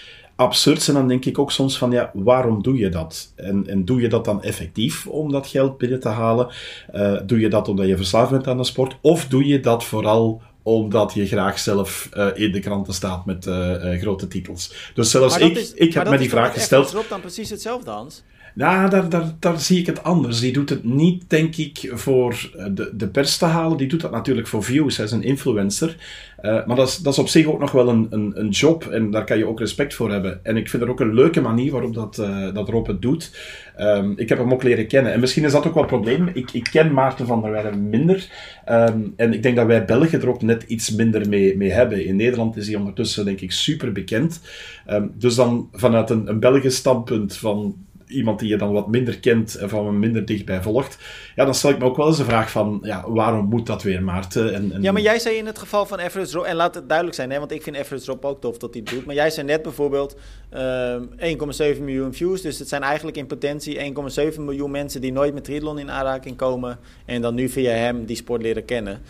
absurds. 0.43 0.87
En 0.87 0.93
dan 0.93 1.07
denk 1.07 1.25
ik 1.25 1.39
ook 1.39 1.51
soms 1.51 1.77
van, 1.77 1.91
ja, 1.91 2.11
waarom 2.13 2.63
doe 2.63 2.77
je 2.77 2.89
dat? 2.89 3.33
En, 3.35 3.67
en 3.67 3.85
doe 3.85 4.01
je 4.01 4.07
dat 4.09 4.25
dan 4.25 4.43
effectief 4.43 5.07
om 5.07 5.31
dat 5.31 5.47
geld 5.47 5.77
binnen 5.77 5.99
te 5.99 6.09
halen? 6.09 6.47
Eh, 6.91 7.13
doe 7.25 7.39
je 7.39 7.49
dat 7.49 7.67
omdat 7.67 7.87
je 7.87 7.97
verslaafd 7.97 8.31
bent 8.31 8.47
aan 8.47 8.57
de 8.57 8.63
sport? 8.63 8.97
Of 9.01 9.27
doe 9.27 9.47
je 9.47 9.59
dat 9.59 9.83
vooral 9.83 10.41
omdat 10.63 11.13
je 11.13 11.25
graag 11.27 11.59
zelf 11.59 12.09
eh, 12.13 12.27
in 12.33 12.51
de 12.51 12.59
kranten 12.59 12.93
staat 12.93 13.25
met 13.25 13.47
eh, 13.47 13.99
grote 13.99 14.27
titels? 14.27 14.91
Dus 14.93 15.11
zelfs 15.11 15.37
dat 15.39 15.49
ik, 15.49 15.57
is- 15.57 15.73
ik 15.73 15.93
heb 15.93 16.03
dat 16.03 16.13
me 16.13 16.19
die 16.19 16.29
vraag 16.29 16.53
gesteld. 16.53 16.91
Rob 16.91 17.09
dan 17.09 17.19
precies 17.21 17.49
hetzelfde, 17.49 17.91
Hans? 17.91 18.23
Nou, 18.55 19.07
daar, 19.39 19.59
zie 19.59 19.79
ik 19.79 19.85
het 19.85 20.03
anders. 20.03 20.39
Die 20.39 20.53
doet 20.53 20.69
het 20.69 20.83
niet, 20.83 21.29
denk 21.29 21.55
ik, 21.55 21.91
voor 21.93 22.49
eh, 22.57 22.65
de, 22.71 22.91
de 22.95 23.07
pers 23.07 23.37
te 23.37 23.45
halen. 23.45 23.77
Die 23.77 23.87
doet 23.87 24.01
dat 24.01 24.11
natuurlijk 24.11 24.47
voor 24.47 24.63
views. 24.63 24.97
Hij 24.97 25.05
is 25.05 25.11
een 25.11 25.23
influencer. 25.23 25.95
Eh, 26.37 26.65
maar 26.65 26.75
dat 26.75 26.87
is, 26.87 26.97
dat 26.97 27.13
is 27.13 27.19
op 27.19 27.27
zich 27.27 27.45
ook 27.45 27.59
nog 27.59 27.71
wel 27.71 27.89
een, 27.89 28.07
een, 28.09 28.31
een 28.35 28.49
job. 28.49 28.85
En 28.85 29.11
daar 29.11 29.23
kan 29.23 29.37
je 29.37 29.47
ook 29.47 29.59
respect 29.59 29.93
voor 29.93 30.11
hebben. 30.11 30.39
En 30.43 30.57
ik 30.57 30.69
vind 30.69 30.81
het 30.81 30.91
ook 30.91 30.99
een 30.99 31.13
leuke 31.13 31.41
manier 31.41 31.71
waarop 31.71 31.93
dat, 31.93 32.17
eh, 32.17 32.53
dat 32.53 32.69
Rob 32.69 32.87
het 32.87 33.01
doet. 33.01 33.31
Ehm, 33.75 34.11
ik 34.15 34.29
heb 34.29 34.37
hem 34.37 34.51
ook 34.51 34.63
leren 34.63 34.87
kennen. 34.87 35.13
En 35.13 35.19
misschien 35.19 35.43
is 35.43 35.51
dat 35.51 35.67
ook 35.67 35.73
wel 35.73 35.83
een 35.83 35.89
probleem. 35.89 36.29
Ik, 36.33 36.51
ik 36.51 36.69
ken 36.71 36.93
Maarten 36.93 37.27
van 37.27 37.41
der 37.41 37.51
Weijden 37.51 37.89
minder. 37.89 38.27
Ehm, 38.65 38.99
en 39.15 39.33
ik 39.33 39.43
denk 39.43 39.55
dat 39.55 39.65
wij 39.65 39.85
Belgen 39.85 40.21
er 40.21 40.29
ook 40.29 40.41
net 40.41 40.63
iets 40.63 40.91
minder 40.91 41.29
mee, 41.29 41.57
mee 41.57 41.71
hebben. 41.71 42.05
In 42.05 42.15
Nederland 42.15 42.57
is 42.57 42.67
hij 42.67 42.75
ondertussen, 42.75 43.25
denk 43.25 43.41
ik, 43.41 43.51
super 43.51 43.91
bekend. 43.91 44.41
Ehm, 44.85 45.07
dus 45.17 45.35
dan 45.35 45.69
vanuit 45.71 46.09
een, 46.09 46.29
een 46.29 46.39
Belgisch 46.39 46.75
standpunt 46.75 47.35
van 47.37 47.75
iemand 48.13 48.39
die 48.39 48.49
je 48.49 48.57
dan 48.57 48.71
wat 48.71 48.87
minder 48.87 49.19
kent 49.19 49.55
en 49.55 49.69
van 49.69 49.99
minder 49.99 50.25
dichtbij 50.25 50.61
volgt, 50.61 50.97
ja, 51.35 51.45
dan 51.45 51.53
stel 51.53 51.69
ik 51.69 51.79
me 51.79 51.85
ook 51.85 51.97
wel 51.97 52.07
eens 52.07 52.17
de 52.17 52.23
vraag 52.23 52.51
van, 52.51 52.79
ja, 52.81 53.09
waarom 53.09 53.45
moet 53.45 53.65
dat 53.65 53.83
weer, 53.83 54.03
Maarten? 54.03 54.53
En, 54.53 54.71
en... 54.71 54.81
Ja, 54.81 54.91
maar 54.91 55.01
jij 55.01 55.19
zei 55.19 55.35
in 55.35 55.45
het 55.45 55.59
geval 55.59 55.85
van 55.85 55.99
Everest 55.99 56.33
Rob, 56.33 56.45
en 56.45 56.55
laat 56.55 56.75
het 56.75 56.87
duidelijk 56.87 57.17
zijn, 57.17 57.31
hè, 57.31 57.39
want 57.39 57.51
ik 57.51 57.61
vind 57.63 57.75
Everest 57.75 58.07
Rob 58.07 58.25
ook 58.25 58.41
tof 58.41 58.57
dat 58.57 58.73
hij 58.73 58.83
doet. 58.83 59.05
Maar 59.05 59.15
jij 59.15 59.29
zei 59.29 59.47
net 59.47 59.61
bijvoorbeeld 59.61 60.17
ehm 60.49 61.03
1,7 61.17 61.81
miljoen 61.81 62.13
views. 62.13 62.41
Dus 62.41 62.59
het 62.59 62.67
zijn 62.69 62.81
eigenlijk 62.81 63.17
in 63.17 63.27
potentie 63.27 63.93
1,7 64.33 64.39
miljoen 64.39 64.71
mensen 64.71 65.01
die 65.01 65.11
nooit 65.11 65.33
met 65.33 65.43
triathlon 65.43 65.79
in 65.79 65.91
aanraking 65.91 66.35
komen. 66.35 66.79
En 67.05 67.21
dan 67.21 67.35
nu 67.35 67.49
via 67.49 67.71
hem 67.71 68.05
die 68.05 68.15
sport 68.15 68.41
leren 68.41 68.65
kennen. 68.65 69.01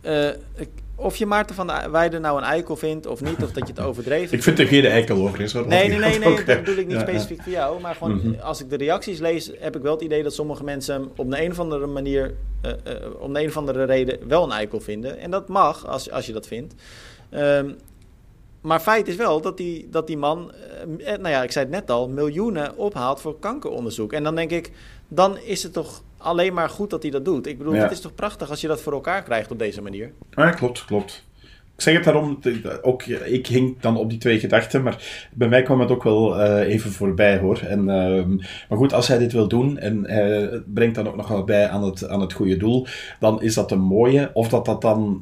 Eh, 0.00 0.28
of 1.00 1.16
je 1.16 1.26
Maarten 1.26 1.54
van 1.54 1.66
der 1.66 1.90
Weijden 1.90 2.20
nou 2.20 2.38
een 2.38 2.44
eikel 2.44 2.76
vindt 2.76 3.06
of 3.06 3.20
niet, 3.20 3.42
of 3.42 3.52
dat 3.52 3.66
je 3.68 3.72
het 3.74 3.80
overdreven 3.84 4.36
Ik 4.36 4.42
vind 4.42 4.58
er 4.58 4.66
geen 4.66 4.84
eikel 4.84 5.16
over 5.16 5.40
is. 5.40 5.52
hoor. 5.52 5.66
Nee, 5.66 5.88
nee, 5.88 5.98
nee, 5.98 6.18
nee, 6.18 6.44
dat 6.44 6.56
bedoel 6.58 6.76
ik 6.76 6.86
niet 6.86 6.96
Ja, 6.96 7.00
ja. 7.02 7.08
specifiek 7.08 7.42
voor 7.42 7.52
jou. 7.52 7.80
Maar 7.80 7.94
gewoon, 7.94 8.16
Mhm. 8.16 8.40
als 8.40 8.60
ik 8.60 8.70
de 8.70 8.76
reacties 8.76 9.18
lees, 9.18 9.50
heb 9.58 9.76
ik 9.76 9.82
wel 9.82 9.92
het 9.92 10.02
idee 10.02 10.22
dat 10.22 10.34
sommige 10.34 10.64
mensen 10.64 10.94
hem 10.94 11.10
op 11.16 11.30
de 11.30 11.42
een 11.42 11.50
of 11.50 11.58
andere 11.58 11.86
manier, 11.86 12.34
eh, 12.60 12.70
eh, 12.70 12.76
om 13.18 13.32
de 13.32 13.40
een 13.42 13.48
of 13.48 13.56
andere 13.56 13.84
reden, 13.84 14.18
wel 14.28 14.44
een 14.44 14.50
eikel 14.52 14.80
vinden. 14.80 15.18
En 15.18 15.30
dat 15.30 15.48
mag, 15.48 15.86
als, 15.86 16.10
als 16.10 16.26
je 16.26 16.32
dat 16.32 16.46
vindt. 16.46 16.74
Ehm, 17.30 17.70
maar 18.60 18.80
feit 18.80 19.08
is 19.08 19.16
wel 19.16 19.40
dat 19.40 19.56
die, 19.56 19.88
dat 19.90 20.06
die 20.06 20.16
man, 20.16 20.52
eh, 20.98 21.06
nou 21.16 21.28
ja, 21.28 21.42
ik 21.42 21.52
zei 21.52 21.64
het 21.64 21.74
net 21.74 21.90
al, 21.90 22.08
miljoenen 22.08 22.76
ophaalt 22.76 23.20
voor 23.20 23.38
kankeronderzoek. 23.38 24.12
En 24.12 24.22
dan 24.22 24.34
denk 24.34 24.50
ik, 24.50 24.70
dan 25.08 25.38
is 25.38 25.62
het 25.62 25.72
toch 25.72 26.02
alleen 26.18 26.54
maar 26.54 26.68
goed 26.68 26.90
dat 26.90 27.02
hij 27.02 27.10
dat 27.10 27.24
doet. 27.24 27.46
Ik 27.46 27.58
bedoel, 27.58 27.74
Ja. 27.74 27.82
het 27.82 27.90
is 27.92 28.00
toch 28.00 28.14
prachtig 28.14 28.50
als 28.50 28.60
je 28.60 28.66
dat 28.68 28.80
voor 28.80 28.92
elkaar 28.92 29.22
krijgt 29.22 29.50
op 29.50 29.58
deze 29.58 29.82
manier. 29.82 30.12
Ja, 30.30 30.50
klopt, 30.50 30.84
klopt. 30.84 31.26
Ik 31.74 31.84
zeg 31.84 31.94
het 31.94 32.04
daarom, 32.04 32.38
ook, 32.82 33.02
ik 33.06 33.46
hing 33.46 33.80
dan 33.80 33.96
op 33.96 34.10
die 34.10 34.18
twee 34.18 34.38
gedachten, 34.38 34.82
maar 34.82 35.28
bij 35.32 35.48
mij 35.48 35.62
kwam 35.62 35.80
het 35.80 35.90
ook 35.90 36.02
wel 36.02 36.40
eh, 36.40 36.72
even 36.72 36.90
voorbij 36.90 37.38
hoor. 37.38 37.58
En, 37.58 37.88
ehm, 37.90 38.36
maar 38.68 38.78
goed, 38.78 38.92
als 38.92 39.08
hij 39.08 39.18
dit 39.18 39.32
wil 39.32 39.48
doen 39.48 39.78
en 39.78 40.10
hij 40.10 40.62
brengt 40.66 40.94
dan 40.94 41.08
ook 41.08 41.16
nog 41.16 41.28
wel 41.28 41.44
bij 41.44 41.68
aan 41.68 41.82
het, 41.84 42.08
aan 42.08 42.20
het 42.20 42.32
goede 42.32 42.56
doel, 42.56 42.86
dan 43.20 43.42
is 43.42 43.54
dat 43.54 43.70
een 43.70 43.80
mooie. 43.80 44.30
Of 44.32 44.48
dat 44.48 44.64
dat 44.64 44.80
dan 44.80 45.20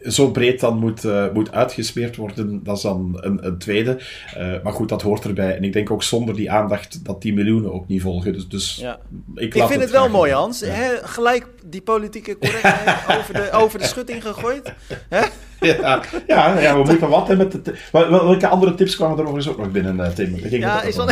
zo 0.00 0.30
breed 0.30 0.60
dan 0.60 0.78
moet, 0.78 1.04
eh, 1.04 1.26
moet 1.32 1.52
uitgesmeerd 1.52 2.16
worden, 2.16 2.64
dat 2.64 2.76
is 2.76 2.82
dan 2.82 3.18
een, 3.20 3.46
een 3.46 3.58
tweede. 3.58 4.00
Eh, 4.36 4.52
maar 4.62 4.72
goed, 4.72 4.88
dat 4.88 5.02
hoort 5.02 5.24
erbij. 5.24 5.56
En 5.56 5.64
ik 5.64 5.72
denk 5.72 5.90
ook 5.90 6.02
zonder 6.02 6.34
die 6.36 6.50
aandacht 6.50 7.04
dat 7.04 7.22
die 7.22 7.34
miljoenen 7.34 7.72
ook 7.72 7.88
niet 7.88 8.02
volgen. 8.02 8.32
Dus, 8.32 8.48
dus 8.48 8.76
Ja. 8.76 8.98
ik, 9.34 9.54
Ik 9.54 9.66
vind 9.66 9.80
het 9.80 9.90
wel 9.90 10.08
mooi. 10.08 10.32
Hans. 10.32 10.60
Ja. 10.60 10.98
Gelijk 11.02 11.46
die 11.66 11.82
politieke 11.82 12.38
correctheid 12.38 12.96
over, 13.18 13.34
de, 13.34 13.50
over 13.52 13.78
de 13.78 13.84
schutting 13.84 14.22
gegooid. 14.22 14.72
Hè? 15.08 15.20
Ja, 15.60 16.02
ja, 16.26 16.58
ja, 16.60 16.78
we 16.78 16.84
moeten 16.84 17.08
wat. 17.08 17.28
Hè, 17.28 17.36
met 17.36 17.64
de, 17.64 17.74
welke 17.92 18.46
andere 18.46 18.74
tips 18.74 18.96
kwamen 18.96 19.16
er 19.18 19.22
overigens 19.22 19.48
ook 19.48 19.58
nog 19.58 19.70
binnen, 19.70 20.00
eh, 20.00 20.10
Tim? 20.10 20.36
Ja, 20.36 20.74
het 20.74 20.82
ook 20.82 20.88
is 20.88 20.96
wel... 20.96 21.08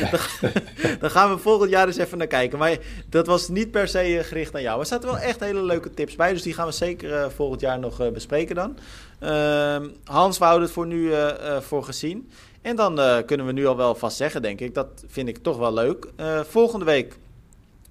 Dan 1.00 1.10
gaan 1.10 1.30
we 1.30 1.38
volgend 1.38 1.70
jaar 1.70 1.86
eens 1.86 1.96
even 1.96 2.18
naar 2.18 2.26
kijken. 2.26 2.58
Maar 2.58 2.76
dat 3.08 3.26
was 3.26 3.48
niet 3.48 3.70
per 3.70 3.88
se 3.88 3.98
eh, 3.98 4.24
gericht 4.24 4.52
naar 4.52 4.62
jou. 4.62 4.80
Er 4.80 4.86
zaten 4.86 5.08
wel 5.08 5.18
echt 5.18 5.40
hele 5.40 5.62
leuke 5.62 5.90
tips 5.90 6.16
bij. 6.16 6.32
Dus 6.32 6.42
die 6.42 6.54
gaan 6.54 6.66
we 6.66 6.72
zeker 6.72 7.14
eh, 7.14 7.28
volgend 7.28 7.60
jaar 7.60 7.78
nog 7.78 8.00
eh, 8.00 8.10
bespreken 8.10 8.54
dan. 8.54 8.78
Ehm, 9.18 9.88
Hans, 10.04 10.38
we 10.38 10.44
houden 10.44 10.64
het 10.64 10.74
voor 10.74 10.86
nu 10.86 11.12
voor 11.60 11.84
gezien. 11.84 12.30
En 12.62 12.76
dan 12.76 13.24
kunnen 13.26 13.46
we 13.46 13.52
nu 13.52 13.66
al 13.66 13.76
wel 13.76 13.94
vast 13.94 14.16
zeggen, 14.16 14.42
denk 14.42 14.60
ik. 14.60 14.74
Dat 14.74 15.04
vind 15.06 15.28
ik 15.28 15.38
toch 15.38 15.56
wel 15.56 15.72
leuk. 15.72 16.08
Volgende 16.48 16.84
week 16.84 17.18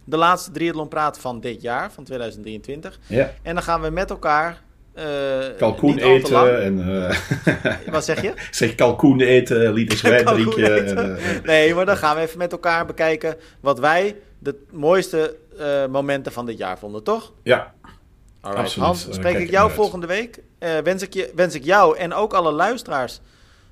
de 0.04 0.18
laatste 0.18 0.52
triathlon 0.52 0.88
praat 0.88 1.20
van 1.20 1.40
dit 1.40 1.62
jaar, 1.62 1.92
van 1.92 2.04
2023. 2.04 3.00
Ja, 3.08 3.34
En 3.42 3.54
dan 3.54 3.64
gaan 3.64 3.82
we 3.82 3.90
met 3.90 4.10
elkaar... 4.10 4.62
eh, 4.94 5.06
kalkoen 5.58 5.98
eten 5.98 6.62
en... 6.64 7.06
eh, 7.10 7.92
Wat 7.92 8.06
zeg 8.06 8.22
je? 8.22 8.34
zeg 8.52 8.76
kalkoen 8.76 9.22
eten, 9.22 9.74
liters 9.74 10.02
wijn 10.12 10.26
drinken. 10.26 10.88
En, 10.88 11.18
eh, 11.18 11.44
Nee, 11.44 11.74
maar 11.76 11.86
dan 11.86 11.98
gaan 11.98 12.16
we 12.16 12.22
even 12.22 12.38
met 12.38 12.52
elkaar 12.52 12.86
bekijken 12.86 13.36
wat 13.60 13.80
wij 13.80 14.16
de 14.40 14.56
mooiste 14.72 15.36
momenten 15.90 16.32
van 16.32 16.46
dit 16.46 16.58
jaar 16.58 16.78
vonden, 16.80 17.04
toch? 17.04 17.32
ja, 17.44 17.74
Alright. 18.42 18.66
Absoluut. 18.66 18.88
Hans, 18.88 19.08
spreek 19.10 19.38
ik 19.38 19.50
jou 19.50 19.72
volgende 19.72 20.08
week. 20.08 20.40
wens, 20.84 21.02
ik 21.04 21.14
je, 21.14 21.32
wens 21.36 21.56
ik 21.56 21.64
jou 21.64 21.98
en 21.98 22.14
ook 22.14 22.34
alle 22.34 22.52
luisteraars 22.52 23.20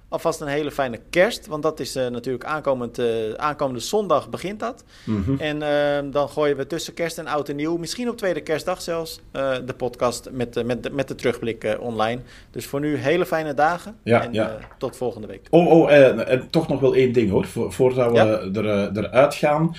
alvast 0.10 0.41
een 0.41 0.47
hele 0.47 0.72
fijne 0.72 0.99
kerst. 1.10 1.47
Want 1.47 1.64
dat 1.64 1.80
is 1.80 1.95
uh, 1.95 2.07
natuurlijk 2.07 2.43
aankomend, 2.43 2.99
uh, 2.99 3.34
aankomende 3.36 3.80
zondag 3.80 4.30
begint 4.30 4.60
dat. 4.60 4.84
Mm 5.03 5.24
-hmm. 5.24 5.39
En 5.39 5.62
uh, 5.62 6.12
dan 6.12 6.30
gooien 6.30 6.57
we 6.57 6.68
tussen 6.68 6.93
kerst 6.93 7.18
en 7.18 7.28
oud 7.28 7.49
en 7.49 7.55
nieuw, 7.55 7.78
misschien 7.78 8.10
op 8.10 8.18
tweede 8.18 8.41
kerstdag 8.41 8.82
zelfs, 8.82 9.20
de 9.66 9.74
podcast 9.78 10.30
met, 10.32 10.66
met, 10.66 10.84
de, 10.84 10.89
met 10.89 11.07
de 11.07 11.16
terugblik 11.16 11.78
online. 11.80 12.22
Dus 12.51 12.66
voor 12.66 12.80
nu 12.80 12.95
hele 12.95 13.26
fijne 13.26 13.53
dagen 13.53 13.95
ja, 14.03 14.24
en 14.24 14.34
ja. 14.34 14.57
tot 14.78 14.97
volgende 14.97 15.28
week. 15.28 15.47
Oh, 15.49 15.72
oh 15.72 15.91
en 15.91 16.49
toch 16.49 16.68
nog 16.68 16.80
wel 16.80 16.95
één 16.95 17.14
ding 17.14 17.32
hoor, 17.32 17.45
Vo 17.45 17.70
voordat 17.70 18.12
we 18.12 18.16
ja? 18.16 18.26
er, 18.26 18.97
eruit 18.97 19.36
gaan. 19.36 19.76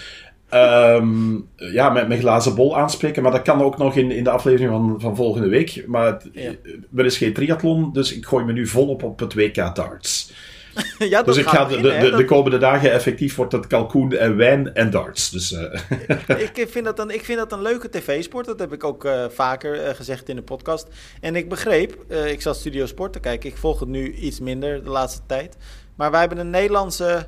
Um, 0.54 1.48
ja, 1.56 1.90
met 1.90 2.08
mijn 2.08 2.20
glazen 2.20 2.54
bol 2.54 2.76
aanspreken. 2.76 3.22
Maar 3.22 3.32
dat 3.32 3.42
kan 3.42 3.62
ook 3.62 3.78
nog 3.78 3.96
in, 3.96 4.10
in 4.10 4.24
de 4.24 4.30
aflevering 4.30 4.70
van, 4.70 5.00
van 5.00 5.16
volgende 5.16 5.48
week. 5.48 5.84
Maar 5.86 6.06
het, 6.06 6.28
ja. 6.32 6.52
er 6.96 7.04
is 7.04 7.16
geen 7.16 7.32
triathlon, 7.32 7.92
dus 7.92 8.16
ik 8.16 8.26
gooi 8.26 8.44
me 8.44 8.52
nu 8.52 8.66
volop 8.66 9.02
op 9.02 9.18
het 9.18 9.34
WK 9.34 9.74
darts. 9.74 10.32
ja, 10.98 11.22
dus 11.22 11.36
ik 11.36 11.46
ga 11.46 11.64
de, 11.64 11.80
de, 11.80 11.98
de, 11.98 12.16
de, 12.16 12.24
komende 12.24 12.58
dagen 12.58 12.92
effectief 12.92 13.34
wordt 13.34 13.52
het 13.52 13.66
kalkoen 13.66 14.12
en 14.12 14.36
wijn 14.36 14.74
en 14.74 14.90
darts. 14.90 15.30
Dus, 15.30 15.52
uh. 15.52 16.40
ik, 16.54 16.66
vind 16.68 16.84
dat 16.84 16.98
een, 16.98 17.10
ik 17.10 17.24
vind 17.24 17.38
dat 17.38 17.52
een 17.52 17.62
leuke 17.62 17.88
tv-sport. 17.88 18.46
Dat 18.46 18.58
heb 18.58 18.72
ik 18.72 18.84
ook 18.84 19.04
uh, 19.04 19.24
vaker 19.28 19.86
uh, 19.86 19.94
gezegd 19.94 20.28
in 20.28 20.36
de 20.36 20.42
podcast. 20.42 20.86
En 21.20 21.36
ik 21.36 21.48
begreep, 21.48 22.12
ik 22.26 22.42
zat 22.42 22.56
Studio 22.56 22.86
Sport 22.86 23.12
te 23.12 23.20
kijken. 23.20 23.50
Ik 23.50 23.56
volg 23.56 23.80
het 23.80 23.88
nu 23.88 24.12
iets 24.12 24.40
minder 24.40 24.84
de 24.84 24.90
laatste 24.90 25.20
tijd. 25.26 25.56
Maar 25.96 26.10
wij 26.10 26.20
hebben 26.20 26.38
een 26.38 26.50
Nederlandse 26.50 27.26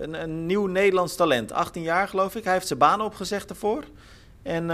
een, 0.00 0.46
nieuw 0.46 0.66
Nederlands 0.66 1.16
talent. 1.16 1.52
18 1.52 1.82
jaar 1.82 2.08
geloof 2.08 2.36
ik. 2.36 2.44
Hij 2.44 2.52
heeft 2.52 2.66
zijn 2.66 2.78
baan 2.78 3.00
opgezegd 3.00 3.50
ervoor. 3.50 3.84
En 4.42 4.62
uh, 4.62 4.68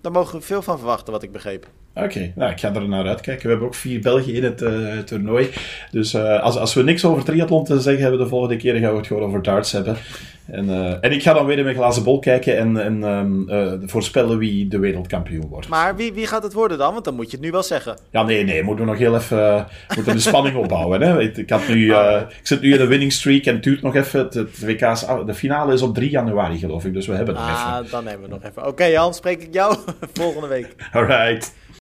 daar 0.00 0.12
mogen 0.12 0.38
we 0.38 0.44
veel 0.44 0.62
van 0.62 0.78
verwachten, 0.78 1.12
wat 1.12 1.22
ik 1.22 1.32
begreep. 1.32 1.66
Oké, 1.94 2.32
nou, 2.34 2.52
ik 2.52 2.60
ga 2.60 2.74
er 2.74 2.88
naar 2.88 3.06
uitkijken. 3.06 3.42
We 3.42 3.48
hebben 3.48 3.66
ook 3.66 3.74
vier 3.74 4.00
Belgen 4.00 4.34
in 4.34 4.44
het 4.44 4.62
uh, 4.62 4.98
toernooi. 4.98 5.50
Dus 5.90 6.14
uh, 6.14 6.42
als, 6.42 6.56
als 6.56 6.74
we 6.74 6.82
niks 6.82 7.04
over 7.04 7.24
triathlon 7.24 7.64
te 7.64 7.80
zeggen 7.80 8.02
hebben 8.02 8.20
de 8.20 8.28
volgende 8.28 8.56
keer, 8.56 8.74
gaan 8.74 8.90
we 8.90 8.96
het 8.96 9.06
gewoon 9.06 9.22
over 9.22 9.42
darts 9.42 9.72
hebben. 9.72 9.96
En, 10.46 10.64
uh, 10.64 10.96
en 11.00 11.12
ik 11.12 11.22
ga 11.22 11.32
dan 11.32 11.46
weer 11.46 11.58
in 11.58 11.64
mijn 11.64 11.76
glazen 11.76 12.04
bol 12.04 12.18
kijken 12.18 12.58
en, 12.58 12.84
en 12.84 13.02
um, 13.02 13.88
voorspellen 13.88 14.38
wie 14.38 14.68
de 14.68 14.78
wereldkampioen 14.78 15.46
wordt. 15.48 15.68
Maar 15.68 15.96
wie, 15.96 16.12
wie 16.12 16.26
gaat 16.26 16.42
het 16.42 16.52
worden 16.52 16.78
dan? 16.78 16.92
Want 16.92 17.04
dan 17.04 17.14
moet 17.14 17.30
je 17.30 17.36
het 17.36 17.44
nu 17.44 17.50
wel 17.50 17.62
zeggen. 17.62 17.98
Ja, 18.10 18.22
nee, 18.22 18.44
nee. 18.44 18.62
Moeten 18.62 18.84
we 18.84 18.90
nog 18.90 19.00
heel 19.00 19.14
even 19.14 19.66
moeten 19.94 20.14
de 20.14 20.20
spanning 20.20 20.56
opbouwen. 20.64 21.00
Hè? 21.00 21.20
Ik, 21.20 21.50
had 21.50 21.68
nu, 21.68 21.94
ik 21.94 22.26
zit 22.42 22.60
nu 22.60 22.72
in 22.72 22.78
de 22.78 22.86
winning 22.86 23.12
streak 23.12 23.44
en 23.44 23.54
het 23.54 23.62
duurt 23.62 23.82
nog 23.82 23.94
even. 23.94 24.20
Het, 24.20 24.34
het 24.34 24.60
WK's, 24.60 25.06
de 25.26 25.34
finale 25.34 25.72
is 25.72 25.82
op 25.82 25.94
3 25.94 26.10
januari, 26.10 26.58
geloof 26.58 26.84
ik. 26.84 26.92
Dus 26.92 27.06
we 27.06 27.14
hebben 27.14 27.34
nog 27.34 27.48
ah, 27.48 27.76
even. 27.78 27.90
dan 27.90 28.06
hebben 28.06 28.28
we 28.28 28.34
nog 28.34 28.44
even. 28.44 28.62
Oké, 28.62 28.70
okay, 28.70 28.90
Jan, 28.90 29.14
spreek 29.14 29.42
ik 29.42 29.54
jou 29.54 29.76
volgende 30.12 30.48
week. 30.48 30.74
Alright. 30.92 31.54